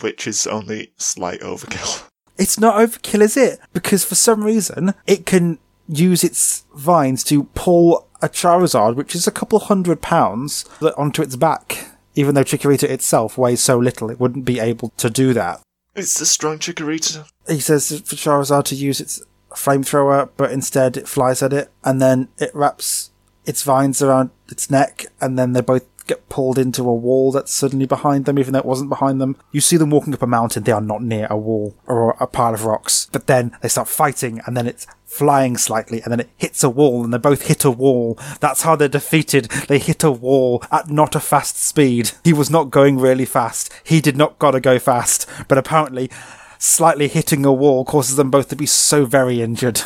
which 0.02 0.26
is 0.26 0.46
only 0.46 0.92
slight 0.98 1.40
overkill. 1.40 2.04
It's 2.38 2.58
not 2.58 2.76
overkill, 2.76 3.20
is 3.20 3.36
it? 3.36 3.60
Because 3.74 4.04
for 4.04 4.14
some 4.14 4.42
reason, 4.42 4.94
it 5.06 5.26
can 5.26 5.58
use 5.88 6.24
its 6.24 6.64
vines 6.74 7.24
to 7.24 7.44
pull 7.54 8.06
a 8.20 8.28
Charizard, 8.28 8.94
which 8.94 9.14
is 9.14 9.26
a 9.26 9.32
couple 9.32 9.58
hundred 9.58 10.00
pounds, 10.00 10.64
onto 10.96 11.22
its 11.22 11.36
back. 11.36 11.88
Even 12.14 12.34
though 12.34 12.44
Chikorita 12.44 12.88
itself 12.88 13.38
weighs 13.38 13.62
so 13.62 13.78
little, 13.78 14.10
it 14.10 14.20
wouldn't 14.20 14.44
be 14.44 14.60
able 14.60 14.90
to 14.98 15.08
do 15.08 15.32
that. 15.32 15.60
It's 15.94 16.18
the 16.18 16.26
strong 16.26 16.58
Chikorita. 16.58 17.26
he 17.48 17.60
says 17.60 17.88
for 17.88 18.16
Charizard 18.16 18.64
to 18.66 18.74
use 18.74 19.00
its 19.00 19.22
flamethrower, 19.50 20.30
but 20.36 20.52
instead 20.52 20.96
it 20.96 21.08
flies 21.08 21.42
at 21.42 21.52
it, 21.52 21.70
and 21.84 22.00
then 22.00 22.28
it 22.38 22.54
wraps 22.54 23.10
its 23.44 23.62
vines 23.62 24.00
around 24.00 24.30
its 24.48 24.70
neck, 24.70 25.06
and 25.20 25.38
then 25.38 25.52
they 25.52 25.60
both 25.60 25.84
get 26.06 26.28
pulled 26.28 26.58
into 26.58 26.82
a 26.82 26.94
wall 26.94 27.30
that's 27.30 27.52
suddenly 27.52 27.86
behind 27.86 28.24
them, 28.24 28.38
even 28.38 28.52
though 28.52 28.58
it 28.58 28.64
wasn't 28.64 28.88
behind 28.88 29.20
them. 29.20 29.36
You 29.52 29.60
see 29.60 29.76
them 29.76 29.90
walking 29.90 30.14
up 30.14 30.22
a 30.22 30.26
mountain, 30.26 30.64
they 30.64 30.72
are 30.72 30.80
not 30.80 31.02
near 31.02 31.26
a 31.30 31.36
wall 31.36 31.76
or 31.86 32.16
a 32.20 32.26
pile 32.26 32.54
of 32.54 32.64
rocks, 32.64 33.08
but 33.12 33.26
then 33.26 33.56
they 33.60 33.68
start 33.68 33.88
fighting, 33.88 34.40
and 34.46 34.56
then 34.56 34.66
it's 34.66 34.86
flying 35.12 35.58
slightly, 35.58 36.00
and 36.02 36.10
then 36.10 36.20
it 36.20 36.30
hits 36.38 36.64
a 36.64 36.70
wall, 36.70 37.04
and 37.04 37.12
they 37.12 37.18
both 37.18 37.46
hit 37.46 37.64
a 37.64 37.70
wall. 37.70 38.18
That's 38.40 38.62
how 38.62 38.76
they're 38.76 38.88
defeated. 38.88 39.44
They 39.68 39.78
hit 39.78 40.02
a 40.02 40.10
wall 40.10 40.64
at 40.72 40.88
not 40.88 41.14
a 41.14 41.20
fast 41.20 41.58
speed. 41.58 42.12
He 42.24 42.32
was 42.32 42.50
not 42.50 42.70
going 42.70 42.98
really 42.98 43.26
fast. 43.26 43.70
He 43.84 44.00
did 44.00 44.16
not 44.16 44.38
gotta 44.38 44.60
go 44.60 44.78
fast, 44.78 45.28
but 45.48 45.58
apparently 45.58 46.10
slightly 46.58 47.08
hitting 47.08 47.44
a 47.44 47.52
wall 47.52 47.84
causes 47.84 48.16
them 48.16 48.30
both 48.30 48.48
to 48.48 48.56
be 48.56 48.66
so 48.66 49.04
very 49.04 49.42
injured. 49.42 49.82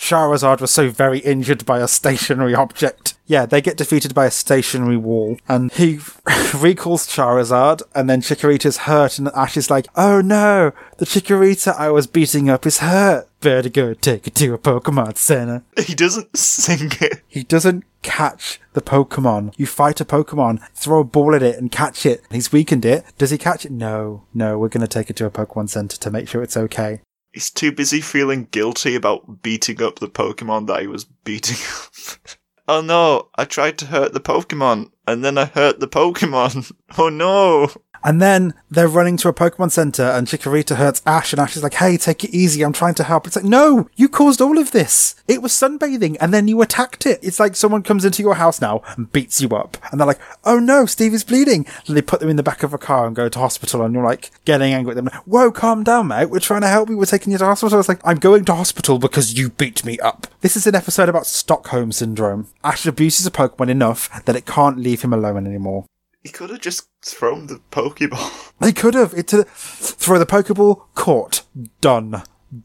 Charizard 0.00 0.62
was 0.62 0.70
so 0.70 0.88
very 0.88 1.18
injured 1.18 1.66
by 1.66 1.80
a 1.80 1.86
stationary 1.86 2.54
object. 2.54 3.14
Yeah, 3.26 3.44
they 3.44 3.60
get 3.60 3.76
defeated 3.76 4.14
by 4.14 4.24
a 4.26 4.30
stationary 4.30 4.96
wall, 4.96 5.36
and 5.46 5.70
he 5.72 6.00
recalls 6.56 7.06
Charizard, 7.06 7.82
and 7.94 8.08
then 8.08 8.22
Chikorita's 8.22 8.78
hurt, 8.78 9.18
and 9.18 9.28
Ash 9.28 9.58
is 9.58 9.70
like, 9.70 9.86
oh 9.94 10.22
no, 10.22 10.72
the 10.96 11.04
Chikorita 11.04 11.74
I 11.76 11.90
was 11.90 12.06
beating 12.06 12.48
up 12.48 12.66
is 12.66 12.78
hurt. 12.78 13.28
Better 13.40 13.68
go 13.68 13.92
take 13.94 14.26
it 14.26 14.34
to 14.36 14.54
a 14.54 14.58
Pokemon 14.58 15.18
Center. 15.18 15.64
He 15.86 15.94
doesn't 15.94 16.36
sing 16.36 16.92
it. 17.00 17.22
He 17.28 17.42
doesn't 17.42 17.84
catch 18.02 18.60
the 18.72 18.80
Pokemon. 18.80 19.52
You 19.56 19.66
fight 19.66 20.00
a 20.00 20.04
Pokemon, 20.04 20.66
throw 20.72 21.00
a 21.00 21.04
ball 21.04 21.34
at 21.34 21.42
it 21.42 21.58
and 21.58 21.70
catch 21.70 22.06
it. 22.06 22.22
He's 22.30 22.52
weakened 22.52 22.84
it. 22.84 23.04
Does 23.18 23.30
he 23.30 23.38
catch 23.38 23.64
it? 23.64 23.72
No. 23.72 24.24
No, 24.32 24.58
we're 24.58 24.68
going 24.68 24.80
to 24.82 24.88
take 24.88 25.10
it 25.10 25.16
to 25.16 25.26
a 25.26 25.30
Pokemon 25.30 25.68
Center 25.68 25.96
to 25.98 26.10
make 26.10 26.28
sure 26.28 26.42
it's 26.42 26.56
okay. 26.56 27.00
He's 27.32 27.50
too 27.50 27.72
busy 27.72 28.00
feeling 28.00 28.48
guilty 28.50 28.94
about 28.96 29.42
beating 29.42 29.82
up 29.82 29.98
the 29.98 30.08
Pokemon 30.08 30.66
that 30.66 30.80
he 30.80 30.86
was 30.86 31.04
beating 31.04 31.56
up. 31.74 32.36
oh 32.68 32.80
no, 32.80 33.28
I 33.36 33.44
tried 33.44 33.78
to 33.78 33.86
hurt 33.86 34.12
the 34.12 34.20
Pokemon, 34.20 34.90
and 35.06 35.24
then 35.24 35.38
I 35.38 35.44
hurt 35.44 35.80
the 35.80 35.88
Pokemon. 35.88 36.72
Oh 36.98 37.08
no. 37.08 37.70
And 38.02 38.20
then 38.20 38.54
they're 38.70 38.88
running 38.88 39.16
to 39.18 39.28
a 39.28 39.32
Pokemon 39.32 39.70
Center 39.70 40.04
and 40.04 40.26
Chikorita 40.26 40.76
hurts 40.76 41.02
Ash 41.06 41.32
and 41.32 41.40
Ash 41.40 41.56
is 41.56 41.62
like, 41.62 41.74
hey, 41.74 41.96
take 41.96 42.24
it 42.24 42.34
easy. 42.34 42.62
I'm 42.62 42.72
trying 42.72 42.94
to 42.94 43.04
help. 43.04 43.26
It's 43.26 43.36
like, 43.36 43.44
no, 43.44 43.88
you 43.96 44.08
caused 44.08 44.40
all 44.40 44.58
of 44.58 44.70
this. 44.72 45.16
It 45.28 45.42
was 45.42 45.52
sunbathing 45.52 46.16
and 46.20 46.32
then 46.32 46.48
you 46.48 46.62
attacked 46.62 47.06
it. 47.06 47.18
It's 47.22 47.40
like 47.40 47.56
someone 47.56 47.82
comes 47.82 48.04
into 48.04 48.22
your 48.22 48.36
house 48.36 48.60
now 48.60 48.82
and 48.96 49.12
beats 49.12 49.40
you 49.40 49.50
up. 49.50 49.76
And 49.90 50.00
they're 50.00 50.06
like, 50.06 50.20
oh 50.44 50.58
no, 50.58 50.86
Steve 50.86 51.14
is 51.14 51.24
bleeding. 51.24 51.66
And 51.86 51.96
they 51.96 52.02
put 52.02 52.20
them 52.20 52.30
in 52.30 52.36
the 52.36 52.42
back 52.42 52.62
of 52.62 52.72
a 52.72 52.78
car 52.78 53.06
and 53.06 53.16
go 53.16 53.28
to 53.28 53.38
hospital 53.38 53.82
and 53.82 53.94
you're 53.94 54.04
like 54.04 54.30
getting 54.44 54.72
angry 54.72 54.94
with 54.94 55.04
them. 55.04 55.20
Whoa, 55.24 55.50
calm 55.50 55.84
down, 55.84 56.08
mate. 56.08 56.26
We're 56.26 56.40
trying 56.40 56.62
to 56.62 56.68
help 56.68 56.88
you. 56.88 56.96
We're 56.96 57.06
taking 57.06 57.32
you 57.32 57.38
to 57.38 57.44
hospital. 57.44 57.78
It's 57.78 57.88
like, 57.88 58.00
I'm 58.04 58.18
going 58.18 58.44
to 58.46 58.54
hospital 58.54 58.98
because 58.98 59.36
you 59.36 59.50
beat 59.50 59.84
me 59.84 59.98
up. 59.98 60.26
This 60.40 60.56
is 60.56 60.66
an 60.66 60.74
episode 60.74 61.08
about 61.08 61.26
Stockholm 61.26 61.92
Syndrome. 61.92 62.48
Ash 62.64 62.86
abuses 62.86 63.26
a 63.26 63.30
Pokemon 63.30 63.68
enough 63.68 64.24
that 64.24 64.36
it 64.36 64.46
can't 64.46 64.78
leave 64.78 65.02
him 65.02 65.12
alone 65.12 65.46
anymore. 65.46 65.84
He 66.22 66.28
could 66.28 66.50
have 66.50 66.60
just 66.60 66.88
thrown 67.02 67.46
the 67.46 67.60
Pokeball. 67.70 68.52
They 68.60 68.72
could 68.72 68.94
have. 68.94 69.14
It 69.14 69.26
to 69.28 69.44
throw 69.44 70.18
the 70.18 70.26
Pokeball, 70.26 70.82
caught, 70.94 71.42
done. 71.80 72.22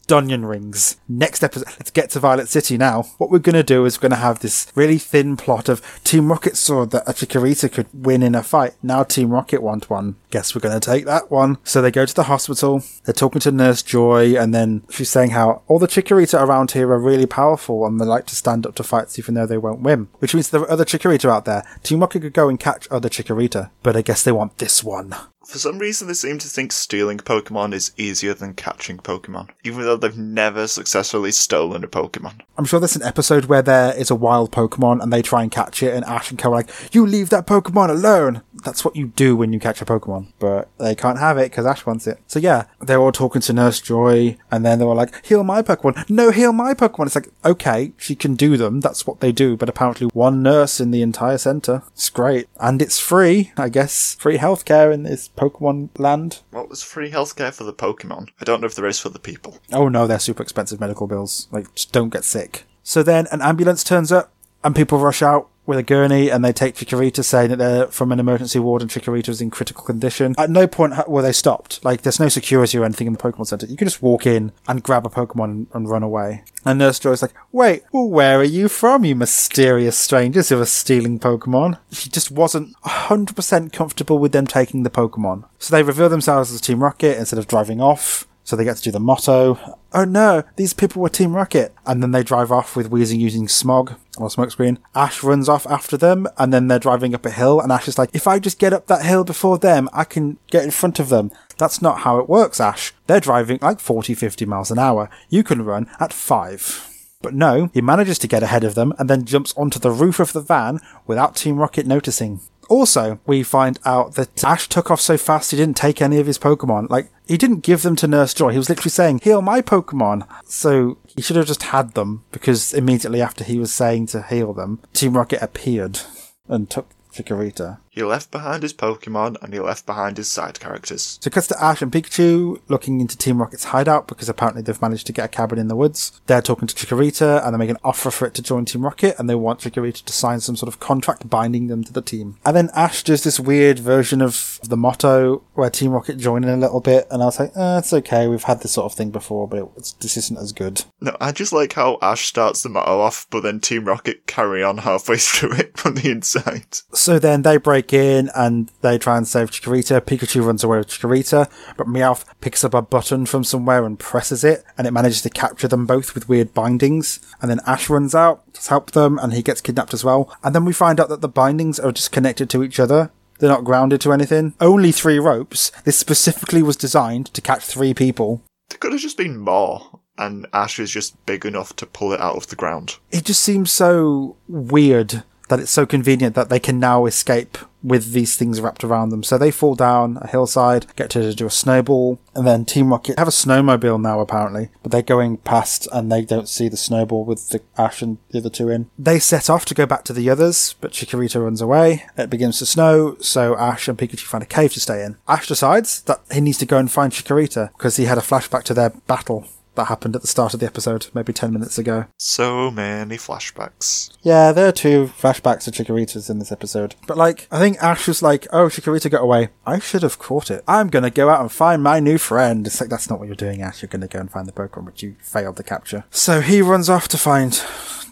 Dunyan 0.08 0.48
rings. 0.48 0.96
Next 1.08 1.42
episode, 1.42 1.68
let's 1.78 1.90
get 1.90 2.10
to 2.10 2.20
Violet 2.20 2.48
City 2.48 2.76
now. 2.76 3.02
What 3.18 3.30
we're 3.30 3.38
going 3.38 3.54
to 3.54 3.62
do 3.62 3.84
is 3.84 3.98
we're 3.98 4.08
going 4.08 4.10
to 4.10 4.16
have 4.16 4.40
this 4.40 4.70
really 4.74 4.98
thin 4.98 5.36
plot 5.36 5.68
of 5.68 5.82
Team 6.04 6.30
Rocket 6.30 6.56
saw 6.56 6.84
that 6.86 7.08
a 7.08 7.12
Chikorita 7.12 7.72
could 7.72 7.86
win 7.92 8.22
in 8.22 8.34
a 8.34 8.42
fight. 8.42 8.74
Now 8.82 9.04
Team 9.04 9.30
Rocket 9.30 9.62
want 9.62 9.88
one. 9.88 10.16
Guess 10.30 10.54
we're 10.54 10.60
going 10.60 10.78
to 10.78 10.90
take 10.90 11.04
that 11.06 11.30
one. 11.30 11.58
So 11.64 11.80
they 11.80 11.90
go 11.90 12.04
to 12.04 12.14
the 12.14 12.24
hospital. 12.24 12.82
They're 13.04 13.12
talking 13.12 13.40
to 13.40 13.52
Nurse 13.52 13.82
Joy, 13.82 14.36
and 14.36 14.54
then 14.54 14.82
she's 14.90 15.10
saying 15.10 15.30
how 15.30 15.62
all 15.68 15.78
the 15.78 15.86
Chikorita 15.86 16.40
around 16.40 16.72
here 16.72 16.90
are 16.90 16.98
really 16.98 17.26
powerful 17.26 17.86
and 17.86 18.00
they 18.00 18.04
like 18.04 18.26
to 18.26 18.36
stand 18.36 18.66
up 18.66 18.74
to 18.76 18.82
fights 18.82 19.18
even 19.18 19.34
though 19.34 19.46
they 19.46 19.58
won't 19.58 19.82
win. 19.82 20.08
Which 20.18 20.34
means 20.34 20.50
there 20.50 20.62
are 20.62 20.70
other 20.70 20.84
Chikorita 20.84 21.30
out 21.30 21.44
there. 21.44 21.64
Team 21.82 22.00
Rocket 22.00 22.20
could 22.20 22.32
go 22.32 22.48
and 22.48 22.58
catch 22.58 22.88
other 22.90 23.08
Chikorita, 23.08 23.70
but 23.82 23.96
I 23.96 24.02
guess 24.02 24.22
they 24.22 24.32
want 24.32 24.58
this 24.58 24.82
one. 24.82 25.14
For 25.46 25.58
some 25.58 25.78
reason, 25.78 26.08
they 26.08 26.14
seem 26.14 26.38
to 26.38 26.48
think 26.48 26.72
stealing 26.72 27.18
Pokemon 27.18 27.72
is 27.72 27.92
easier 27.96 28.34
than 28.34 28.54
catching 28.54 28.98
Pokemon, 28.98 29.50
even 29.62 29.82
though 29.82 29.96
they've 29.96 30.18
never 30.18 30.66
successfully 30.66 31.30
stolen 31.30 31.84
a 31.84 31.88
Pokemon. 31.88 32.40
I'm 32.58 32.64
sure 32.64 32.80
there's 32.80 32.96
an 32.96 33.02
episode 33.02 33.44
where 33.44 33.62
there 33.62 33.96
is 33.96 34.10
a 34.10 34.16
wild 34.16 34.50
Pokemon 34.50 35.00
and 35.00 35.12
they 35.12 35.22
try 35.22 35.42
and 35.42 35.50
catch 35.50 35.82
it, 35.84 35.94
and 35.94 36.04
Ash 36.04 36.30
and 36.30 36.38
Co 36.38 36.48
are 36.48 36.56
like, 36.56 36.70
"You 36.92 37.06
leave 37.06 37.30
that 37.30 37.46
Pokemon 37.46 37.90
alone." 37.90 38.42
That's 38.64 38.84
what 38.84 38.96
you 38.96 39.08
do 39.08 39.36
when 39.36 39.52
you 39.52 39.60
catch 39.60 39.80
a 39.80 39.84
Pokemon, 39.84 40.28
but 40.40 40.68
they 40.78 40.94
can't 40.94 41.18
have 41.18 41.38
it 41.38 41.50
because 41.50 41.66
Ash 41.66 41.86
wants 41.86 42.06
it. 42.06 42.18
So 42.26 42.40
yeah, 42.40 42.64
they're 42.80 42.98
all 42.98 43.12
talking 43.12 43.42
to 43.42 43.52
Nurse 43.52 43.80
Joy, 43.80 44.36
and 44.50 44.64
then 44.64 44.78
they 44.80 44.84
were 44.84 44.94
like, 44.94 45.24
"Heal 45.24 45.44
my 45.44 45.62
Pokemon." 45.62 46.10
No, 46.10 46.30
heal 46.30 46.52
my 46.52 46.74
Pokemon. 46.74 47.06
It's 47.06 47.14
like, 47.14 47.28
okay, 47.44 47.92
she 47.96 48.16
can 48.16 48.34
do 48.34 48.56
them. 48.56 48.80
That's 48.80 49.06
what 49.06 49.20
they 49.20 49.30
do. 49.30 49.56
But 49.56 49.68
apparently, 49.68 50.08
one 50.12 50.42
nurse 50.42 50.80
in 50.80 50.90
the 50.90 51.02
entire 51.02 51.38
center. 51.38 51.82
It's 51.92 52.10
great, 52.10 52.48
and 52.58 52.82
it's 52.82 52.98
free. 52.98 53.52
I 53.56 53.68
guess 53.68 54.16
free 54.18 54.38
healthcare 54.38 54.92
in 54.92 55.04
this 55.04 55.28
Pokemon 55.36 55.90
land. 55.98 56.40
What 56.50 56.68
was 56.68 56.82
free 56.82 57.10
healthcare 57.10 57.52
for 57.52 57.64
the 57.64 57.72
Pokemon? 57.72 58.28
I 58.40 58.44
don't 58.44 58.60
know 58.60 58.66
if 58.66 58.74
there 58.74 58.86
is 58.86 58.98
for 58.98 59.08
the 59.08 59.18
people. 59.18 59.58
Oh 59.72 59.88
no, 59.88 60.06
they're 60.06 60.18
super 60.18 60.42
expensive 60.42 60.80
medical 60.80 61.06
bills. 61.06 61.48
Like, 61.50 61.74
just 61.74 61.92
don't 61.92 62.10
get 62.10 62.24
sick. 62.24 62.64
So 62.82 63.02
then 63.02 63.26
an 63.30 63.42
ambulance 63.42 63.84
turns 63.84 64.10
up 64.10 64.32
and 64.64 64.74
people 64.74 64.98
rush 64.98 65.22
out 65.22 65.48
with 65.66 65.78
a 65.78 65.82
gurney 65.82 66.30
and 66.30 66.44
they 66.44 66.52
take 66.52 66.74
Chikorita 66.74 67.24
saying 67.24 67.50
that 67.50 67.56
they're 67.56 67.86
from 67.88 68.12
an 68.12 68.20
emergency 68.20 68.58
ward 68.58 68.82
and 68.82 68.90
Chikorita 68.90 69.28
is 69.28 69.40
in 69.40 69.50
critical 69.50 69.84
condition. 69.84 70.34
At 70.38 70.50
no 70.50 70.66
point 70.66 71.08
were 71.08 71.22
they 71.22 71.32
stopped. 71.32 71.84
Like 71.84 72.02
there's 72.02 72.20
no 72.20 72.28
security 72.28 72.78
or 72.78 72.84
anything 72.84 73.06
in 73.06 73.12
the 73.12 73.18
Pokemon 73.18 73.46
Center. 73.46 73.66
You 73.66 73.76
can 73.76 73.86
just 73.86 74.02
walk 74.02 74.26
in 74.26 74.52
and 74.68 74.82
grab 74.82 75.06
a 75.06 75.10
Pokemon 75.10 75.66
and, 75.72 75.86
run 75.86 76.02
away. 76.02 76.42
And 76.64 76.80
Nurse 76.80 76.98
Joy's 76.98 77.22
like, 77.22 77.34
wait, 77.52 77.84
well, 77.92 78.08
where 78.08 78.40
are 78.40 78.44
you 78.44 78.68
from, 78.68 79.04
you 79.04 79.14
mysterious 79.14 79.96
strangers 79.96 80.48
who 80.48 80.60
are 80.60 80.66
stealing 80.66 81.20
Pokemon? 81.20 81.78
She 81.92 82.10
just 82.10 82.32
wasn't 82.32 82.74
100% 82.82 83.72
comfortable 83.72 84.18
with 84.18 84.32
them 84.32 84.48
taking 84.48 84.82
the 84.82 84.90
Pokemon. 84.90 85.44
So 85.60 85.74
they 85.74 85.84
reveal 85.84 86.08
themselves 86.08 86.52
as 86.52 86.60
Team 86.60 86.82
Rocket 86.82 87.16
instead 87.18 87.38
of 87.38 87.46
driving 87.46 87.80
off. 87.80 88.25
So 88.46 88.54
they 88.54 88.62
get 88.62 88.76
to 88.76 88.82
do 88.82 88.92
the 88.92 89.00
motto. 89.00 89.58
Oh 89.92 90.04
no, 90.04 90.44
these 90.54 90.72
people 90.72 91.02
were 91.02 91.08
Team 91.08 91.34
Rocket. 91.34 91.74
And 91.84 92.00
then 92.00 92.12
they 92.12 92.22
drive 92.22 92.52
off 92.52 92.76
with 92.76 92.92
Weezing 92.92 93.18
using 93.18 93.48
smog 93.48 93.94
or 94.18 94.28
smokescreen. 94.28 94.78
Ash 94.94 95.24
runs 95.24 95.48
off 95.48 95.66
after 95.66 95.96
them 95.96 96.28
and 96.38 96.52
then 96.52 96.68
they're 96.68 96.78
driving 96.78 97.12
up 97.12 97.26
a 97.26 97.30
hill 97.30 97.60
and 97.60 97.72
Ash 97.72 97.88
is 97.88 97.98
like, 97.98 98.10
if 98.14 98.28
I 98.28 98.38
just 98.38 98.60
get 98.60 98.72
up 98.72 98.86
that 98.86 99.04
hill 99.04 99.24
before 99.24 99.58
them, 99.58 99.88
I 99.92 100.04
can 100.04 100.38
get 100.48 100.62
in 100.62 100.70
front 100.70 101.00
of 101.00 101.08
them. 101.08 101.32
That's 101.58 101.82
not 101.82 102.02
how 102.02 102.20
it 102.20 102.28
works, 102.28 102.60
Ash. 102.60 102.94
They're 103.08 103.18
driving 103.18 103.58
like 103.60 103.80
40, 103.80 104.14
50 104.14 104.46
miles 104.46 104.70
an 104.70 104.78
hour. 104.78 105.10
You 105.28 105.42
can 105.42 105.64
run 105.64 105.90
at 105.98 106.12
five. 106.12 106.88
But 107.22 107.34
no, 107.34 107.70
he 107.74 107.80
manages 107.80 108.20
to 108.20 108.28
get 108.28 108.44
ahead 108.44 108.62
of 108.62 108.76
them 108.76 108.92
and 108.96 109.10
then 109.10 109.24
jumps 109.24 109.52
onto 109.56 109.80
the 109.80 109.90
roof 109.90 110.20
of 110.20 110.32
the 110.32 110.40
van 110.40 110.78
without 111.04 111.34
Team 111.34 111.56
Rocket 111.56 111.84
noticing. 111.84 112.38
Also, 112.68 113.18
we 113.26 113.42
find 113.42 113.78
out 113.84 114.14
that 114.14 114.42
Ash 114.44 114.68
took 114.68 114.90
off 114.90 115.00
so 115.00 115.16
fast 115.16 115.50
he 115.50 115.56
didn't 115.56 115.76
take 115.76 116.02
any 116.02 116.18
of 116.18 116.26
his 116.26 116.38
Pokemon. 116.38 116.90
Like, 116.90 117.10
he 117.26 117.36
didn't 117.36 117.60
give 117.60 117.82
them 117.82 117.96
to 117.96 118.08
Nurse 118.08 118.34
Joy. 118.34 118.50
He 118.50 118.58
was 118.58 118.68
literally 118.68 118.90
saying, 118.90 119.20
heal 119.22 119.42
my 119.42 119.60
Pokemon. 119.60 120.26
So 120.44 120.98
he 121.14 121.22
should 121.22 121.36
have 121.36 121.46
just 121.46 121.64
had 121.64 121.94
them 121.94 122.24
because 122.32 122.72
immediately 122.72 123.20
after 123.20 123.44
he 123.44 123.58
was 123.58 123.72
saying 123.72 124.06
to 124.08 124.22
heal 124.22 124.52
them, 124.52 124.80
Team 124.92 125.16
Rocket 125.16 125.42
appeared 125.42 126.00
and 126.48 126.68
took 126.68 126.88
Chikorita. 127.12 127.78
He 127.96 128.02
left 128.02 128.30
behind 128.30 128.62
his 128.62 128.74
Pokemon 128.74 129.42
and 129.42 129.54
he 129.54 129.58
left 129.58 129.86
behind 129.86 130.18
his 130.18 130.28
side 130.28 130.60
characters. 130.60 131.18
So 131.22 131.28
it 131.28 131.32
cuts 131.32 131.46
to 131.46 131.64
Ash 131.64 131.80
and 131.80 131.90
Pikachu 131.90 132.60
looking 132.68 133.00
into 133.00 133.16
Team 133.16 133.38
Rocket's 133.38 133.64
hideout 133.64 134.06
because 134.06 134.28
apparently 134.28 134.60
they've 134.60 134.82
managed 134.82 135.06
to 135.06 135.14
get 135.14 135.24
a 135.24 135.28
cabin 135.28 135.58
in 135.58 135.68
the 135.68 135.74
woods. 135.74 136.20
They're 136.26 136.42
talking 136.42 136.68
to 136.68 136.74
Chikorita 136.74 137.42
and 137.42 137.54
they 137.54 137.58
make 137.58 137.70
an 137.70 137.78
offer 137.82 138.10
for 138.10 138.26
it 138.26 138.34
to 138.34 138.42
join 138.42 138.66
Team 138.66 138.84
Rocket 138.84 139.18
and 139.18 139.30
they 139.30 139.34
want 139.34 139.60
Chikorita 139.60 140.04
to 140.04 140.12
sign 140.12 140.40
some 140.40 140.56
sort 140.56 140.68
of 140.68 140.78
contract 140.78 141.30
binding 141.30 141.68
them 141.68 141.82
to 141.84 141.92
the 141.92 142.02
team. 142.02 142.36
And 142.44 142.54
then 142.54 142.68
Ash 142.74 143.02
does 143.02 143.24
this 143.24 143.40
weird 143.40 143.78
version 143.78 144.20
of 144.20 144.60
the 144.62 144.76
motto 144.76 145.42
where 145.54 145.70
Team 145.70 145.92
Rocket 145.92 146.18
join 146.18 146.44
in 146.44 146.50
a 146.50 146.56
little 146.58 146.80
bit 146.80 147.06
and 147.10 147.22
I 147.22 147.24
was 147.24 147.40
like, 147.40 147.56
eh, 147.56 147.78
it's 147.78 147.94
okay, 147.94 148.28
we've 148.28 148.42
had 148.42 148.60
this 148.60 148.72
sort 148.72 148.92
of 148.92 148.94
thing 148.94 149.10
before, 149.10 149.48
but 149.48 149.70
it's, 149.74 149.92
this 149.94 150.18
isn't 150.18 150.38
as 150.38 150.52
good. 150.52 150.84
No, 151.00 151.16
I 151.18 151.32
just 151.32 151.54
like 151.54 151.72
how 151.72 151.96
Ash 152.02 152.26
starts 152.26 152.62
the 152.62 152.68
motto 152.68 153.00
off, 153.00 153.26
but 153.30 153.40
then 153.40 153.58
Team 153.58 153.86
Rocket 153.86 154.26
carry 154.26 154.62
on 154.62 154.78
halfway 154.78 155.16
through 155.16 155.52
it 155.52 155.78
from 155.78 155.94
the 155.94 156.10
inside. 156.10 156.76
So 156.92 157.18
then 157.18 157.40
they 157.40 157.56
break 157.56 157.85
in 157.92 158.30
and 158.34 158.70
they 158.80 158.98
try 158.98 159.16
and 159.16 159.26
save 159.26 159.50
Chikorita. 159.50 160.00
Pikachu 160.00 160.44
runs 160.44 160.64
away 160.64 160.78
with 160.78 160.88
Chikorita, 160.88 161.50
but 161.76 161.86
Meowth 161.86 162.24
picks 162.40 162.64
up 162.64 162.74
a 162.74 162.82
button 162.82 163.26
from 163.26 163.44
somewhere 163.44 163.84
and 163.84 163.98
presses 163.98 164.44
it, 164.44 164.64
and 164.76 164.86
it 164.86 164.92
manages 164.92 165.22
to 165.22 165.30
capture 165.30 165.68
them 165.68 165.86
both 165.86 166.14
with 166.14 166.28
weird 166.28 166.54
bindings. 166.54 167.20
And 167.40 167.50
then 167.50 167.60
Ash 167.66 167.88
runs 167.88 168.14
out 168.14 168.52
to 168.54 168.68
help 168.68 168.92
them, 168.92 169.18
and 169.18 169.32
he 169.32 169.42
gets 169.42 169.60
kidnapped 169.60 169.94
as 169.94 170.04
well. 170.04 170.34
And 170.42 170.54
then 170.54 170.64
we 170.64 170.72
find 170.72 171.00
out 171.00 171.08
that 171.08 171.20
the 171.20 171.28
bindings 171.28 171.78
are 171.78 171.92
just 171.92 172.12
connected 172.12 172.50
to 172.50 172.62
each 172.62 172.80
other. 172.80 173.10
They're 173.38 173.50
not 173.50 173.64
grounded 173.64 174.00
to 174.02 174.12
anything. 174.12 174.54
Only 174.60 174.92
three 174.92 175.18
ropes. 175.18 175.70
This 175.84 175.98
specifically 175.98 176.62
was 176.62 176.76
designed 176.76 177.26
to 177.34 177.40
catch 177.40 177.64
three 177.64 177.92
people. 177.92 178.42
There 178.70 178.78
could 178.78 178.92
have 178.92 179.00
just 179.00 179.18
been 179.18 179.38
more, 179.38 180.00
and 180.18 180.46
Ash 180.52 180.78
is 180.78 180.90
just 180.90 181.24
big 181.26 181.44
enough 181.44 181.76
to 181.76 181.86
pull 181.86 182.12
it 182.12 182.20
out 182.20 182.36
of 182.36 182.48
the 182.48 182.56
ground. 182.56 182.96
It 183.10 183.24
just 183.24 183.42
seems 183.42 183.70
so 183.70 184.36
weird 184.48 185.22
that 185.48 185.60
it's 185.60 185.70
so 185.70 185.86
convenient 185.86 186.34
that 186.34 186.48
they 186.48 186.60
can 186.60 186.78
now 186.78 187.06
escape 187.06 187.58
with 187.82 188.12
these 188.12 188.36
things 188.36 188.60
wrapped 188.60 188.82
around 188.82 189.10
them. 189.10 189.22
So 189.22 189.38
they 189.38 189.52
fall 189.52 189.76
down 189.76 190.18
a 190.20 190.26
hillside, 190.26 190.86
get 190.96 191.08
to 191.10 191.32
do 191.32 191.46
a 191.46 191.50
snowball, 191.50 192.18
and 192.34 192.44
then 192.44 192.64
Team 192.64 192.90
Rocket 192.90 193.18
have 193.18 193.28
a 193.28 193.32
snowmobile 193.32 194.00
now 194.00 194.18
apparently, 194.18 194.70
but 194.82 194.90
they're 194.90 195.02
going 195.02 195.36
past 195.38 195.86
and 195.92 196.10
they 196.10 196.24
don't 196.24 196.48
see 196.48 196.68
the 196.68 196.76
snowball 196.76 197.24
with 197.24 197.50
the 197.50 197.60
Ash 197.78 198.02
and 198.02 198.18
the 198.30 198.38
other 198.38 198.50
two 198.50 198.68
in. 198.68 198.90
They 198.98 199.20
set 199.20 199.48
off 199.48 199.64
to 199.66 199.74
go 199.74 199.86
back 199.86 200.02
to 200.04 200.12
the 200.12 200.28
others, 200.28 200.74
but 200.80 200.90
Chikorita 200.90 201.42
runs 201.42 201.60
away. 201.60 202.06
It 202.16 202.28
begins 202.28 202.58
to 202.58 202.66
snow, 202.66 203.16
so 203.20 203.56
Ash 203.56 203.86
and 203.86 203.96
Pikachu 203.96 204.22
find 204.22 204.42
a 204.42 204.46
cave 204.46 204.72
to 204.72 204.80
stay 204.80 205.04
in. 205.04 205.16
Ash 205.28 205.46
decides 205.46 206.02
that 206.02 206.20
he 206.32 206.40
needs 206.40 206.58
to 206.58 206.66
go 206.66 206.78
and 206.78 206.90
find 206.90 207.12
Chikorita 207.12 207.70
because 207.76 207.96
he 207.96 208.06
had 208.06 208.18
a 208.18 208.22
flashback 208.22 208.64
to 208.64 208.74
their 208.74 208.90
battle 208.90 209.46
that 209.76 209.86
happened 209.86 210.16
at 210.16 210.22
the 210.22 210.28
start 210.28 210.54
of 210.54 210.60
the 210.60 210.66
episode, 210.66 211.06
maybe 211.14 211.32
10 211.32 211.52
minutes 211.52 211.78
ago. 211.78 212.06
So 212.18 212.70
many 212.70 213.16
flashbacks. 213.16 214.10
Yeah, 214.22 214.52
there 214.52 214.68
are 214.68 214.72
two 214.72 215.10
flashbacks 215.18 215.68
of 215.68 215.74
Chikorita's 215.74 216.28
in 216.28 216.38
this 216.38 216.52
episode. 216.52 216.94
But 217.06 217.16
like, 217.16 217.46
I 217.50 217.58
think 217.58 217.82
Ash 217.82 218.08
was 218.08 218.22
like, 218.22 218.46
oh, 218.52 218.66
Chikorita 218.66 219.10
got 219.10 219.22
away. 219.22 219.50
I 219.64 219.78
should 219.78 220.02
have 220.02 220.18
caught 220.18 220.50
it. 220.50 220.64
I'm 220.66 220.88
gonna 220.88 221.10
go 221.10 221.28
out 221.28 221.40
and 221.40 221.52
find 221.52 221.82
my 221.82 222.00
new 222.00 222.18
friend. 222.18 222.66
It's 222.66 222.80
like, 222.80 222.90
that's 222.90 223.08
not 223.08 223.18
what 223.18 223.28
you're 223.28 223.36
doing, 223.36 223.62
Ash. 223.62 223.82
You're 223.82 223.88
gonna 223.88 224.08
go 224.08 224.18
and 224.18 224.30
find 224.30 224.48
the 224.48 224.52
Pokemon, 224.52 224.86
which 224.86 225.02
you 225.02 225.16
failed 225.20 225.56
to 225.58 225.62
capture. 225.62 226.04
So 226.10 226.40
he 226.40 226.62
runs 226.62 226.90
off 226.90 227.08
to 227.08 227.18
find 227.18 227.52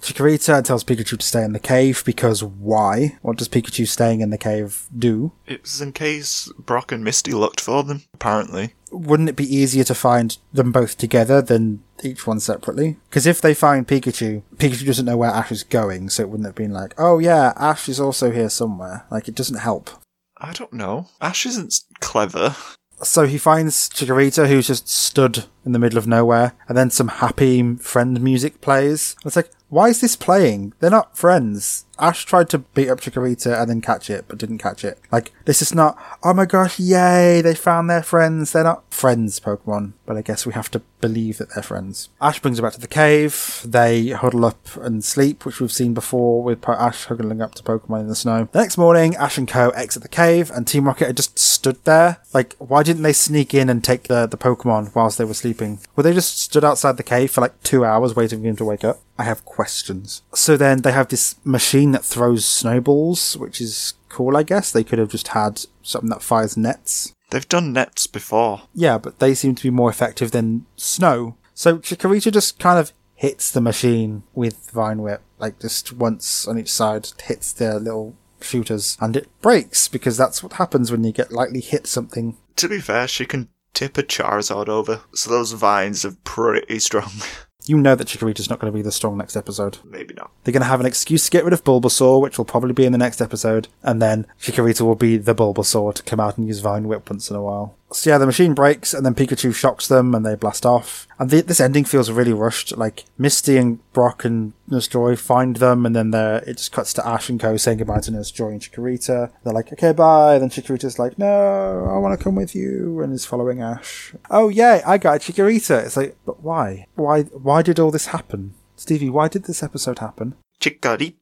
Chikorita 0.05 0.55
and 0.59 0.67
tells 0.67 0.85
Pikachu 0.85 1.19
to 1.19 1.27
stay 1.27 1.43
in 1.43 1.55
the 1.55 1.59
cave 1.59 2.03
because 2.05 2.45
why? 2.45 3.17
What 3.23 3.39
does 3.39 3.49
Pikachu 3.49 3.89
staying 3.89 4.21
in 4.21 4.29
the 4.29 4.37
cave 4.37 4.87
do? 4.97 5.33
It 5.47 5.63
was 5.63 5.81
in 5.81 5.93
case 5.93 6.53
Brock 6.59 6.93
and 6.93 7.03
Misty 7.03 7.33
looked 7.33 7.61
for 7.61 7.83
them, 7.83 8.03
apparently. 8.13 8.75
Wouldn't 8.95 9.29
it 9.29 9.37
be 9.37 9.55
easier 9.55 9.85
to 9.85 9.95
find 9.95 10.37
them 10.53 10.71
both 10.71 10.97
together 10.97 11.43
than 11.43 11.83
each 12.03 12.27
one 12.27 12.41
separately? 12.41 12.97
Because 13.09 13.27
if 13.27 13.41
they 13.41 13.55
find 13.55 13.89
Pikachu, 13.89 14.43
Pikachu 14.57 14.87
doesn't 14.87 15.07
know 15.07 15.17
where 15.17 15.31
Ash 15.31 15.51
is 15.51 15.65
going, 15.65 16.11
so 16.11 16.23
it 16.23 16.29
wouldn't 16.29 16.47
have 16.47 16.55
been 16.55 16.73
like, 16.73 16.95
oh 16.97 17.19
yeah, 17.19 17.53
Ash 17.57 17.89
is 17.89 17.99
also 17.99 18.31
here 18.31 18.49
somewhere. 18.49 19.05
Like, 19.11 19.29
it 19.29 19.35
doesn't 19.35 19.59
help. 19.59 19.91
I 20.39 20.53
don't 20.53 20.73
know. 20.73 21.09
Ash 21.21 21.45
isn't 21.47 21.75
clever. 22.01 22.55
So 23.03 23.27
he 23.27 23.39
finds 23.39 23.89
Chikorita, 23.91 24.47
who's 24.47 24.69
just 24.69 24.89
stood 24.89 25.45
in 25.65 25.73
the 25.73 25.79
middle 25.79 25.99
of 25.99 26.07
nowhere, 26.07 26.53
and 26.69 26.79
then 26.79 26.91
some 26.91 27.09
happy 27.09 27.77
friend 27.77 28.21
music 28.21 28.61
plays. 28.61 29.17
It's 29.25 29.37
like, 29.37 29.51
why 29.69 29.89
is 29.89 30.01
this 30.01 30.15
playing? 30.15 30.73
They're 30.79 30.91
not 30.91 31.19
friends. 31.19 31.85
Ash 31.99 32.25
tried 32.25 32.49
to 32.51 32.59
beat 32.59 32.89
up 32.89 33.01
Chikorita 33.01 33.61
and 33.61 33.71
then 33.71 33.81
catch 33.81 34.11
it, 34.11 34.27
but 34.29 34.39
didn't 34.39 34.59
catch 34.59 34.85
it. 34.85 34.99
Like, 35.13 35.33
this 35.45 35.63
is 35.63 35.75
not, 35.75 35.99
oh 36.23 36.35
my 36.35 36.45
gosh, 36.45 36.79
yay, 36.79 37.41
they 37.41 37.55
found 37.55 37.89
their 37.89 38.03
friends. 38.03 38.53
They're 38.53 38.65
not 38.65 38.93
friends, 38.93 39.41
Pokemon, 39.41 39.93
but 40.07 40.17
I 40.17 40.23
guess 40.23 40.47
we 40.47 40.53
have 40.53 40.71
to 40.73 40.83
believe 41.01 41.39
that 41.39 41.55
they're 41.55 41.63
friends. 41.63 42.09
Ash 42.21 42.41
brings 42.41 42.59
her 42.59 42.63
back 42.63 42.73
to 42.73 42.81
the 42.81 42.89
cave. 42.89 43.61
They 43.65 44.09
huddle 44.09 44.45
up 44.45 44.77
and 44.77 45.05
sleep, 45.05 45.45
which 45.45 45.61
we've 45.61 45.71
seen 45.71 45.95
before 45.95 46.43
with 46.43 46.67
Ash 46.69 47.05
huddling 47.05 47.43
up 47.43 47.55
to 47.57 47.63
Pokemon 47.63 48.01
in 48.01 48.09
the 48.09 48.15
snow. 48.15 48.49
The 48.53 48.61
next 48.61 48.79
morning, 48.79 49.15
Ash 49.17 49.39
and 49.39 49.49
Co 49.49 49.71
exit 49.71 50.03
the 50.03 50.09
cave, 50.09 50.51
and 50.51 50.67
Team 50.67 50.87
Rocket 50.87 51.07
had 51.07 51.17
just 51.17 51.39
stood 51.39 51.85
there. 51.85 52.19
Like, 52.33 52.55
why 52.59 52.83
didn't 52.83 53.03
they 53.03 53.13
sneak 53.13 53.55
in 53.55 53.69
and 53.69 53.85
take 53.85 54.05
the, 54.05 54.27
the 54.27 54.39
Pokemon 54.39 54.95
whilst 54.95 55.19
they 55.19 55.25
were 55.25 55.35
sleeping? 55.35 55.81
Were 55.95 56.03
they 56.03 56.15
just 56.15 56.39
stood 56.39 56.65
outside 56.65 56.97
the 56.97 57.03
cave 57.03 57.31
for 57.31 57.41
like 57.41 57.63
two 57.63 57.85
hours 57.85 58.17
waiting 58.17 58.41
for 58.41 58.49
him 58.49 58.57
to 58.57 58.65
wake 58.65 58.85
up? 58.85 59.01
I 59.19 59.25
have 59.25 59.45
questions. 59.45 60.23
So 60.35 60.57
then 60.57 60.83
they 60.83 60.91
have 60.91 61.09
this 61.09 61.37
machine 61.45 61.84
that 61.93 62.05
throws 62.05 62.45
snowballs, 62.45 63.37
which 63.37 63.61
is 63.61 63.95
cool, 64.09 64.37
I 64.37 64.43
guess. 64.43 64.71
They 64.71 64.85
could 64.85 64.99
have 64.99 65.11
just 65.11 65.29
had 65.29 65.63
something 65.83 66.11
that 66.11 66.23
fires 66.23 66.57
nets. 66.57 67.15
They've 67.31 67.49
done 67.49 67.73
nets 67.73 68.07
before. 68.07 68.63
Yeah, 68.75 68.99
but 68.99 69.19
they 69.19 69.35
seem 69.35 69.55
to 69.57 69.63
be 69.63 69.71
more 69.71 69.91
effective 69.91 70.31
than 70.31 70.67
snow. 70.77 71.37
So 71.55 71.79
Chikorita 71.79 72.33
just 72.33 72.59
kind 72.59 72.79
of 72.79 72.93
hits 73.15 73.51
the 73.51 73.61
machine 73.61 74.23
with 74.35 74.71
Vine 74.71 75.03
Whip, 75.03 75.23
like 75.39 75.61
just 75.61 75.93
once 75.93 76.47
on 76.47 76.59
each 76.59 76.71
side, 76.71 77.09
hits 77.25 77.53
their 77.53 77.79
little 77.79 78.15
shooters, 78.41 78.99
and 79.01 79.17
it 79.17 79.29
breaks 79.41 79.89
because 79.89 80.17
that's 80.17 80.43
what 80.43 80.55
happens 80.55 80.91
when 80.91 81.05
you 81.05 81.13
get 81.13 81.33
lightly 81.33 81.61
hit 81.61 81.87
something. 81.87 82.37
To 82.57 82.69
be 82.69 82.81
fair, 82.81 83.09
she 83.09 83.27
can 83.27 83.49
tip 83.73 83.99
a 83.99 84.03
Charizard 84.03 84.69
over, 84.69 85.03
so 85.15 85.31
those 85.31 85.53
vines 85.53 86.05
are 86.05 86.17
pretty 86.25 86.79
strong. 86.79 87.11
You 87.67 87.79
know 87.79 87.95
that 87.95 88.09
Chikorita's 88.09 88.51
not 88.51 88.59
going 88.59 88.73
to 88.73 88.77
be 88.77 88.83
this 88.83 88.97
strong 88.97 89.17
next 89.17 89.37
episode. 89.37 89.79
Maybe 89.85 90.15
not. 90.15 90.31
They're 90.43 90.53
going 90.53 90.63
to 90.63 90.69
have 90.69 90.81
an 90.81 90.87
excuse 90.87 91.25
to 91.25 91.31
get 91.31 91.45
rid 91.45 91.55
of 91.55 91.65
Bulbasaur, 91.65 92.21
which 92.21 92.37
will 92.37 92.45
probably 92.45 92.75
be 92.75 92.85
in 92.85 92.93
the 92.93 92.99
next 92.99 93.23
episode, 93.23 93.69
and 93.83 94.03
then 94.03 94.27
Chikorita 94.41 94.83
will 94.83 94.95
be 94.95 95.17
the 95.17 95.35
Bulbasaur 95.35 95.95
to 95.95 96.03
come 96.03 96.21
out 96.21 96.37
and 96.37 96.47
use 96.47 96.61
Vine 96.61 96.89
Whip 96.89 97.09
once 97.09 97.31
in 97.31 97.37
a 97.37 97.43
while. 97.43 97.75
So 97.95 98.11
yeah, 98.11 98.19
the 98.19 98.27
machine 98.27 98.55
breaks, 98.55 98.93
and 98.93 99.07
then 99.07 99.15
Pikachu 99.15 99.55
shocks 99.55 99.87
them, 99.87 100.15
and 100.17 100.27
they 100.27 100.35
blast 100.35 100.67
off. 100.67 101.07
And 101.19 101.31
the, 101.31 101.43
this 101.43 101.61
ending 101.61 101.85
feels 101.85 102.11
really 102.11 102.33
rushed. 102.33 102.77
Like 102.77 103.05
Misty 103.17 103.57
and 103.57 103.79
Brock 103.93 104.25
and 104.25 104.53
Nurse 104.69 104.89
Joy 104.89 105.15
find 105.15 105.57
them, 105.57 105.87
and 105.87 105.95
then 105.95 106.11
they're, 106.11 106.39
it 106.39 106.57
just 106.57 106.73
cuts 106.73 106.93
to 106.95 107.07
Ash 107.07 107.29
and 107.29 107.39
Co 107.39 107.57
saying 107.57 107.79
goodbye 107.79 108.01
to 108.01 108.11
Nurse 108.11 108.33
Joy 108.33 108.49
and 108.49 108.61
Chikorita. 108.61 109.31
They're 109.45 109.53
like, 109.53 109.73
"Okay, 109.73 109.93
bye." 109.93 110.41
Then 110.41 110.51
Chikorita's 110.51 110.99
like, 110.99 111.19
"No, 111.19 111.89
I 111.89 111.99
want 111.99 112.19
to 112.19 112.23
come 112.23 112.35
with 112.35 112.55
you," 112.55 113.01
and 113.01 113.13
is 113.13 113.25
following 113.25 113.63
Ash. 113.63 114.13
Oh 114.29 114.49
yeah, 114.49 114.83
I 114.85 114.99
got 114.99 115.21
Chikorita. 115.21 115.85
It's 115.85 115.97
like, 115.97 116.17
but 116.27 116.43
why? 116.43 116.87
Why? 116.97 117.23
Why 117.23 117.63
did 117.63 117.79
all 117.79 117.93
this 117.93 118.07
happen? 118.07 118.55
Stevie, 118.75 119.09
why 119.09 119.29
did 119.29 119.45
this 119.45 119.63
episode 119.63 120.01
happen? 120.01 120.35
Chikorita. 120.61 121.15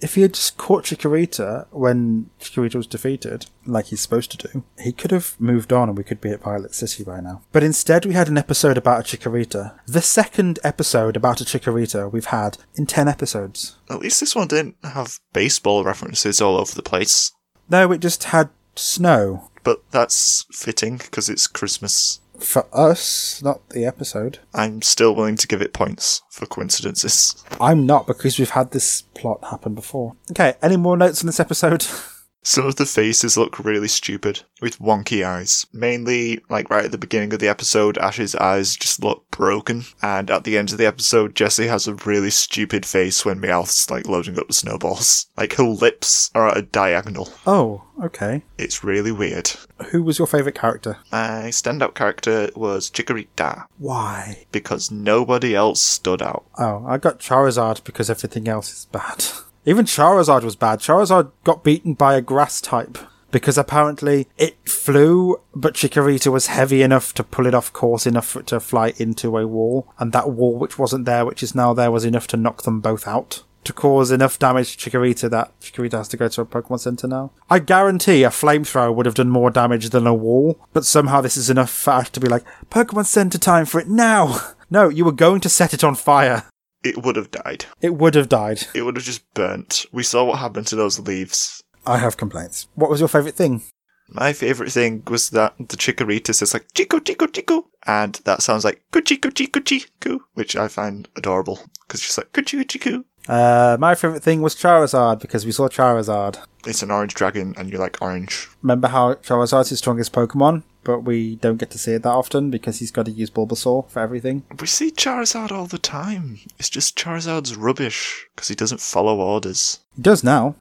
If 0.00 0.14
he 0.14 0.22
had 0.22 0.34
just 0.34 0.56
caught 0.56 0.84
Chikorita 0.84 1.66
when 1.70 2.30
Chikorita 2.40 2.76
was 2.76 2.86
defeated, 2.86 3.46
like 3.66 3.86
he's 3.86 4.00
supposed 4.00 4.30
to 4.32 4.48
do, 4.48 4.64
he 4.78 4.92
could 4.92 5.10
have 5.10 5.36
moved 5.38 5.72
on 5.72 5.88
and 5.88 5.98
we 5.98 6.04
could 6.04 6.20
be 6.20 6.30
at 6.30 6.42
Violet 6.42 6.74
City 6.74 7.04
by 7.04 7.20
now. 7.20 7.42
But 7.52 7.64
instead, 7.64 8.04
we 8.04 8.14
had 8.14 8.28
an 8.28 8.38
episode 8.38 8.76
about 8.78 9.00
a 9.12 9.16
Chikorita. 9.16 9.78
The 9.86 10.02
second 10.02 10.58
episode 10.62 11.16
about 11.16 11.40
a 11.40 11.44
Chikorita 11.44 12.10
we've 12.10 12.26
had 12.26 12.58
in 12.74 12.86
10 12.86 13.08
episodes. 13.08 13.76
At 13.90 14.00
least 14.00 14.20
this 14.20 14.36
one 14.36 14.48
didn't 14.48 14.76
have 14.84 15.18
baseball 15.32 15.84
references 15.84 16.40
all 16.40 16.56
over 16.56 16.74
the 16.74 16.82
place. 16.82 17.32
No, 17.68 17.90
it 17.92 18.00
just 18.00 18.24
had 18.24 18.50
snow. 18.76 19.50
But 19.64 19.82
that's 19.90 20.46
fitting 20.52 20.96
because 20.96 21.28
it's 21.28 21.46
Christmas. 21.46 22.20
For 22.38 22.66
us, 22.72 23.42
not 23.42 23.68
the 23.70 23.84
episode. 23.84 24.38
I'm 24.54 24.82
still 24.82 25.14
willing 25.14 25.36
to 25.36 25.46
give 25.48 25.60
it 25.60 25.72
points 25.72 26.22
for 26.30 26.46
coincidences. 26.46 27.44
I'm 27.60 27.86
not 27.86 28.06
because 28.06 28.38
we've 28.38 28.50
had 28.50 28.70
this 28.70 29.02
plot 29.02 29.40
happen 29.50 29.74
before. 29.74 30.14
Okay, 30.30 30.54
any 30.62 30.76
more 30.76 30.96
notes 30.96 31.22
on 31.22 31.26
this 31.26 31.40
episode? 31.40 31.84
Some 32.42 32.66
of 32.66 32.76
the 32.76 32.86
faces 32.86 33.36
look 33.36 33.58
really 33.58 33.88
stupid, 33.88 34.42
with 34.62 34.78
wonky 34.78 35.26
eyes. 35.26 35.66
Mainly, 35.72 36.40
like 36.48 36.70
right 36.70 36.84
at 36.86 36.92
the 36.92 36.98
beginning 36.98 37.32
of 37.32 37.40
the 37.40 37.48
episode, 37.48 37.98
Ash's 37.98 38.34
eyes 38.36 38.76
just 38.76 39.02
look 39.02 39.30
broken, 39.30 39.84
and 40.02 40.30
at 40.30 40.44
the 40.44 40.56
end 40.56 40.72
of 40.72 40.78
the 40.78 40.86
episode, 40.86 41.34
Jesse 41.34 41.66
has 41.66 41.86
a 41.86 41.94
really 41.94 42.30
stupid 42.30 42.86
face 42.86 43.24
when 43.24 43.40
Meowth's 43.40 43.90
like 43.90 44.06
loading 44.08 44.38
up 44.38 44.46
the 44.46 44.54
snowballs. 44.54 45.26
Like 45.36 45.54
her 45.54 45.64
lips 45.64 46.30
are 46.34 46.48
at 46.48 46.56
a 46.56 46.62
diagonal. 46.62 47.28
oh, 47.46 47.84
okay. 48.02 48.42
It's 48.56 48.82
really 48.84 49.12
weird. 49.12 49.50
Who 49.90 50.02
was 50.02 50.18
your 50.18 50.26
favourite 50.26 50.54
character? 50.58 50.98
My 51.12 51.48
standout 51.50 51.94
character 51.94 52.50
was 52.56 52.90
Chikorita, 52.90 53.66
Why? 53.78 54.46
because 54.52 54.90
nobody 54.90 55.54
else 55.54 55.82
stood 55.82 56.22
out. 56.22 56.46
Oh, 56.58 56.84
I 56.86 56.96
got 56.98 57.18
Charizard 57.20 57.84
because 57.84 58.08
everything 58.08 58.48
else 58.48 58.72
is 58.72 58.86
bad. 58.86 59.24
Even 59.68 59.84
Charizard 59.84 60.44
was 60.44 60.56
bad. 60.56 60.78
Charizard 60.78 61.30
got 61.44 61.62
beaten 61.62 61.92
by 61.92 62.14
a 62.14 62.22
grass 62.22 62.62
type 62.62 62.96
because 63.30 63.58
apparently 63.58 64.26
it 64.38 64.56
flew, 64.66 65.42
but 65.54 65.74
Chikorita 65.74 66.32
was 66.32 66.46
heavy 66.46 66.80
enough 66.80 67.12
to 67.12 67.22
pull 67.22 67.44
it 67.44 67.52
off 67.52 67.70
course 67.74 68.06
enough 68.06 68.26
for 68.26 68.40
it 68.40 68.46
to 68.46 68.60
fly 68.60 68.94
into 68.96 69.36
a 69.36 69.46
wall, 69.46 69.86
and 69.98 70.12
that 70.12 70.30
wall 70.30 70.56
which 70.56 70.78
wasn't 70.78 71.04
there, 71.04 71.26
which 71.26 71.42
is 71.42 71.54
now 71.54 71.74
there, 71.74 71.90
was 71.90 72.06
enough 72.06 72.26
to 72.28 72.38
knock 72.38 72.62
them 72.62 72.80
both 72.80 73.06
out. 73.06 73.42
To 73.64 73.74
cause 73.74 74.10
enough 74.10 74.38
damage 74.38 74.74
to 74.78 74.90
Chikorita 74.90 75.28
that 75.28 75.60
Chikorita 75.60 75.98
has 75.98 76.08
to 76.08 76.16
go 76.16 76.28
to 76.28 76.40
a 76.40 76.46
Pokemon 76.46 76.80
Center 76.80 77.06
now. 77.06 77.32
I 77.50 77.58
guarantee 77.58 78.24
a 78.24 78.30
flamethrower 78.30 78.94
would 78.94 79.04
have 79.04 79.16
done 79.16 79.28
more 79.28 79.50
damage 79.50 79.90
than 79.90 80.06
a 80.06 80.14
wall, 80.14 80.58
but 80.72 80.86
somehow 80.86 81.20
this 81.20 81.36
is 81.36 81.50
enough 81.50 81.68
for 81.68 81.90
Ash 81.90 82.08
to 82.12 82.20
be 82.20 82.28
like, 82.28 82.44
Pokemon 82.70 83.04
Center 83.04 83.36
time 83.36 83.66
for 83.66 83.78
it 83.78 83.88
now! 83.88 84.54
No, 84.70 84.90
you 84.90 85.06
were 85.06 85.12
going 85.12 85.40
to 85.40 85.48
set 85.48 85.72
it 85.72 85.82
on 85.82 85.94
fire. 85.94 86.44
It 86.84 87.02
would 87.02 87.16
have 87.16 87.30
died. 87.30 87.64
It 87.80 87.96
would 87.96 88.14
have 88.14 88.28
died. 88.28 88.66
It 88.74 88.82
would 88.82 88.96
have 88.96 89.04
just 89.04 89.32
burnt. 89.34 89.86
We 89.92 90.02
saw 90.02 90.24
what 90.24 90.38
happened 90.38 90.66
to 90.68 90.76
those 90.76 90.98
leaves. 91.00 91.62
I 91.86 91.98
have 91.98 92.16
complaints. 92.16 92.68
What 92.74 92.90
was 92.90 93.00
your 93.00 93.08
favourite 93.08 93.34
thing? 93.34 93.62
My 94.10 94.32
favourite 94.32 94.72
thing 94.72 95.02
was 95.06 95.30
that 95.30 95.54
the 95.58 95.76
Chikorita 95.76 96.34
says 96.34 96.54
like 96.54 96.72
Chico 96.74 96.98
Chico 96.98 97.26
Chico, 97.26 97.68
and 97.86 98.14
that 98.24 98.42
sounds 98.42 98.64
like 98.64 98.82
Kuchi 98.90 99.18
Kuchi 99.20 99.50
Kuchi 99.50 99.86
Ku, 100.00 100.20
which 100.34 100.56
I 100.56 100.68
find 100.68 101.08
adorable 101.16 101.60
because 101.86 102.00
she's 102.02 102.16
like 102.16 102.32
Kuchi 102.32 102.62
Kuchi 102.62 102.80
Ku. 102.80 103.04
Uh, 103.28 103.76
my 103.78 103.94
favourite 103.94 104.22
thing 104.22 104.40
was 104.40 104.54
Charizard 104.54 105.20
because 105.20 105.44
we 105.44 105.52
saw 105.52 105.68
Charizard. 105.68 106.38
It's 106.66 106.82
an 106.82 106.90
orange 106.90 107.14
dragon, 107.14 107.54
and 107.58 107.70
you 107.70 107.76
like 107.76 107.98
orange. 108.00 108.48
Remember 108.62 108.88
how 108.88 109.14
Charizard's 109.14 109.68
his 109.68 109.78
strongest 109.80 110.12
Pokemon, 110.14 110.62
but 110.88 111.00
we 111.04 111.36
don't 111.36 111.58
get 111.58 111.68
to 111.68 111.76
see 111.76 111.92
it 111.92 112.02
that 112.02 112.08
often 112.08 112.50
because 112.50 112.78
he's 112.78 112.90
got 112.90 113.04
to 113.04 113.12
use 113.12 113.28
Bulbasaur 113.28 113.90
for 113.90 114.00
everything. 114.00 114.42
We 114.58 114.66
see 114.66 114.90
Charizard 114.90 115.52
all 115.52 115.66
the 115.66 115.76
time. 115.76 116.38
It's 116.58 116.70
just 116.70 116.96
Charizard's 116.96 117.56
rubbish 117.56 118.26
because 118.34 118.48
he 118.48 118.54
doesn't 118.54 118.80
follow 118.80 119.20
orders. 119.20 119.80
He 119.94 120.00
does 120.00 120.24
now. 120.24 120.56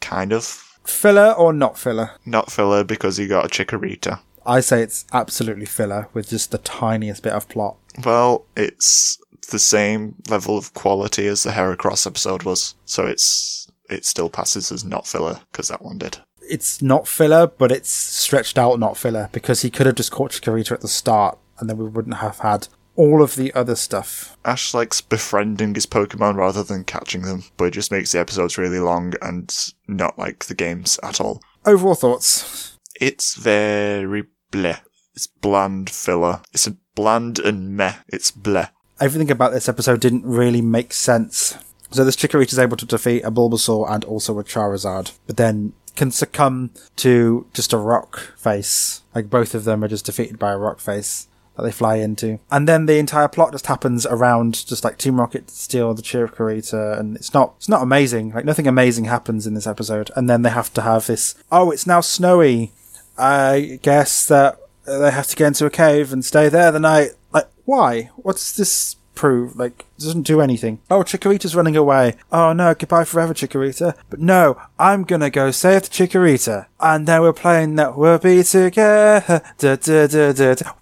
Kind 0.00 0.32
of. 0.32 0.44
Filler 0.84 1.32
or 1.32 1.52
not 1.52 1.76
filler? 1.76 2.12
Not 2.24 2.52
filler 2.52 2.84
because 2.84 3.16
he 3.16 3.26
got 3.26 3.46
a 3.46 3.48
Chikorita. 3.48 4.20
I 4.46 4.60
say 4.60 4.80
it's 4.80 5.06
absolutely 5.12 5.66
filler 5.66 6.06
with 6.14 6.28
just 6.28 6.52
the 6.52 6.58
tiniest 6.58 7.24
bit 7.24 7.32
of 7.32 7.48
plot. 7.48 7.76
Well, 8.04 8.46
it's 8.56 9.18
the 9.50 9.58
same 9.58 10.14
level 10.28 10.56
of 10.56 10.72
quality 10.74 11.26
as 11.26 11.42
the 11.42 11.50
Heracross 11.50 12.06
episode 12.06 12.44
was, 12.44 12.76
so 12.84 13.06
it's 13.06 13.66
it 13.90 14.04
still 14.04 14.30
passes 14.30 14.70
as 14.70 14.84
not 14.84 15.08
filler 15.08 15.40
because 15.50 15.66
that 15.66 15.82
one 15.82 15.98
did. 15.98 16.18
It's 16.48 16.82
not 16.82 17.08
filler, 17.08 17.46
but 17.46 17.72
it's 17.72 17.90
stretched 17.90 18.58
out 18.58 18.78
not 18.78 18.96
filler 18.96 19.28
because 19.32 19.62
he 19.62 19.70
could 19.70 19.86
have 19.86 19.94
just 19.94 20.10
caught 20.10 20.32
Chikorita 20.32 20.72
at 20.72 20.80
the 20.80 20.88
start 20.88 21.38
and 21.58 21.68
then 21.68 21.76
we 21.78 21.88
wouldn't 21.88 22.16
have 22.16 22.38
had 22.40 22.68
all 22.96 23.22
of 23.22 23.36
the 23.36 23.52
other 23.54 23.74
stuff. 23.74 24.36
Ash 24.44 24.74
likes 24.74 25.00
befriending 25.00 25.74
his 25.74 25.86
Pokemon 25.86 26.36
rather 26.36 26.62
than 26.62 26.84
catching 26.84 27.22
them, 27.22 27.44
but 27.56 27.66
it 27.66 27.72
just 27.72 27.90
makes 27.90 28.12
the 28.12 28.20
episodes 28.20 28.58
really 28.58 28.78
long 28.78 29.14
and 29.20 29.72
not 29.88 30.18
like 30.18 30.44
the 30.44 30.54
games 30.54 30.98
at 31.02 31.20
all. 31.20 31.40
Overall 31.66 31.94
thoughts. 31.94 32.78
It's 33.00 33.34
very 33.34 34.24
bleh. 34.52 34.80
It's 35.14 35.26
bland 35.26 35.90
filler. 35.90 36.42
It's 36.52 36.66
a 36.66 36.76
bland 36.94 37.38
and 37.38 37.76
meh. 37.76 37.94
It's 38.08 38.30
bleh. 38.30 38.70
Everything 39.00 39.30
about 39.30 39.52
this 39.52 39.68
episode 39.68 40.00
didn't 40.00 40.24
really 40.24 40.62
make 40.62 40.92
sense. 40.92 41.58
So 41.90 42.04
this 42.04 42.16
Chikorita 42.16 42.52
is 42.52 42.58
able 42.58 42.76
to 42.76 42.86
defeat 42.86 43.22
a 43.22 43.30
Bulbasaur 43.30 43.90
and 43.90 44.04
also 44.04 44.38
a 44.38 44.44
Charizard, 44.44 45.12
but 45.26 45.36
then 45.36 45.72
can 45.96 46.10
succumb 46.10 46.70
to 46.96 47.46
just 47.52 47.72
a 47.72 47.78
rock 47.78 48.18
face. 48.36 49.02
Like 49.14 49.30
both 49.30 49.54
of 49.54 49.64
them 49.64 49.84
are 49.84 49.88
just 49.88 50.06
defeated 50.06 50.38
by 50.38 50.52
a 50.52 50.58
rock 50.58 50.80
face 50.80 51.28
that 51.56 51.62
they 51.62 51.72
fly 51.72 51.96
into. 51.96 52.40
And 52.50 52.68
then 52.68 52.86
the 52.86 52.98
entire 52.98 53.28
plot 53.28 53.52
just 53.52 53.66
happens 53.66 54.06
around 54.06 54.66
just 54.66 54.84
like 54.84 54.98
Team 54.98 55.20
Rocket 55.20 55.50
steal 55.50 55.94
the 55.94 56.02
Chikorita 56.02 56.98
and 56.98 57.16
it's 57.16 57.32
not 57.32 57.54
it's 57.56 57.68
not 57.68 57.82
amazing. 57.82 58.32
Like 58.32 58.44
nothing 58.44 58.66
amazing 58.66 59.04
happens 59.04 59.46
in 59.46 59.54
this 59.54 59.66
episode. 59.66 60.10
And 60.16 60.28
then 60.28 60.42
they 60.42 60.50
have 60.50 60.72
to 60.74 60.82
have 60.82 61.06
this 61.06 61.34
oh 61.52 61.70
it's 61.70 61.86
now 61.86 62.00
snowy. 62.00 62.72
I 63.16 63.78
guess 63.82 64.26
that 64.26 64.58
they 64.84 65.10
have 65.10 65.28
to 65.28 65.36
get 65.36 65.48
into 65.48 65.66
a 65.66 65.70
cave 65.70 66.12
and 66.12 66.24
stay 66.24 66.48
there 66.48 66.72
the 66.72 66.80
night. 66.80 67.10
Like 67.32 67.48
why? 67.64 68.10
What's 68.16 68.56
this 68.56 68.96
prove? 69.14 69.56
Like 69.56 69.84
doesn't 69.98 70.22
do 70.22 70.40
anything. 70.40 70.80
Oh 70.90 71.02
Chikorita's 71.02 71.54
running 71.56 71.76
away. 71.76 72.14
Oh 72.32 72.52
no, 72.52 72.74
goodbye 72.74 73.04
forever 73.04 73.34
Chikorita. 73.34 73.94
But 74.10 74.20
no, 74.20 74.60
I'm 74.78 75.04
gonna 75.04 75.30
go 75.30 75.50
save 75.50 75.82
the 75.82 75.88
Chikorita. 75.88 76.66
And 76.80 77.06
then 77.06 77.22
we're 77.22 77.32
playing 77.32 77.76
that 77.76 77.96
we'll 77.96 78.18
be 78.18 78.42
together. 78.42 79.42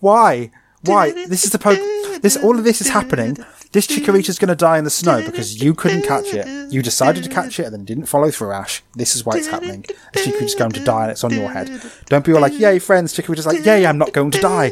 Why? 0.01 0.51
Why? 0.85 1.13
This 1.13 1.45
is 1.45 1.51
the 1.51 1.59
po- 1.59 2.19
this 2.21 2.37
all 2.37 2.59
of 2.59 2.65
this 2.65 2.81
is 2.81 2.89
happening. 2.89 3.37
This 3.73 3.87
Chikorita's 3.87 4.39
to 4.39 4.55
die 4.55 4.77
in 4.77 4.85
the 4.85 4.91
snow 4.91 5.25
because 5.25 5.63
you 5.63 5.73
couldn't 5.75 6.03
catch 6.03 6.35
it. 6.35 6.47
You 6.71 6.83
decided 6.83 7.25
to 7.25 7.31
catch 7.31 7.59
it 7.59 7.65
and 7.65 7.73
then 7.75 7.85
didn't 7.87 8.05
follow 8.05 8.31
through, 8.31 8.53
Ash. 8.53 8.83
This 8.95 9.17
is 9.17 9.25
why 9.25 9.39
it's 9.39 9.47
happening. 9.47 9.87
The 10.13 10.21
Chikorita's 10.21 10.55
going 10.55 10.73
to 10.73 10.85
die 10.85 11.05
and 11.05 11.11
it's 11.13 11.25
on 11.25 11.33
your 11.33 11.51
head. 11.51 11.81
Don't 12.07 12.25
be 12.25 12.35
all 12.35 12.41
like, 12.41 12.59
yay, 12.59 12.79
friends. 12.79 13.15
Chikorita's 13.15 13.47
like, 13.47 13.65
yay, 13.65 13.87
I'm 13.87 13.97
not 13.97 14.13
going 14.13 14.31
to 14.33 14.41
die. 14.41 14.71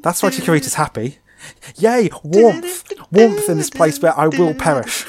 That's 0.00 0.22
why 0.22 0.30
Chikorita's 0.30 0.74
happy. 0.74 1.18
Yay, 1.76 2.10
warmth. 2.22 2.92
Warmth 3.10 3.48
in 3.48 3.58
this 3.58 3.70
place 3.70 4.00
where 4.00 4.18
I 4.18 4.28
will 4.28 4.54
perish. 4.54 5.06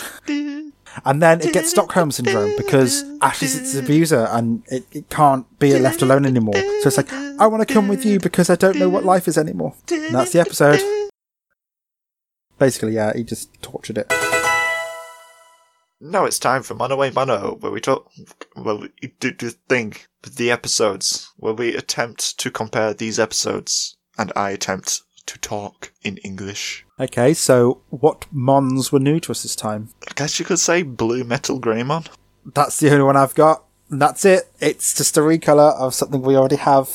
And 1.06 1.22
then 1.22 1.42
it 1.42 1.54
gets 1.54 1.70
Stockholm 1.70 2.12
syndrome 2.12 2.56
because 2.58 3.04
Ash 3.22 3.44
is 3.44 3.56
its 3.56 3.76
abuser 3.76 4.28
and 4.32 4.64
it, 4.68 4.86
it 4.92 5.10
can't 5.10 5.46
be 5.60 5.78
left 5.78 6.02
alone 6.02 6.26
anymore. 6.26 6.56
So 6.56 6.88
it's 6.88 6.98
like, 6.98 7.14
I 7.14 7.46
want 7.48 7.68
to 7.68 7.72
come 7.72 7.88
with 7.88 8.04
you 8.04 8.20
because 8.20 8.50
I 8.50 8.56
don't 8.56 8.78
know 8.78 8.90
what 8.90 9.06
life 9.06 9.28
is 9.28 9.38
anymore. 9.38 9.76
And 9.92 10.16
that's 10.16 10.32
the 10.32 10.40
episode. 10.40 10.82
Basically, 12.58 12.94
yeah, 12.94 13.14
he 13.16 13.24
just 13.24 13.62
tortured 13.62 14.00
it. 14.00 14.12
Now 16.00 16.26
it's 16.26 16.40
time 16.40 16.64
for 16.64 16.76
Mono 16.76 16.96
Away 16.96 17.12
Mono, 17.12 17.56
where 17.60 17.72
we 17.72 17.82
talk, 17.82 18.12
well, 18.56 18.80
we 18.80 19.14
do 19.20 19.32
the 19.32 19.56
thing 19.68 19.96
with 20.24 20.36
the 20.36 20.52
episodes, 20.52 21.32
where 21.38 21.54
we 21.54 21.76
attempt 21.76 22.38
to 22.40 22.52
compare 22.52 22.94
these 22.94 23.20
episodes, 23.20 23.98
and 24.18 24.32
I 24.36 24.52
attempt 24.52 25.02
to 25.28 25.38
talk 25.38 25.94
in 26.02 26.18
English. 26.18 26.86
Okay, 27.00 27.34
so 27.34 27.82
what 27.90 28.26
Mons 28.32 28.92
were 28.92 29.00
new 29.00 29.20
to 29.22 29.32
us 29.32 29.44
this 29.44 29.56
time? 29.56 29.90
I 30.08 30.14
guess 30.16 30.40
you 30.40 30.46
could 30.46 30.60
say 30.60 30.82
Blue 30.82 31.24
Metal 31.24 31.60
Greymon. 31.60 32.08
That's 32.46 32.80
the 32.80 32.90
only 32.90 33.04
one 33.04 33.16
I've 33.18 33.36
got. 33.36 33.64
And 33.90 34.02
that's 34.02 34.26
it. 34.26 34.52
It's 34.60 34.94
just 34.94 35.18
a 35.18 35.22
recolor 35.22 35.74
of 35.76 35.94
something 35.94 36.22
we 36.22 36.36
already 36.36 36.58
have. 36.58 36.90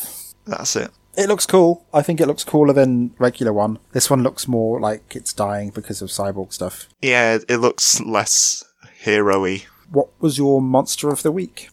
That's 0.47 0.77
it. 0.77 0.91
It 1.17 1.29
looks 1.29 1.47
cool. 1.47 1.85
I 1.93 2.03
think 2.03 2.21
it 2.21 2.27
looks 2.27 2.45
cooler 2.45 2.73
than 2.73 3.15
regular 3.19 3.53
one. 3.53 3.79
This 3.93 4.11
one 4.11 4.23
looks 4.23 4.49
more 4.49 4.81
like 4.81 5.15
it's 5.15 5.33
dying 5.33 5.71
because 5.71 6.03
of 6.03 6.09
cyborg 6.09 6.53
stuff. 6.53 6.89
Yeah, 7.01 7.39
it 7.49 7.59
looks 7.59 8.01
less 8.01 8.65
hero-y. 8.99 9.65
What 9.91 10.09
was 10.21 10.39
your 10.39 10.63
monster 10.63 11.11
of 11.11 11.23
the 11.23 11.33
week? 11.33 11.69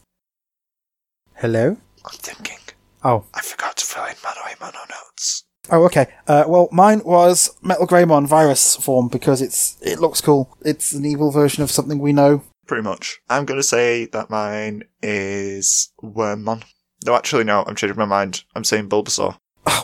Hello? 1.35 1.77
I'm 2.05 2.17
thinking. 2.17 2.57
Oh. 3.03 3.25
I 3.33 3.41
forgot 3.41 3.77
to 3.77 3.85
fill 3.85 4.03
in 4.03 4.15
Away 4.23 4.55
Mono 4.59 4.79
notes. 4.89 5.45
Oh, 5.71 5.85
okay. 5.85 6.07
Uh, 6.27 6.45
well, 6.47 6.69
mine 6.71 7.01
was 7.05 7.55
Metal 7.61 7.87
Greymon 7.87 8.27
virus 8.27 8.75
form 8.75 9.07
because 9.07 9.41
it's 9.41 9.77
it 9.81 9.99
looks 9.99 10.21
cool. 10.21 10.57
It's 10.61 10.93
an 10.93 11.05
evil 11.05 11.31
version 11.31 11.63
of 11.63 11.71
something 11.71 11.99
we 11.99 12.13
know. 12.13 12.43
Pretty 12.67 12.83
much. 12.83 13.19
I'm 13.29 13.45
gonna 13.45 13.63
say 13.63 14.05
that 14.07 14.29
mine 14.29 14.83
is 15.01 15.91
Wormmon. 16.03 16.63
No, 17.05 17.15
actually, 17.15 17.43
no. 17.43 17.63
I'm 17.65 17.75
changing 17.75 17.97
my 17.97 18.05
mind. 18.05 18.43
I'm 18.55 18.63
saying 18.63 18.89
Bulbasaur. 18.89 19.37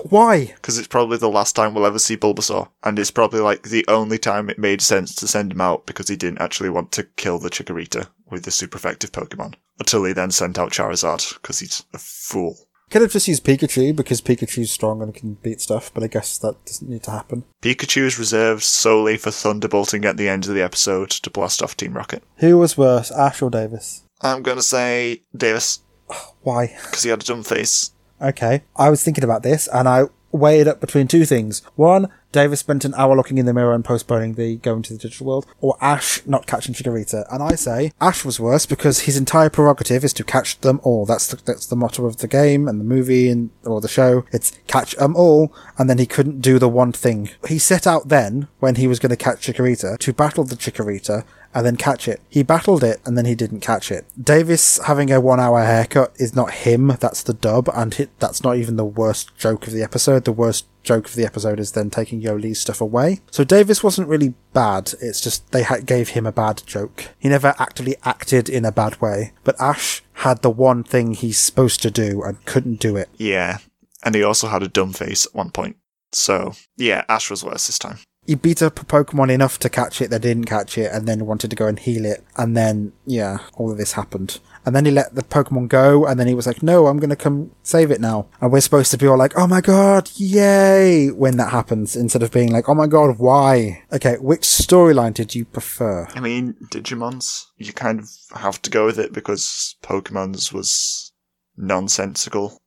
Why? 0.10 0.46
Because 0.56 0.78
it's 0.78 0.88
probably 0.88 1.18
the 1.18 1.30
last 1.30 1.56
time 1.56 1.74
we'll 1.74 1.86
ever 1.86 2.00
see 2.00 2.18
Bulbasaur. 2.18 2.70
And 2.84 2.98
it's 3.00 3.12
probably 3.12 3.40
like 3.40 3.64
the 3.64 3.86
only 3.88 4.18
time 4.18 4.50
it 4.50 4.60
made 4.60 4.82
sense 4.82 5.16
to 5.16 5.28
send 5.28 5.52
him 5.52 5.62
out 5.62 5.86
because 5.86 6.08
he 6.08 6.16
didn't 6.16 6.42
actually 6.42 6.70
want 6.70 6.92
to 6.94 7.04
kill 7.16 7.40
the 7.40 7.50
Chikorita 7.50 8.08
with 8.30 8.44
the 8.44 8.52
super 8.52 8.78
effective 8.78 9.12
Pokemon. 9.12 9.56
Until 9.80 10.04
he 10.04 10.14
then 10.14 10.32
sent 10.32 10.58
out 10.58 10.72
Charizard 10.72 11.34
because 11.36 11.60
he's 11.60 11.84
a 11.94 11.98
fool. 11.98 12.58
Could 12.96 13.02
have 13.02 13.12
just 13.12 13.28
used 13.28 13.44
Pikachu 13.44 13.94
because 13.94 14.22
Pikachu's 14.22 14.72
strong 14.72 15.02
and 15.02 15.14
can 15.14 15.34
beat 15.44 15.60
stuff, 15.60 15.92
but 15.94 16.02
I 16.02 16.08
guess 16.08 16.38
that 16.38 16.64
doesn't 16.64 16.90
need 16.90 17.04
to 17.04 17.12
happen. 17.12 17.44
Pikachu 17.62 18.04
is 18.04 18.18
reserved 18.18 18.64
solely 18.64 19.18
for 19.18 19.32
Thunderbolting 19.32 20.06
at 20.06 20.16
the 20.16 20.30
end 20.30 20.48
of 20.48 20.54
the 20.54 20.62
episode 20.62 21.10
to 21.10 21.30
blast 21.30 21.62
off 21.62 21.76
Team 21.76 21.92
Rocket. 21.92 22.24
Who 22.38 22.58
was 22.58 22.78
worse, 22.78 23.12
Ash 23.12 23.42
or 23.42 23.50
Davis? 23.50 24.04
I'm 24.22 24.44
gonna 24.44 24.62
say 24.62 25.24
Davis 25.36 25.82
Why? 26.44 26.68
because 26.68 27.04
he 27.04 27.10
had 27.10 27.22
a 27.22 27.26
dumb 27.26 27.44
face. 27.44 27.92
Okay. 28.22 28.64
I 28.78 28.90
was 28.90 29.04
thinking 29.04 29.26
about 29.26 29.44
this 29.44 29.68
and 29.68 29.90
I 29.90 30.04
weighed 30.38 30.68
up 30.68 30.80
between 30.80 31.08
two 31.08 31.26
things. 31.26 31.62
One, 31.76 32.10
Davis 32.32 32.60
spent 32.60 32.84
an 32.84 32.94
hour 32.96 33.16
looking 33.16 33.38
in 33.38 33.46
the 33.46 33.54
mirror 33.54 33.74
and 33.74 33.86
postponing 33.86 34.34
the 34.34 34.58
going 34.58 34.82
to 34.84 34.94
the 34.94 35.00
digital 35.00 35.28
world, 35.28 35.46
or 35.62 35.78
Ash 35.80 36.22
not 36.26 36.48
catching 36.48 36.76
Chikorita. 36.76 37.26
And 37.32 37.42
I 37.42 37.56
say 37.56 37.94
Ash 38.02 38.26
was 38.26 38.40
worse 38.40 38.66
because 38.66 39.02
his 39.02 39.16
entire 39.16 39.50
prerogative 39.50 40.04
is 40.04 40.12
to 40.14 40.24
catch 40.26 40.60
them 40.60 40.82
all. 40.84 41.06
That's 41.06 41.28
the, 41.28 41.38
that's 41.38 41.66
the 41.66 41.78
motto 41.78 42.06
of 42.06 42.18
the 42.18 42.28
game 42.28 42.68
and 42.68 42.80
the 42.80 42.84
movie 42.84 43.30
and 43.30 43.52
or 43.64 43.80
the 43.80 43.88
show. 43.88 44.26
It's 44.34 44.52
catch 44.68 44.96
them 44.96 45.16
all, 45.16 45.54
and 45.78 45.90
then 45.90 45.98
he 45.98 46.06
couldn't 46.06 46.42
do 46.42 46.60
the 46.60 46.68
one 46.68 46.92
thing. 46.92 47.30
He 47.48 47.58
set 47.58 47.88
out 47.88 48.10
then 48.10 48.50
when 48.60 48.76
he 48.76 48.88
was 48.88 49.00
going 49.00 49.12
to 49.12 49.16
catch 49.16 49.48
Chikorita 49.48 49.98
to 49.98 50.14
battle 50.14 50.44
the 50.44 50.56
Chikorita 50.56 51.24
and 51.56 51.66
then 51.66 51.78
catch 51.78 52.08
it. 52.08 52.22
He 52.30 52.44
battled 52.44 52.84
it 52.84 53.00
and 53.06 53.18
then 53.18 53.26
he 53.26 53.34
didn't 53.34 53.62
catch 53.62 53.90
it. 53.90 54.06
Davis 54.22 54.78
having 54.86 55.10
a 55.10 55.22
one 55.22 55.40
hour 55.40 55.64
haircut 55.64 56.14
is 56.18 56.36
not 56.36 56.52
him, 56.52 56.88
that's 57.00 57.24
the 57.24 57.34
dub, 57.34 57.70
and 57.74 58.10
that's 58.20 58.44
not 58.44 58.58
even 58.58 58.76
the 58.76 58.86
worst 58.86 59.36
joke 59.38 59.66
of 59.66 59.74
the 59.74 59.82
episode. 59.82 60.26
The 60.26 60.34
worst 60.34 60.66
joke 60.84 61.08
of 61.08 61.16
the 61.16 61.26
episode 61.26 61.60
is 61.60 61.72
then 61.72 61.90
taking 61.90 62.22
Yolei's 62.22 62.60
stuff 62.60 62.82
away. 62.82 63.22
So 63.32 63.46
Davis 63.46 63.82
wasn't 63.82 64.10
really 64.10 64.34
bad, 64.54 64.94
it's 65.02 65.22
just 65.22 65.50
they 65.54 65.64
ha- 65.64 65.78
gave 65.78 66.10
him 66.10 66.26
a 66.26 66.32
bad 66.34 66.62
joke. 66.66 67.06
He 67.18 67.30
never 67.30 67.56
actively 67.58 67.96
acted 68.04 68.50
in 68.50 68.66
a 68.66 68.72
bad 68.72 69.02
way, 69.02 69.32
but 69.46 69.60
Ash 69.60 70.04
had 70.20 70.42
the 70.42 70.50
one 70.50 70.84
thing 70.84 71.14
he's 71.14 71.40
supposed 71.40 71.82
to 71.84 71.90
do 71.90 72.22
and 72.22 72.44
couldn't 72.46 72.82
do 72.82 72.98
it. 72.98 73.10
Yeah, 73.16 73.60
and 74.04 74.14
he 74.14 74.24
also 74.24 74.48
had 74.50 74.62
a 74.62 74.68
dumb 74.68 74.92
face 74.92 75.26
at 75.26 75.34
one 75.34 75.52
point. 75.52 75.78
So, 76.12 76.54
yeah, 76.78 77.06
Ash 77.10 77.30
was 77.30 77.44
worse 77.44 77.68
this 77.68 77.80
time. 77.80 78.00
He 78.26 78.36
beat 78.36 78.62
up 78.62 78.82
a 78.82 78.86
Pokemon 78.86 79.32
enough 79.32 79.60
to 79.60 79.70
catch 79.70 80.02
it 80.02 80.10
that 80.10 80.22
didn't 80.22 80.46
catch 80.46 80.78
it 80.78 80.92
and 80.92 81.08
then 81.08 81.26
wanted 81.26 81.50
to 81.50 81.56
go 81.56 81.68
and 81.68 81.78
heal 81.78 82.06
it. 82.06 82.24
And 82.36 82.58
then, 82.58 82.94
yeah, 83.06 83.40
all 83.54 83.72
of 83.72 83.78
this 83.78 83.94
happened. 83.94 84.40
And 84.66 84.76
then 84.76 84.86
he 84.86 84.92
let 84.92 85.14
the 85.14 85.22
Pokemon 85.22 85.68
go 85.68 86.08
and 86.08 86.20
then 86.20 86.28
he 86.28 86.34
was 86.34 86.48
like, 86.48 86.64
no, 86.64 86.88
I'm 86.88 87.00
to 87.00 87.16
come 87.16 87.52
save 87.62 87.92
it 87.92 88.02
now. 88.02 88.28
And 88.42 88.52
we're 88.52 88.62
supposed 88.62 88.90
to 88.92 88.98
be 88.98 89.06
all 89.06 89.18
like, 89.18 89.38
oh 89.38 89.46
my 89.46 89.62
god, 89.62 90.10
yay, 90.16 91.12
when 91.12 91.38
that 91.38 91.52
happens 91.52 91.96
instead 91.96 92.24
of 92.24 92.32
being 92.32 92.52
like, 92.52 92.68
oh 92.68 92.74
my 92.74 92.88
god, 92.88 93.20
why? 93.20 93.84
Okay, 93.94 94.16
which 94.20 94.42
storyline 94.42 95.14
did 95.14 95.36
you 95.36 95.46
prefer? 95.46 96.08
I 96.16 96.20
mean, 96.20 96.56
Digimon's, 96.72 97.52
you 97.58 97.74
kind 97.74 98.00
of 98.00 98.10
have 98.36 98.60
to 98.64 98.72
go 98.72 98.86
with 98.86 98.98
it 98.98 99.14
because 99.14 99.76
Pokemon's 99.84 100.52
was 100.52 101.14
nonsensical. 101.56 102.58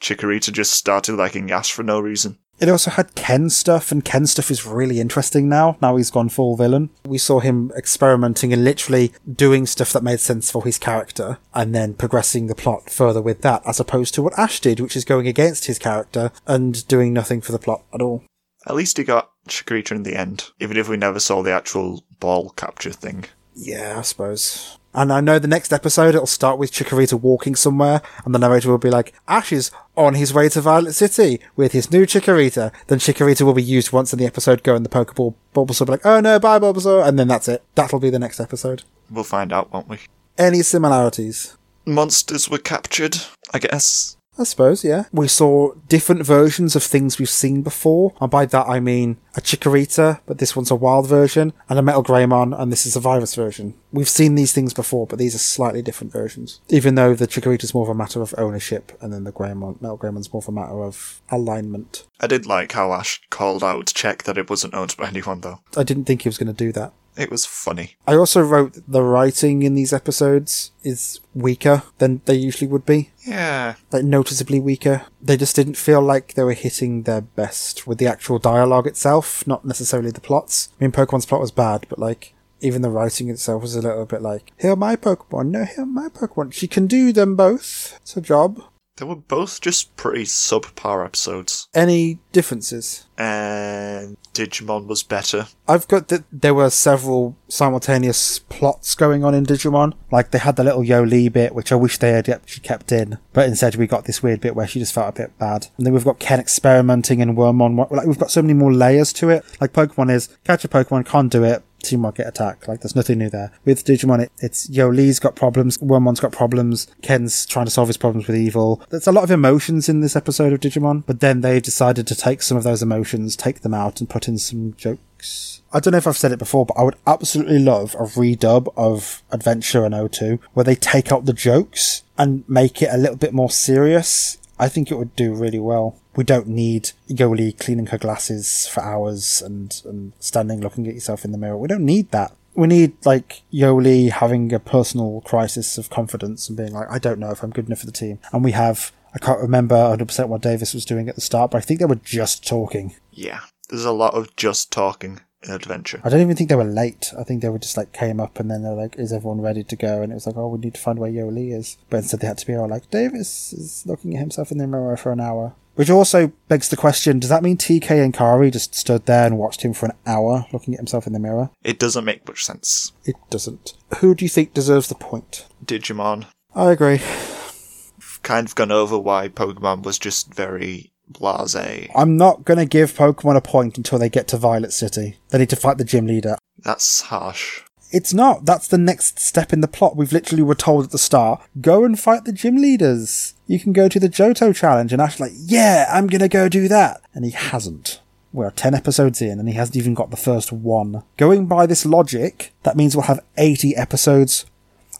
Chikorita 0.00 0.52
just 0.52 0.72
started 0.72 1.16
liking 1.16 1.50
Ash 1.50 1.70
for 1.70 1.82
no 1.82 2.00
reason. 2.00 2.38
It 2.62 2.68
also 2.68 2.92
had 2.92 3.16
Ken 3.16 3.50
stuff, 3.50 3.90
and 3.90 4.04
Ken 4.04 4.24
stuff 4.24 4.48
is 4.48 4.64
really 4.64 5.00
interesting 5.00 5.48
now. 5.48 5.76
Now 5.82 5.96
he's 5.96 6.12
gone 6.12 6.28
full 6.28 6.56
villain. 6.56 6.90
We 7.04 7.18
saw 7.18 7.40
him 7.40 7.72
experimenting 7.76 8.52
and 8.52 8.62
literally 8.62 9.12
doing 9.30 9.66
stuff 9.66 9.92
that 9.92 10.04
made 10.04 10.20
sense 10.20 10.48
for 10.48 10.64
his 10.64 10.78
character, 10.78 11.38
and 11.52 11.74
then 11.74 11.94
progressing 11.94 12.46
the 12.46 12.54
plot 12.54 12.88
further 12.88 13.20
with 13.20 13.42
that, 13.42 13.62
as 13.66 13.80
opposed 13.80 14.14
to 14.14 14.22
what 14.22 14.38
Ash 14.38 14.60
did, 14.60 14.78
which 14.78 14.94
is 14.94 15.04
going 15.04 15.26
against 15.26 15.64
his 15.64 15.80
character 15.80 16.30
and 16.46 16.86
doing 16.86 17.12
nothing 17.12 17.40
for 17.40 17.50
the 17.50 17.58
plot 17.58 17.82
at 17.92 18.00
all. 18.00 18.22
At 18.64 18.76
least 18.76 18.96
he 18.96 19.02
got 19.02 19.32
Chikorita 19.48 19.96
in 19.96 20.04
the 20.04 20.14
end, 20.14 20.50
even 20.60 20.76
if 20.76 20.88
we 20.88 20.96
never 20.96 21.18
saw 21.18 21.42
the 21.42 21.50
actual 21.50 22.04
ball 22.20 22.50
capture 22.50 22.92
thing. 22.92 23.24
Yeah, 23.56 23.96
I 23.98 24.02
suppose. 24.02 24.78
And 24.94 25.12
I 25.12 25.20
know 25.20 25.38
the 25.38 25.48
next 25.48 25.72
episode 25.72 26.14
it'll 26.14 26.26
start 26.26 26.58
with 26.58 26.72
Chikorita 26.72 27.18
walking 27.18 27.54
somewhere, 27.54 28.02
and 28.24 28.34
the 28.34 28.38
narrator 28.38 28.70
will 28.70 28.78
be 28.78 28.90
like, 28.90 29.14
Ash 29.26 29.52
is 29.52 29.70
on 29.96 30.14
his 30.14 30.34
way 30.34 30.48
to 30.50 30.60
Violet 30.60 30.92
City 30.92 31.40
with 31.56 31.72
his 31.72 31.90
new 31.90 32.04
Chikorita. 32.04 32.72
Then 32.88 32.98
Chikorita 32.98 33.42
will 33.42 33.54
be 33.54 33.62
used 33.62 33.92
once 33.92 34.12
in 34.12 34.18
the 34.18 34.26
episode, 34.26 34.62
go 34.62 34.76
in 34.76 34.82
the 34.82 34.88
Pokeball. 34.88 35.34
Bulbasaur 35.54 35.80
will 35.80 35.86
be 35.86 35.92
like, 35.92 36.06
oh 36.06 36.20
no, 36.20 36.38
bye 36.38 36.58
Bulbasaur, 36.58 37.06
and 37.06 37.18
then 37.18 37.28
that's 37.28 37.48
it. 37.48 37.62
That'll 37.74 38.00
be 38.00 38.10
the 38.10 38.18
next 38.18 38.40
episode. 38.40 38.82
We'll 39.10 39.24
find 39.24 39.52
out, 39.52 39.72
won't 39.72 39.88
we? 39.88 39.98
Any 40.38 40.62
similarities? 40.62 41.56
Monsters 41.84 42.48
were 42.48 42.58
captured, 42.58 43.16
I 43.52 43.58
guess. 43.58 44.16
I 44.38 44.44
suppose, 44.44 44.82
yeah. 44.82 45.04
We 45.12 45.28
saw 45.28 45.74
different 45.88 46.24
versions 46.24 46.74
of 46.74 46.82
things 46.82 47.18
we've 47.18 47.28
seen 47.28 47.62
before, 47.62 48.14
and 48.20 48.30
by 48.30 48.46
that 48.46 48.66
I 48.66 48.80
mean 48.80 49.18
a 49.36 49.40
Chikorita, 49.40 50.20
but 50.26 50.38
this 50.38 50.56
one's 50.56 50.70
a 50.70 50.74
wild 50.74 51.06
version, 51.06 51.52
and 51.68 51.78
a 51.78 51.82
Metal 51.82 52.02
Greymon, 52.02 52.58
and 52.58 52.72
this 52.72 52.86
is 52.86 52.96
a 52.96 53.00
virus 53.00 53.34
version. 53.34 53.74
We've 53.92 54.08
seen 54.08 54.34
these 54.34 54.52
things 54.52 54.72
before, 54.72 55.06
but 55.06 55.18
these 55.18 55.34
are 55.34 55.38
slightly 55.38 55.82
different 55.82 56.12
versions. 56.12 56.60
Even 56.70 56.94
though 56.94 57.14
the 57.14 57.26
Chikorita's 57.26 57.74
more 57.74 57.84
of 57.84 57.90
a 57.90 57.94
matter 57.94 58.22
of 58.22 58.34
ownership, 58.38 58.92
and 59.02 59.12
then 59.12 59.24
the 59.24 59.32
Greymon, 59.32 59.80
Metal 59.82 59.98
Greymon's 59.98 60.32
more 60.32 60.42
of 60.42 60.48
a 60.48 60.52
matter 60.52 60.82
of 60.82 61.20
alignment. 61.30 62.06
I 62.18 62.26
did 62.26 62.46
like 62.46 62.72
how 62.72 62.92
Ash 62.92 63.20
called 63.28 63.62
out 63.62 63.86
to 63.86 63.94
check 63.94 64.22
that 64.22 64.38
it 64.38 64.48
wasn't 64.48 64.74
owned 64.74 64.96
by 64.96 65.08
anyone, 65.08 65.42
though. 65.42 65.60
I 65.76 65.82
didn't 65.82 66.04
think 66.04 66.22
he 66.22 66.28
was 66.28 66.38
going 66.38 66.46
to 66.46 66.52
do 66.52 66.72
that. 66.72 66.92
It 67.16 67.30
was 67.30 67.44
funny. 67.44 67.96
I 68.06 68.14
also 68.14 68.40
wrote 68.40 68.78
the 68.88 69.02
writing 69.02 69.62
in 69.62 69.74
these 69.74 69.92
episodes 69.92 70.72
is 70.82 71.20
weaker 71.34 71.82
than 71.98 72.22
they 72.24 72.34
usually 72.34 72.68
would 72.68 72.86
be. 72.86 73.10
Yeah. 73.26 73.74
Like 73.90 74.04
noticeably 74.04 74.60
weaker. 74.60 75.02
They 75.20 75.36
just 75.36 75.54
didn't 75.54 75.76
feel 75.76 76.00
like 76.00 76.34
they 76.34 76.44
were 76.44 76.54
hitting 76.54 77.02
their 77.02 77.20
best 77.20 77.86
with 77.86 77.98
the 77.98 78.06
actual 78.06 78.38
dialogue 78.38 78.86
itself, 78.86 79.46
not 79.46 79.64
necessarily 79.64 80.10
the 80.10 80.20
plots. 80.20 80.70
I 80.80 80.84
mean, 80.84 80.92
Pokemon's 80.92 81.26
plot 81.26 81.40
was 81.40 81.50
bad, 81.50 81.86
but 81.88 81.98
like 81.98 82.34
even 82.60 82.82
the 82.82 82.90
writing 82.90 83.28
itself 83.28 83.60
was 83.60 83.74
a 83.74 83.82
little 83.82 84.06
bit 84.06 84.22
like, 84.22 84.52
heal 84.58 84.76
my 84.76 84.96
Pokemon, 84.96 85.48
no, 85.48 85.64
heal 85.64 85.84
my 85.84 86.08
Pokemon. 86.08 86.52
She 86.52 86.68
can 86.68 86.86
do 86.86 87.12
them 87.12 87.36
both. 87.36 87.98
It's 88.00 88.16
a 88.16 88.20
job. 88.20 88.62
They 88.96 89.06
were 89.06 89.16
both 89.16 89.60
just 89.60 89.96
pretty 89.96 90.24
subpar 90.24 91.04
episodes. 91.04 91.66
Any 91.74 92.18
differences? 92.30 93.06
And 93.16 94.16
Digimon 94.32 94.86
was 94.86 95.02
better. 95.02 95.46
I've 95.68 95.88
got 95.88 96.08
that 96.08 96.24
there 96.32 96.54
were 96.54 96.70
several 96.70 97.36
simultaneous 97.48 98.38
plots 98.38 98.94
going 98.94 99.24
on 99.24 99.34
in 99.34 99.44
Digimon. 99.44 99.94
Like 100.10 100.30
they 100.30 100.38
had 100.38 100.56
the 100.56 100.64
little 100.64 100.82
Yolei 100.82 101.32
bit, 101.32 101.54
which 101.54 101.72
I 101.72 101.76
wish 101.76 101.98
they 101.98 102.12
had 102.12 102.28
actually 102.28 102.62
kept 102.62 102.92
in, 102.92 103.18
but 103.32 103.48
instead 103.48 103.76
we 103.76 103.86
got 103.86 104.04
this 104.04 104.22
weird 104.22 104.40
bit 104.40 104.56
where 104.56 104.66
she 104.66 104.78
just 104.78 104.94
felt 104.94 105.16
a 105.16 105.22
bit 105.22 105.38
bad. 105.38 105.68
And 105.76 105.86
then 105.86 105.92
we've 105.92 106.04
got 106.04 106.18
Ken 106.18 106.40
experimenting 106.40 107.20
in 107.20 107.36
Wormmon. 107.36 107.90
Like 107.90 108.06
we've 108.06 108.18
got 108.18 108.30
so 108.30 108.42
many 108.42 108.54
more 108.54 108.72
layers 108.72 109.12
to 109.14 109.28
it. 109.30 109.44
Like 109.60 109.72
Pokemon 109.72 110.10
is 110.10 110.28
catch 110.44 110.64
a 110.64 110.68
Pokemon, 110.68 111.06
can't 111.06 111.30
do 111.30 111.44
it. 111.44 111.62
Team 111.82 112.00
might 112.00 112.14
get 112.14 112.26
attacked. 112.26 112.68
Like 112.68 112.80
there's 112.80 112.96
nothing 112.96 113.18
new 113.18 113.30
there. 113.30 113.52
With 113.64 113.84
Digimon, 113.84 114.22
it, 114.22 114.32
it's 114.38 114.68
Lee's 114.68 115.18
got 115.18 115.36
problems, 115.36 115.78
Wormmon's 115.78 116.20
got 116.20 116.32
problems, 116.32 116.86
Ken's 117.02 117.46
trying 117.46 117.66
to 117.66 117.70
solve 117.70 117.88
his 117.88 117.96
problems 117.96 118.26
with 118.26 118.36
evil. 118.36 118.82
There's 118.90 119.06
a 119.06 119.12
lot 119.12 119.24
of 119.24 119.30
emotions 119.30 119.88
in 119.88 120.00
this 120.00 120.16
episode 120.16 120.52
of 120.52 120.60
Digimon, 120.60 121.04
but 121.06 121.20
then 121.20 121.40
they've 121.40 121.62
decided 121.62 122.06
to 122.06 122.14
take 122.14 122.42
some 122.42 122.56
of 122.56 122.64
those 122.64 122.82
emotions, 122.82 123.36
take 123.36 123.60
them 123.60 123.74
out, 123.74 124.00
and 124.00 124.08
put 124.08 124.28
in 124.28 124.38
some 124.38 124.74
jokes. 124.74 125.62
I 125.72 125.80
don't 125.80 125.92
know 125.92 125.98
if 125.98 126.06
I've 126.06 126.18
said 126.18 126.32
it 126.32 126.38
before, 126.38 126.66
but 126.66 126.76
I 126.76 126.82
would 126.82 126.96
absolutely 127.06 127.58
love 127.58 127.94
a 127.94 128.04
redub 128.04 128.72
of 128.76 129.22
Adventure 129.30 129.84
and 129.84 130.12
02 130.12 130.38
where 130.52 130.64
they 130.64 130.74
take 130.74 131.10
out 131.10 131.24
the 131.24 131.32
jokes 131.32 132.02
and 132.18 132.44
make 132.48 132.82
it 132.82 132.90
a 132.92 132.98
little 132.98 133.16
bit 133.16 133.32
more 133.32 133.50
serious. 133.50 134.36
I 134.58 134.68
think 134.68 134.90
it 134.90 134.96
would 134.96 135.16
do 135.16 135.34
really 135.34 135.58
well. 135.58 135.96
We 136.14 136.24
don't 136.24 136.48
need 136.48 136.90
Yolei 137.08 137.58
cleaning 137.58 137.86
her 137.86 137.98
glasses 137.98 138.68
for 138.68 138.82
hours 138.82 139.40
and, 139.40 139.80
and 139.84 140.12
standing 140.20 140.60
looking 140.60 140.86
at 140.86 140.94
yourself 140.94 141.24
in 141.24 141.32
the 141.32 141.38
mirror. 141.38 141.56
We 141.56 141.68
don't 141.68 141.84
need 141.84 142.10
that. 142.10 142.32
We 142.54 142.66
need 142.66 142.94
like 143.06 143.42
Yolei 143.52 144.10
having 144.10 144.52
a 144.52 144.58
personal 144.58 145.22
crisis 145.22 145.78
of 145.78 145.88
confidence 145.88 146.48
and 146.48 146.56
being 146.56 146.72
like, 146.72 146.90
I 146.90 146.98
don't 146.98 147.18
know 147.18 147.30
if 147.30 147.42
I'm 147.42 147.50
good 147.50 147.66
enough 147.66 147.80
for 147.80 147.86
the 147.86 147.92
team. 147.92 148.18
And 148.32 148.44
we 148.44 148.52
have, 148.52 148.92
I 149.14 149.18
can't 149.18 149.40
remember 149.40 149.74
100% 149.74 150.28
what 150.28 150.42
Davis 150.42 150.74
was 150.74 150.84
doing 150.84 151.08
at 151.08 151.14
the 151.14 151.22
start, 151.22 151.50
but 151.50 151.58
I 151.58 151.62
think 151.62 151.80
they 151.80 151.86
were 151.86 151.94
just 151.94 152.46
talking. 152.46 152.94
Yeah. 153.10 153.40
There's 153.70 153.86
a 153.86 153.92
lot 153.92 154.12
of 154.12 154.36
just 154.36 154.70
talking 154.70 155.20
in 155.42 155.50
Adventure. 155.50 156.00
I 156.04 156.08
don't 156.08 156.20
even 156.20 156.36
think 156.36 156.48
they 156.48 156.56
were 156.56 156.64
late. 156.64 157.12
I 157.18 157.24
think 157.24 157.42
they 157.42 157.48
were 157.48 157.58
just 157.58 157.76
like 157.76 157.92
came 157.92 158.20
up 158.20 158.38
and 158.38 158.50
then 158.50 158.62
they're 158.62 158.74
like, 158.74 158.96
"Is 158.98 159.12
everyone 159.12 159.40
ready 159.40 159.64
to 159.64 159.76
go?" 159.76 160.02
And 160.02 160.12
it 160.12 160.14
was 160.14 160.26
like, 160.26 160.36
"Oh, 160.36 160.48
we 160.48 160.58
need 160.58 160.74
to 160.74 160.80
find 160.80 160.98
where 160.98 161.10
Yoli 161.10 161.56
is." 161.56 161.78
But 161.90 161.98
instead, 161.98 162.20
they 162.20 162.26
had 162.26 162.38
to 162.38 162.46
be 162.46 162.54
all 162.54 162.68
like, 162.68 162.90
"Davis 162.90 163.52
is 163.52 163.84
looking 163.86 164.14
at 164.14 164.20
himself 164.20 164.52
in 164.52 164.58
the 164.58 164.66
mirror 164.66 164.96
for 164.96 165.12
an 165.12 165.20
hour." 165.20 165.54
Which 165.74 165.90
also 165.90 166.32
begs 166.48 166.68
the 166.68 166.76
question: 166.76 167.18
Does 167.18 167.30
that 167.30 167.42
mean 167.42 167.56
TK 167.56 167.90
and 168.02 168.12
Kari 168.12 168.50
just 168.50 168.74
stood 168.74 169.06
there 169.06 169.26
and 169.26 169.38
watched 169.38 169.62
him 169.62 169.72
for 169.72 169.86
an 169.86 169.96
hour 170.06 170.46
looking 170.52 170.74
at 170.74 170.80
himself 170.80 171.06
in 171.06 171.12
the 171.12 171.18
mirror? 171.18 171.50
It 171.64 171.78
doesn't 171.78 172.04
make 172.04 172.26
much 172.28 172.44
sense. 172.44 172.92
It 173.04 173.16
doesn't. 173.30 173.74
Who 173.98 174.14
do 174.14 174.24
you 174.24 174.28
think 174.28 174.54
deserves 174.54 174.88
the 174.88 174.94
point? 174.94 175.46
Digimon. 175.64 176.26
I 176.54 176.72
agree. 176.72 177.00
I've 177.00 178.20
kind 178.22 178.46
of 178.46 178.54
gone 178.54 178.70
over 178.70 178.98
why 178.98 179.28
Pokemon 179.28 179.82
was 179.84 179.98
just 179.98 180.34
very 180.34 180.92
blase. 181.08 181.88
I'm 181.94 182.16
not 182.16 182.44
going 182.44 182.58
to 182.58 182.66
give 182.66 182.92
Pokemon 182.92 183.36
a 183.36 183.40
point 183.40 183.76
until 183.76 183.98
they 183.98 184.08
get 184.08 184.28
to 184.28 184.36
Violet 184.36 184.72
City. 184.72 185.18
They 185.30 185.38
need 185.38 185.50
to 185.50 185.56
fight 185.56 185.78
the 185.78 185.84
gym 185.84 186.06
leader. 186.06 186.36
That's 186.58 187.02
harsh. 187.02 187.62
It's 187.92 188.14
not. 188.14 188.46
That's 188.46 188.68
the 188.68 188.78
next 188.78 189.18
step 189.18 189.52
in 189.52 189.60
the 189.60 189.68
plot. 189.68 189.96
We've 189.96 190.12
literally 190.12 190.42
were 190.42 190.54
told 190.54 190.84
at 190.84 190.90
the 190.90 190.98
start, 190.98 191.42
go 191.60 191.84
and 191.84 192.00
fight 192.00 192.24
the 192.24 192.32
gym 192.32 192.56
leaders. 192.56 193.34
You 193.46 193.60
can 193.60 193.72
go 193.72 193.88
to 193.88 194.00
the 194.00 194.08
Johto 194.08 194.54
challenge. 194.54 194.92
And 194.92 195.02
Ash 195.02 195.20
like, 195.20 195.32
yeah, 195.36 195.86
I'm 195.92 196.08
to 196.08 196.28
go 196.28 196.48
do 196.48 196.68
that. 196.68 197.02
And 197.14 197.24
he 197.24 197.32
hasn't. 197.32 198.00
We're 198.32 198.50
10 198.50 198.74
episodes 198.74 199.20
in 199.20 199.38
and 199.38 199.46
he 199.46 199.54
hasn't 199.56 199.76
even 199.76 199.92
got 199.92 200.10
the 200.10 200.16
first 200.16 200.52
one. 200.52 201.02
Going 201.18 201.46
by 201.46 201.66
this 201.66 201.84
logic, 201.84 202.54
that 202.62 202.76
means 202.76 202.96
we'll 202.96 203.04
have 203.04 203.24
80 203.36 203.76
episodes. 203.76 204.46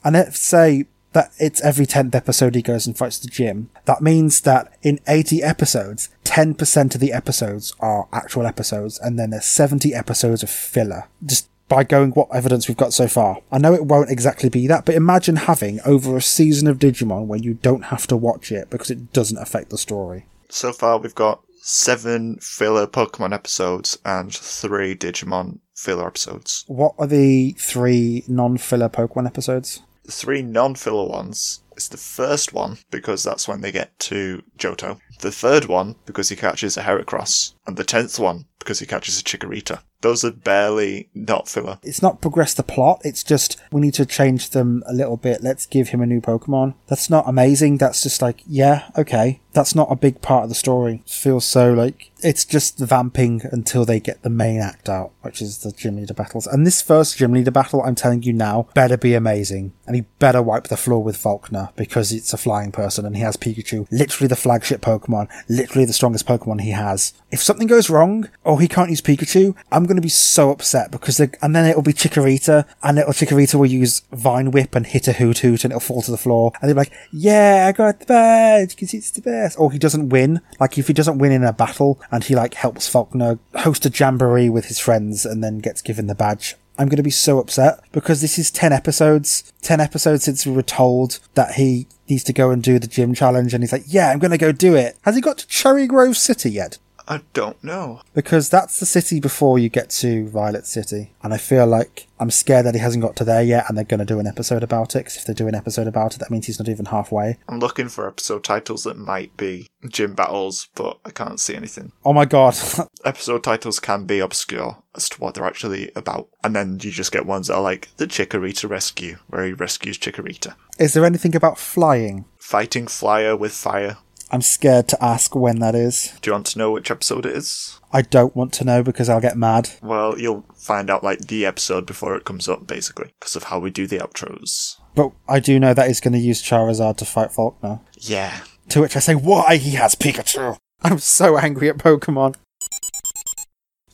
And 0.05 0.15
let's 0.15 0.39
say 0.39 0.85
that 1.13 1.33
it's 1.39 1.63
every 1.63 1.87
10th 1.87 2.15
episode 2.15 2.55
he 2.55 2.63
goes 2.63 2.87
and 2.87 2.97
fights 2.97 3.19
the 3.19 3.29
gym. 3.29 3.71
That 3.87 4.03
means 4.03 4.43
that 4.43 4.73
in 4.83 5.01
80 5.09 5.43
episodes, 5.43 6.11
10% 6.25 6.95
of 6.95 7.01
the 7.01 7.13
episodes 7.13 7.73
are 7.81 8.09
actual 8.13 8.47
episodes 8.47 8.99
and 8.99 9.19
then 9.19 9.31
there's 9.31 9.47
70 9.47 9.95
episodes 9.95 10.43
of 10.43 10.51
filler. 10.51 11.09
Just 11.25 11.49
by 11.73 11.85
going 11.85 12.11
what 12.11 12.29
evidence 12.35 12.69
we've 12.69 12.77
got 12.77 12.93
so 12.93 13.09
far. 13.09 13.39
I 13.51 13.57
know 13.57 13.73
it 13.73 13.87
won't 13.87 14.11
exactly 14.11 14.51
be 14.51 14.67
that, 14.67 14.85
but 14.85 14.95
imagine 14.95 15.37
having 15.37 15.81
over 15.87 16.19
a 16.19 16.21
season 16.21 16.69
of 16.69 16.79
Digimon 16.79 17.27
when 17.27 17.43
you 17.43 17.55
don't 17.55 17.85
have 17.85 18.07
to 18.09 18.17
watch 18.17 18.53
it 18.53 18.69
because 18.69 18.91
it 18.91 19.15
doesn't 19.15 19.39
affect 19.39 19.71
the 19.71 19.79
story. 19.79 20.27
So 20.51 20.75
far, 20.75 20.99
we've 20.99 21.15
got 21.15 21.41
seven 21.63 22.37
filler 22.43 22.87
Pokemon 22.87 23.33
episodes 23.33 23.99
and 24.05 24.35
three 24.35 24.95
Digimon 24.95 25.61
filler 25.75 26.07
episodes. 26.07 26.67
What 26.69 26.95
are 26.99 27.07
the 27.07 27.53
three 27.53 28.23
non-filler 28.29 28.91
Pokemon 28.91 29.27
episodes? 29.27 29.81
The 30.05 30.13
three 30.13 30.43
non 30.43 30.75
filler 30.75 31.09
ones 31.09 31.61
is 31.77 31.89
the 31.89 31.97
first 31.97 32.53
one 32.53 32.79
because 32.91 33.23
that's 33.23 33.49
when 33.49 33.63
they 33.63 33.73
get 33.73 33.99
to 34.01 34.43
Johto. 34.59 34.99
The 35.21 35.33
third 35.33 35.67
one 35.67 35.95
because 36.05 36.29
he 36.29 36.37
catches 36.37 36.77
a 36.77 36.83
Heracross. 36.83 37.55
And 37.67 37.77
the 37.77 37.85
tenth 37.85 38.19
one 38.19 38.47
because 38.63 38.79
he 38.79 38.87
catches 38.87 39.21
a 39.21 39.25
Chikorita. 39.25 39.81
Those 40.03 40.25
are 40.25 40.33
barely 40.33 41.09
not 41.15 41.49
filler. 41.49 41.79
It's 41.83 42.03
not 42.03 42.21
progress 42.21 42.55
the 42.55 42.65
plot, 42.65 43.01
it's 43.05 43.23
just 43.23 43.61
we 43.71 43.81
need 43.81 43.95
to 43.95 44.07
change 44.07 44.51
them 44.51 44.83
a 44.89 44.93
little 44.93 45.17
bit. 45.17 45.43
Let's 45.43 45.67
give 45.67 45.91
him 45.91 46.01
a 46.01 46.07
new 46.07 46.21
Pokemon. 46.21 46.75
That's 46.89 47.09
not 47.09 47.29
amazing, 47.29 47.79
that's 47.79 48.03
just 48.03 48.21
like, 48.21 48.43
yeah, 48.47 48.91
okay. 48.97 49.41
That's 49.53 49.75
not 49.75 49.93
a 49.93 49.97
big 49.97 50.23
part 50.23 50.45
of 50.45 50.49
the 50.49 50.55
story. 50.55 51.03
It 51.05 51.11
feels 51.11 51.45
so 51.45 51.73
like 51.73 52.11
it's 52.23 52.45
just 52.45 52.79
vamping 52.79 53.43
until 53.53 53.85
they 53.85 54.01
get 54.01 54.23
the 54.23 54.31
main 54.31 54.61
act 54.61 54.89
out, 54.89 55.13
which 55.21 55.43
is 55.43 55.59
the 55.59 55.73
gym 55.73 55.97
leader 55.97 56.15
battles. 56.15 56.47
And 56.47 56.67
this 56.67 56.81
first 56.81 57.19
gym 57.19 57.33
leader 57.33 57.51
battle, 57.51 57.83
I'm 57.83 57.95
telling 57.95 58.23
you 58.23 58.33
now, 58.33 58.69
better 58.75 58.97
be 58.97 59.15
amazing. 59.15 59.73
And 59.87 59.95
he 59.95 60.03
better 60.19 60.41
wipe 60.41 60.69
the 60.69 60.77
floor 60.77 61.03
with 61.03 61.17
Falkner 61.17 61.69
because 61.77 62.13
it's 62.13 62.33
a 62.33 62.39
flying 62.39 62.73
person 62.73 63.05
and 63.05 63.15
he 63.15 63.23
has 63.23 63.37
Pikachu, 63.37 63.87
literally 63.91 64.29
the 64.29 64.37
flagship 64.37 64.81
Pokemon, 64.81 65.29
literally 65.49 65.85
the 65.85 65.93
strongest 65.93 66.27
Pokemon 66.27 66.63
he 66.63 66.71
has. 66.71 67.13
If 67.31 67.43
something 67.53 67.69
goes 67.69 67.91
wrong, 67.91 68.31
or 68.45 68.63
he 68.63 68.67
can't 68.67 68.89
use 68.89 69.03
Pikachu, 69.03 69.55
I'm 69.71 69.85
going 69.85 69.97
to 69.97 70.03
be 70.03 70.09
so 70.09 70.51
upset 70.51 70.91
because 70.91 71.19
they, 71.19 71.29
and 71.43 71.55
then 71.55 71.69
it'll 71.69 71.83
be 71.83 71.93
Chikorita 71.93 72.67
and 72.83 72.97
little 72.97 73.13
Chikorita 73.13 73.57
will 73.57 73.67
use 73.67 74.01
Vine 74.11 74.51
Whip 74.51 74.75
and 74.75 74.87
hit 74.87 75.07
a 75.07 75.13
Hoothoot 75.13 75.63
and 75.63 75.71
it'll 75.71 75.81
fall 75.81 76.01
to 76.01 76.11
the 76.11 76.17
floor 76.17 76.53
and 76.55 76.69
they'll 76.69 76.75
be 76.75 76.81
like, 76.81 76.93
yeah, 77.13 77.67
I 77.69 77.73
got 77.73 78.01
the 78.01 78.07
badge 78.07 78.75
because 78.75 78.95
it's 78.95 79.11
the 79.11 79.21
best. 79.21 79.59
Or 79.59 79.71
he 79.71 79.79
doesn't 79.79 80.09
win. 80.09 80.41
Like 80.59 80.79
if 80.79 80.87
he 80.87 80.95
doesn't 80.95 81.19
win 81.19 81.31
in 81.31 81.45
a 81.45 81.53
battle 81.53 82.01
and 82.11 82.25
he 82.25 82.35
like 82.35 82.55
helps 82.55 82.89
Falkner 82.89 83.39
host 83.57 83.85
a 83.85 83.91
jamboree 83.91 84.49
with 84.49 84.67
his 84.67 84.79
friends 84.79 85.27
and 85.27 85.45
then 85.45 85.59
gets 85.59 85.83
given 85.83 86.07
the 86.07 86.15
badge. 86.15 86.57
I'm 86.79 86.89
going 86.89 86.97
to 86.97 87.03
be 87.03 87.11
so 87.11 87.39
upset 87.39 87.81
because 87.93 88.23
this 88.23 88.39
is 88.39 88.51
10 88.51 88.73
episodes. 88.73 89.53
10 89.61 89.79
episodes 89.79 90.25
since 90.25 90.47
we 90.47 90.53
were 90.53 90.63
told 90.63 91.19
that 91.35 91.57
he 91.57 91.87
needs 92.09 92.25
to 92.25 92.33
go 92.33 92.51
and 92.51 92.63
do 92.63 92.79
the 92.79 92.87
gym 92.87 93.15
challenge 93.15 93.53
and 93.53 93.63
he's 93.63 93.73
like, 93.73 93.85
yeah, 93.87 94.11
I'm 94.11 94.19
going 94.19 94.31
to 94.31 94.39
go 94.39 94.53
do 94.53 94.75
it. 94.75 94.97
Has 95.03 95.15
he 95.15 95.21
got 95.21 95.37
to 95.39 95.47
Cherrygrove 95.47 96.17
City 96.17 96.51
yet? 96.51 96.79
I 97.09 97.23
don't 97.33 97.63
know. 97.63 98.01
Because 98.15 98.49
that's 98.49 98.81
the 98.81 98.87
city 98.87 99.21
before 99.21 99.59
you 99.59 99.69
get 99.69 99.91
to 99.91 100.29
Violet 100.29 100.67
City. 100.67 101.13
And 101.23 101.35
I 101.35 101.39
feel 101.39 101.67
like 101.67 102.09
I'm 102.19 102.31
scared 102.31 102.67
that 102.67 102.75
he 102.75 102.81
hasn't 102.81 103.03
got 103.03 103.17
to 103.17 103.25
there 103.25 103.43
yet 103.43 103.67
and 103.69 103.77
they're 103.77 103.85
going 103.85 104.01
to 104.01 104.07
do 104.07 104.19
an 104.19 104.27
episode 104.27 104.63
about 104.63 104.95
it. 104.95 105.01
Because 105.01 105.17
if 105.17 105.25
they 105.25 105.35
do 105.35 105.49
an 105.49 105.55
episode 105.55 105.87
about 105.87 106.15
it, 106.15 106.19
that 106.21 106.31
means 106.31 106.47
he's 106.47 106.59
not 106.59 106.69
even 106.69 106.87
halfway. 106.87 107.39
I'm 107.49 107.59
looking 107.59 107.89
for 107.89 108.07
episode 108.07 108.45
titles 108.45 108.85
that 108.85 108.97
might 108.97 109.37
be 109.37 109.69
gym 109.89 110.15
battles, 110.15 110.69
but 110.75 110.99
I 111.05 111.11
can't 111.11 111.41
see 111.41 111.55
anything. 111.55 111.93
Oh 112.05 112.13
my 112.13 112.25
god. 112.25 112.57
episode 113.05 113.43
titles 113.45 113.81
can 113.81 114.05
be 114.05 114.21
obscure 114.21 114.79
as 114.95 115.09
to 115.11 115.21
what 115.21 115.35
they're 115.35 115.47
actually 115.47 115.91
about. 115.97 116.29
And 116.45 116.55
then 116.55 116.79
you 116.81 116.91
just 116.91 117.13
get 117.13 117.27
ones 117.27 117.49
that 117.49 117.55
are 117.55 117.63
like 117.63 117.89
the 117.97 118.07
Chikorita 118.07 118.69
Rescue, 118.69 119.19
where 119.29 119.45
he 119.45 119.53
rescues 119.53 119.99
Chikorita. 119.99 120.55
Is 120.79 120.95
there 120.95 121.05
anything 121.05 121.35
about 121.35 121.59
flying? 121.59 122.25
Fighting 122.39 122.87
Flyer 122.87 123.37
with 123.37 123.53
fire. 123.53 123.99
I'm 124.33 124.41
scared 124.41 124.89
to 124.89 125.05
ask 125.05 125.35
when 125.37 125.59
that 125.59 125.75
is. 125.75 126.15
Do 126.23 126.31
you 126.31 126.33
want 126.33 126.47
to 126.47 126.59
know 126.59 126.71
which 126.71 126.91
episode 126.91 127.27
it 127.27 127.37
is? 127.37 127.79
I 127.93 128.01
don't 128.01 128.35
want 128.35 128.55
to 128.55 128.65
know 128.65 128.83
because 128.83 129.11
I'll 129.11 129.21
get 129.21 129.37
mad. 129.37 129.71
Well, 129.83 130.19
you'll 130.19 130.47
find 130.57 130.89
out 130.89 131.05
like 131.05 131.27
the 131.27 131.45
episode 131.45 131.85
before 131.85 132.17
it 132.17 132.25
comes 132.25 132.49
up, 132.49 132.67
basically, 132.67 133.13
because 133.21 133.37
of 133.37 133.45
how 133.45 133.59
we 133.59 133.71
do 133.71 133.87
the 133.87 133.99
outros. 133.99 134.79
But 134.95 135.13
I 135.29 135.39
do 135.39 135.61
know 135.61 135.75
that 135.75 135.87
he's 135.87 136.01
going 136.01 136.15
to 136.15 136.19
use 136.19 136.43
Charizard 136.43 136.97
to 136.97 137.05
fight 137.05 137.31
Falkner. 137.31 137.81
Yeah, 137.99 138.41
To 138.71 138.81
which 138.81 138.97
I 138.97 139.01
say, 139.01 139.15
why 139.15 139.57
he 139.59 139.73
has 139.73 139.95
Pikachu? 139.95 140.57
I'm 140.83 140.99
so 140.99 141.37
angry 141.37 141.69
at 141.69 141.77
Pokemon. 141.77 142.37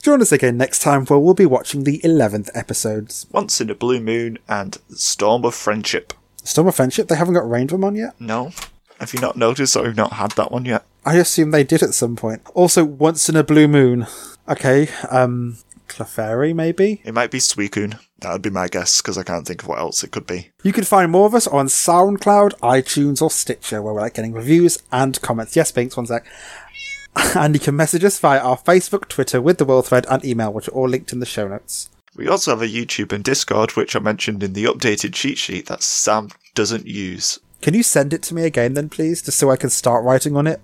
Join 0.01 0.23
us 0.23 0.31
again 0.31 0.57
next 0.57 0.79
time 0.79 1.05
where 1.07 1.19
we'll 1.19 1.35
be 1.35 1.45
watching 1.47 1.83
the 1.83 1.99
11th 2.05 2.51
episodes. 2.55 3.27
Once 3.33 3.61
in 3.61 3.69
a 3.71 3.75
Blue 3.75 4.01
Moon 4.01 4.39
and 4.49 4.79
Storm 4.91 5.45
of 5.45 5.57
Friendship. 5.57 6.13
Storm 6.45 6.69
of 6.69 6.77
Friendship, 6.77 7.09
they 7.09 7.17
haven't 7.17 7.35
got 7.35 7.43
Raidramon 7.43 7.97
yet? 7.97 8.19
No? 8.21 8.53
Have 9.01 9.15
you 9.15 9.21
not 9.21 9.37
noticed 9.37 9.75
that 9.75 9.85
we've 9.85 9.97
not 9.97 10.15
had 10.15 10.33
that 10.33 10.51
one 10.51 10.65
yet? 10.65 10.85
I 11.05 11.17
assume 11.17 11.51
they 11.51 11.65
did 11.65 11.83
at 11.83 11.95
some 11.95 12.17
point. 12.17 12.43
Also, 12.55 12.85
Once 12.85 13.29
in 13.29 13.37
a 13.37 13.45
Blue 13.45 13.69
Moon. 13.69 14.07
Okay, 14.49 14.89
um, 15.11 15.59
Clefairy 15.89 16.55
maybe? 16.55 17.01
It 17.05 17.15
might 17.15 17.31
be 17.31 17.39
Suicune. 17.39 17.99
That 18.21 18.33
would 18.33 18.43
be 18.43 18.51
my 18.51 18.67
guess, 18.67 19.01
because 19.01 19.17
I 19.17 19.23
can't 19.23 19.47
think 19.47 19.63
of 19.63 19.69
what 19.69 19.79
else 19.79 20.03
it 20.03 20.11
could 20.11 20.27
be. 20.27 20.51
You 20.65 20.73
can 20.73 20.85
find 20.85 21.11
more 21.13 21.27
of 21.27 21.35
us 21.35 21.47
on 21.47 21.67
SoundCloud, 21.67 22.59
iTunes, 22.61 23.23
or 23.23 23.31
Stitcher, 23.31 23.81
where 23.81 23.95
we're 23.95 24.01
like 24.01 24.15
getting 24.15 24.33
reviews 24.33 24.79
and 24.91 25.21
comments. 25.23 25.55
Yes, 25.55 25.71
Binks, 25.71 25.97
one 25.97 26.07
sec. 26.07 26.27
And 27.35 27.55
you 27.55 27.61
can 27.61 27.75
message 27.75 28.05
us 28.05 28.19
via 28.19 28.39
our 28.39 28.57
Facebook, 28.57 29.09
Twitter, 29.09 29.41
with 29.41 29.59
the 29.59 29.65
world 29.65 29.87
thread, 29.87 30.07
and 30.09 30.25
email, 30.25 30.53
which 30.53 30.69
are 30.69 30.73
all 30.73 30.89
linked 30.89 31.13
in 31.13 31.21
the 31.21 31.27
show 31.27 31.49
notes. 31.49 31.89
We 32.15 32.29
also 32.29 32.51
have 32.53 32.63
a 32.63 32.67
YouTube 32.67 33.13
and 33.13 33.25
Discord, 33.25 33.73
which 33.73 33.97
are 33.97 34.01
mentioned 34.01 34.43
in 34.43 34.53
the 34.53 34.65
updated 34.65 35.15
cheat 35.15 35.39
sheet 35.39 35.67
that 35.67 35.83
Sam 35.83 36.31
doesn't 36.55 36.87
use. 36.87 37.39
Can 37.61 37.75
you 37.75 37.83
send 37.83 38.13
it 38.13 38.23
to 38.25 38.35
me 38.35 38.45
again 38.45 38.75
then, 38.75 38.89
please, 38.89 39.23
just 39.23 39.39
so 39.39 39.51
I 39.51 39.57
can 39.57 39.71
start 39.71 40.05
writing 40.05 40.37
on 40.37 40.47
it? 40.47 40.61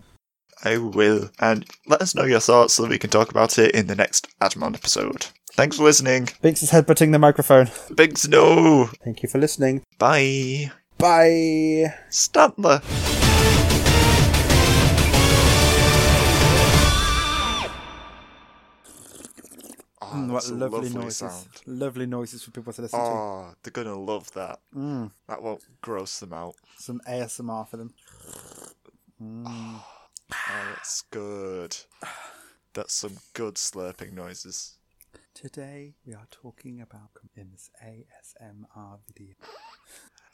I 0.65 0.79
will. 0.79 1.31
And 1.41 1.67
let 1.87 2.01
us 2.01 2.15
know 2.15 2.25
your 2.25 2.41
thoughts 2.41 2.75
so 2.75 2.83
that 2.83 2.91
we 2.91 2.99
can 2.99 3.11
talk 3.11 3.31
about 3.31 3.59
it 3.59 3.75
in 3.75 3.87
the 3.87 3.97
next 3.97 4.29
Admon 4.41 4.75
episode. 4.75 5.27
Thanks 5.53 5.77
for 5.77 5.85
listening. 5.85 6.29
Binks 6.43 6.63
is 6.63 6.71
headbutting 6.71 7.13
the 7.13 7.19
microphone. 7.19 7.71
Big 7.95 8.17
no! 8.29 8.87
Thank 9.05 9.23
you 9.23 9.29
for 9.29 9.39
listening. 9.39 9.83
Bye. 9.99 10.73
Bye. 10.99 11.95
Stantler. 12.11 12.83
Oh, 20.13 20.17
Mm, 20.17 20.31
what 20.31 20.49
lovely, 20.49 20.89
lovely 20.89 20.91
noises. 21.03 21.17
sound. 21.19 21.47
Lovely 21.67 22.07
noises 22.07 22.43
for 22.43 22.51
people 22.51 22.73
to 22.73 22.83
listen 22.83 22.99
to. 22.99 23.05
Oh, 23.07 23.55
they're 23.63 23.71
gonna 23.73 23.99
love 23.99 24.31
that. 24.33 24.61
Mm, 24.75 25.11
That 25.29 25.43
won't 25.43 25.65
gross 25.81 26.21
them 26.21 26.33
out. 26.33 26.55
some 26.79 27.01
ASMR 27.09 27.65
for 27.69 27.77
them. 27.77 27.95
Oh, 30.31 30.75
that's 30.75 31.03
good. 31.11 31.77
That's 32.73 32.95
some 32.95 33.19
good 33.35 33.55
slurping 33.55 34.13
noises. 34.13 34.79
Today 35.33 35.95
we 36.07 36.13
are 36.15 36.27
talking 36.31 36.81
about 36.81 37.11
in 37.37 37.51
this 37.53 37.71
ASMR 37.83 38.99
video. 39.07 39.35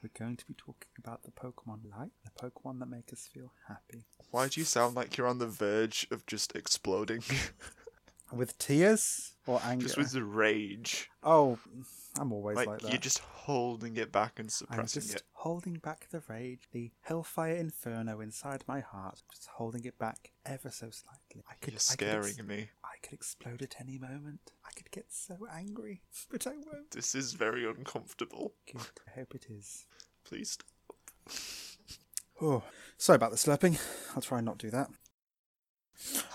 We're 0.02 0.10
going 0.18 0.36
to 0.36 0.46
be 0.46 0.54
talking 0.54 0.88
about 0.98 1.22
the 1.24 1.30
Pokemon 1.32 1.90
light, 1.90 2.10
the 2.24 2.30
Pokemon 2.30 2.78
that 2.78 2.86
make 2.88 3.12
us 3.12 3.28
feel 3.32 3.52
happy. 3.68 4.04
Why 4.30 4.48
do 4.48 4.60
you 4.60 4.64
sound 4.64 4.94
like 4.96 5.16
you're 5.16 5.26
on 5.26 5.38
the 5.38 5.46
verge 5.46 6.06
of 6.10 6.24
just 6.26 6.56
exploding? 6.56 7.22
With 8.32 8.56
tears 8.58 9.34
or 9.46 9.60
anger? 9.64 9.84
just 9.86 9.96
with 9.98 10.12
the 10.12 10.22
rage. 10.24 11.10
Oh, 11.22 11.58
I'm 12.18 12.32
always 12.32 12.56
Like, 12.56 12.66
like, 12.68 12.80
that. 12.80 12.90
you're 12.92 13.00
just 13.00 13.18
holding 13.18 13.96
it 13.96 14.12
back 14.12 14.38
and 14.38 14.46
I'm 14.46 14.50
suppressing 14.50 15.02
just 15.02 15.14
it. 15.16 15.22
holding 15.32 15.74
back 15.74 16.08
the 16.10 16.22
rage, 16.28 16.68
the 16.72 16.92
hellfire 17.00 17.54
inferno 17.56 18.20
inside 18.20 18.62
my 18.68 18.80
heart. 18.80 19.22
Just 19.32 19.48
holding 19.54 19.84
it 19.84 19.98
back 19.98 20.30
ever 20.46 20.70
so 20.70 20.90
slightly. 20.90 21.42
I 21.50 21.54
could, 21.60 21.72
You're 21.72 21.80
I 21.90 21.96
could 21.96 22.08
ex- 22.08 22.32
scaring 22.32 22.46
me. 22.46 22.68
I 22.84 22.96
could 23.02 23.12
explode 23.14 23.62
at 23.62 23.76
any 23.80 23.98
moment. 23.98 24.52
I 24.64 24.70
could 24.76 24.90
get 24.90 25.06
so 25.08 25.36
angry, 25.52 26.02
but 26.30 26.46
I 26.46 26.52
won't. 26.52 26.90
This 26.92 27.14
is 27.14 27.32
very 27.32 27.68
uncomfortable. 27.68 28.54
Good. 28.72 28.82
I 29.08 29.18
hope 29.18 29.34
it 29.34 29.46
is. 29.50 29.86
Please 30.24 30.50
stop. 30.52 30.66
Oh, 32.42 32.62
sorry 32.96 33.16
about 33.16 33.30
the 33.32 33.36
slurping. 33.36 33.80
I'll 34.14 34.22
try 34.22 34.38
and 34.38 34.46
not 34.46 34.58
do 34.58 34.70
that. 34.70 34.88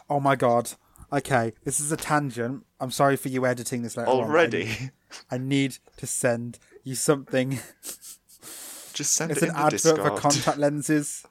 Oh 0.09 0.19
my 0.19 0.35
god. 0.35 0.71
Okay, 1.15 1.53
this 1.63 1.79
is 1.79 1.91
a 1.91 1.97
tangent. 1.97 2.65
I'm 2.79 2.91
sorry 2.91 3.15
for 3.15 3.29
you 3.29 3.45
editing 3.45 3.83
this 3.83 3.95
later 3.95 4.09
on. 4.09 4.15
I 4.17 4.19
need- 4.19 4.27
Already? 4.29 4.77
I 5.31 5.37
need 5.37 5.77
to 5.97 6.05
send 6.07 6.59
you 6.83 6.95
something. 6.95 7.51
Just 8.93 9.13
send 9.13 9.31
It's 9.31 9.41
it 9.41 9.49
an 9.49 9.55
advert 9.55 9.71
Discord. 9.71 9.97
for 10.01 10.17
contact 10.19 10.57
lenses. 10.57 11.25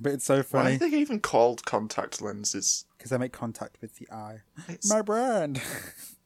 But 0.00 0.12
it's 0.12 0.24
so 0.24 0.42
funny. 0.44 0.70
Why 0.78 0.86
are 0.86 0.90
they 0.90 0.96
even 0.96 1.20
called 1.20 1.64
contact 1.64 2.22
lenses? 2.22 2.84
because 2.96 3.12
I 3.12 3.16
make 3.16 3.32
contact 3.32 3.78
with 3.80 3.94
the 3.96 4.08
eye. 4.12 4.40
It's, 4.68 4.90
My 4.90 5.02
brand. 5.02 5.60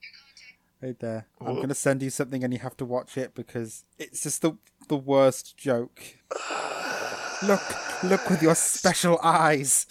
right 0.82 0.98
there. 0.98 1.26
I'm 1.40 1.57
gonna 1.57 1.74
send 1.74 2.03
you 2.03 2.09
something 2.11 2.42
and 2.44 2.53
you 2.53 2.59
have 2.61 2.76
to 2.78 2.84
watch 2.86 3.18
it 3.18 3.34
because 3.34 3.84
it's 3.98 4.22
just 4.22 4.40
the 4.42 4.53
the 4.88 4.96
worst 4.96 5.57
joke. 5.59 6.03
look, 7.46 7.62
look 8.03 8.28
with 8.30 8.42
your 8.42 8.55
special 8.55 9.18
eyes. 9.22 9.86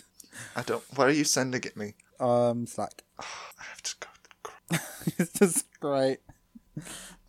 I 0.55 0.63
don't. 0.63 0.83
Why 0.95 1.05
are 1.05 1.11
you 1.11 1.23
sending 1.23 1.61
it 1.63 1.77
me? 1.77 1.93
Um, 2.21 2.67
Slack. 2.67 3.03
I 3.19 3.23
have 3.63 3.81
to 3.81 3.95
go. 3.99 4.77
it's 5.17 5.33
just 5.33 5.65
great. 5.79 6.19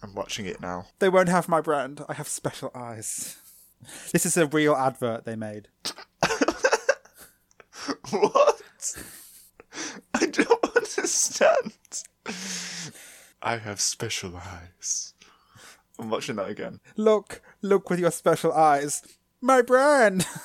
I'm 0.02 0.14
watching 0.14 0.46
it 0.46 0.60
now. 0.60 0.86
They 0.98 1.08
won't 1.08 1.28
have 1.28 1.48
my 1.48 1.60
brand. 1.60 2.02
I 2.08 2.14
have 2.14 2.28
special 2.28 2.70
eyes. 2.74 3.36
This 4.12 4.24
is 4.26 4.36
a 4.36 4.46
real 4.46 4.74
advert 4.74 5.24
they 5.24 5.36
made. 5.36 5.68
What? 8.10 8.62
I 10.14 10.26
don't 10.26 10.76
understand. 10.76 11.72
I 13.42 13.56
have 13.56 13.80
special 13.80 14.36
eyes. 14.36 15.14
I'm 15.98 16.10
watching 16.10 16.36
that 16.36 16.48
again. 16.48 16.80
Look, 16.96 17.42
look 17.60 17.90
with 17.90 17.98
your 17.98 18.10
special 18.10 18.52
eyes. 18.52 19.02
My 19.40 19.62
brand. 19.62 20.26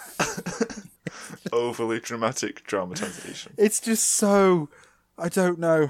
Overly 1.57 1.99
dramatic 1.99 2.63
dramatization. 2.65 3.53
It's 3.57 3.79
just 3.79 4.05
so. 4.05 4.69
I 5.17 5.29
don't 5.29 5.59
know. 5.59 5.89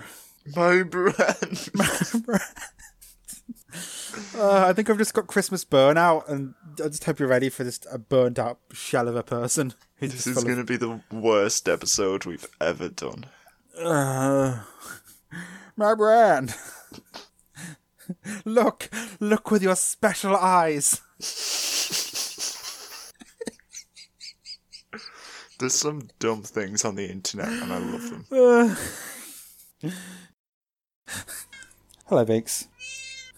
My 0.55 0.83
brand. 0.83 1.69
My 1.73 1.99
brand. 2.23 2.41
Uh, 4.35 4.65
I 4.67 4.73
think 4.73 4.89
I've 4.89 4.97
just 4.97 5.13
got 5.13 5.27
Christmas 5.27 5.65
burnout, 5.65 6.27
and 6.29 6.53
I 6.83 6.87
just 6.87 7.03
hope 7.03 7.19
you're 7.19 7.27
ready 7.27 7.49
for 7.49 7.63
this 7.63 7.79
a 7.91 7.99
burnt 7.99 8.39
out 8.39 8.59
shell 8.71 9.07
of 9.07 9.15
a 9.15 9.23
person. 9.23 9.73
This 9.99 10.25
is 10.25 10.43
going 10.43 10.57
to 10.57 10.63
be 10.63 10.77
the 10.77 11.01
worst 11.11 11.67
episode 11.67 12.25
we've 12.25 12.47
ever 12.61 12.87
done. 12.89 13.25
Uh, 13.77 14.61
my 15.75 15.93
brand. 15.95 16.55
look, 18.45 18.89
look 19.19 19.51
with 19.51 19.61
your 19.61 19.75
special 19.75 20.35
eyes. 20.35 21.01
There's 25.59 25.73
some 25.73 26.09
dumb 26.19 26.43
things 26.43 26.85
on 26.85 26.95
the 26.95 27.09
internet, 27.09 27.47
and 27.47 27.73
I 27.73 27.77
love 27.79 28.09
them. 28.09 28.25
Uh. 29.83 29.89
Hello, 32.05 32.25
Binks. 32.25 32.67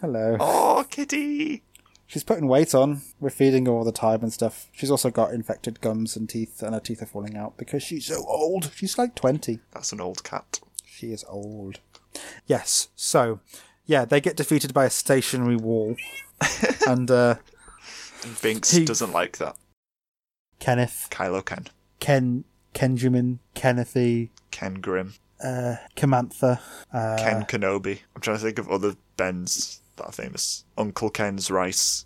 Hello. 0.01 0.37
Oh, 0.39 0.85
kitty! 0.89 1.63
She's 2.07 2.23
putting 2.23 2.47
weight 2.47 2.73
on. 2.73 3.01
We're 3.19 3.29
feeding 3.29 3.65
her 3.67 3.71
all 3.71 3.83
the 3.83 3.91
time 3.91 4.21
and 4.21 4.33
stuff. 4.33 4.67
She's 4.71 4.89
also 4.91 5.11
got 5.11 5.33
infected 5.33 5.79
gums 5.81 6.15
and 6.15 6.27
teeth, 6.27 6.61
and 6.63 6.73
her 6.73 6.79
teeth 6.79 7.01
are 7.01 7.05
falling 7.07 7.37
out 7.37 7.57
because 7.57 7.83
she's 7.83 8.07
so 8.07 8.23
old. 8.27 8.71
She's 8.75 8.97
like 8.97 9.15
20. 9.15 9.59
That's 9.73 9.91
an 9.91 10.01
old 10.01 10.23
cat. 10.23 10.59
She 10.85 11.11
is 11.11 11.23
old. 11.29 11.79
Yes, 12.47 12.89
so, 12.95 13.39
yeah, 13.85 14.05
they 14.05 14.19
get 14.19 14.35
defeated 14.35 14.73
by 14.73 14.85
a 14.85 14.89
stationary 14.89 15.55
wall. 15.55 15.95
and, 16.87 17.09
uh, 17.11 17.35
And 18.23 18.41
Binks 18.41 18.71
He- 18.71 18.85
doesn't 18.85 19.13
like 19.13 19.37
that. 19.37 19.55
Kenneth, 20.59 21.07
Kylo 21.11 21.45
Ken. 21.45 21.67
Ken, 21.99 22.43
Kenjamin, 22.73 23.39
Kennethy, 23.53 24.31
Ken 24.51 24.75
Grimm. 24.75 25.13
uh, 25.43 25.75
Kamantha, 25.95 26.59
uh, 26.93 27.17
Ken 27.17 27.43
Kenobi. 27.43 27.99
I'm 28.15 28.21
trying 28.21 28.37
to 28.37 28.43
think 28.43 28.59
of 28.59 28.69
other 28.69 28.95
Bens 29.17 29.81
that 29.97 30.05
are 30.05 30.11
famous. 30.11 30.63
Uncle 30.77 31.09
Ken's 31.09 31.51
Rice. 31.51 32.05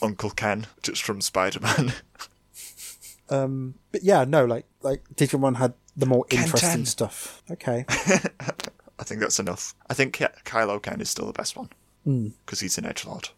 Uncle 0.00 0.30
Ken, 0.30 0.66
just 0.82 1.02
from 1.02 1.20
Spider 1.20 1.60
Man. 1.60 1.92
um, 3.28 3.74
but 3.90 4.02
yeah, 4.04 4.24
no, 4.24 4.44
like, 4.44 4.66
like, 4.82 5.02
Digimon 5.14 5.56
had 5.56 5.74
the 5.96 6.06
more 6.06 6.24
Ken 6.24 6.44
interesting 6.44 6.70
10. 6.70 6.86
stuff. 6.86 7.42
Okay. 7.50 7.84
I 7.88 9.02
think 9.02 9.20
that's 9.20 9.40
enough. 9.40 9.74
I 9.90 9.94
think 9.94 10.16
Kylo 10.16 10.80
Ken 10.80 11.00
is 11.00 11.10
still 11.10 11.26
the 11.26 11.32
best 11.32 11.56
one. 11.56 11.70
Mm. 12.06 12.32
Because 12.44 12.60
he's 12.60 12.78
an 12.78 12.84
edgelord. 12.84 13.30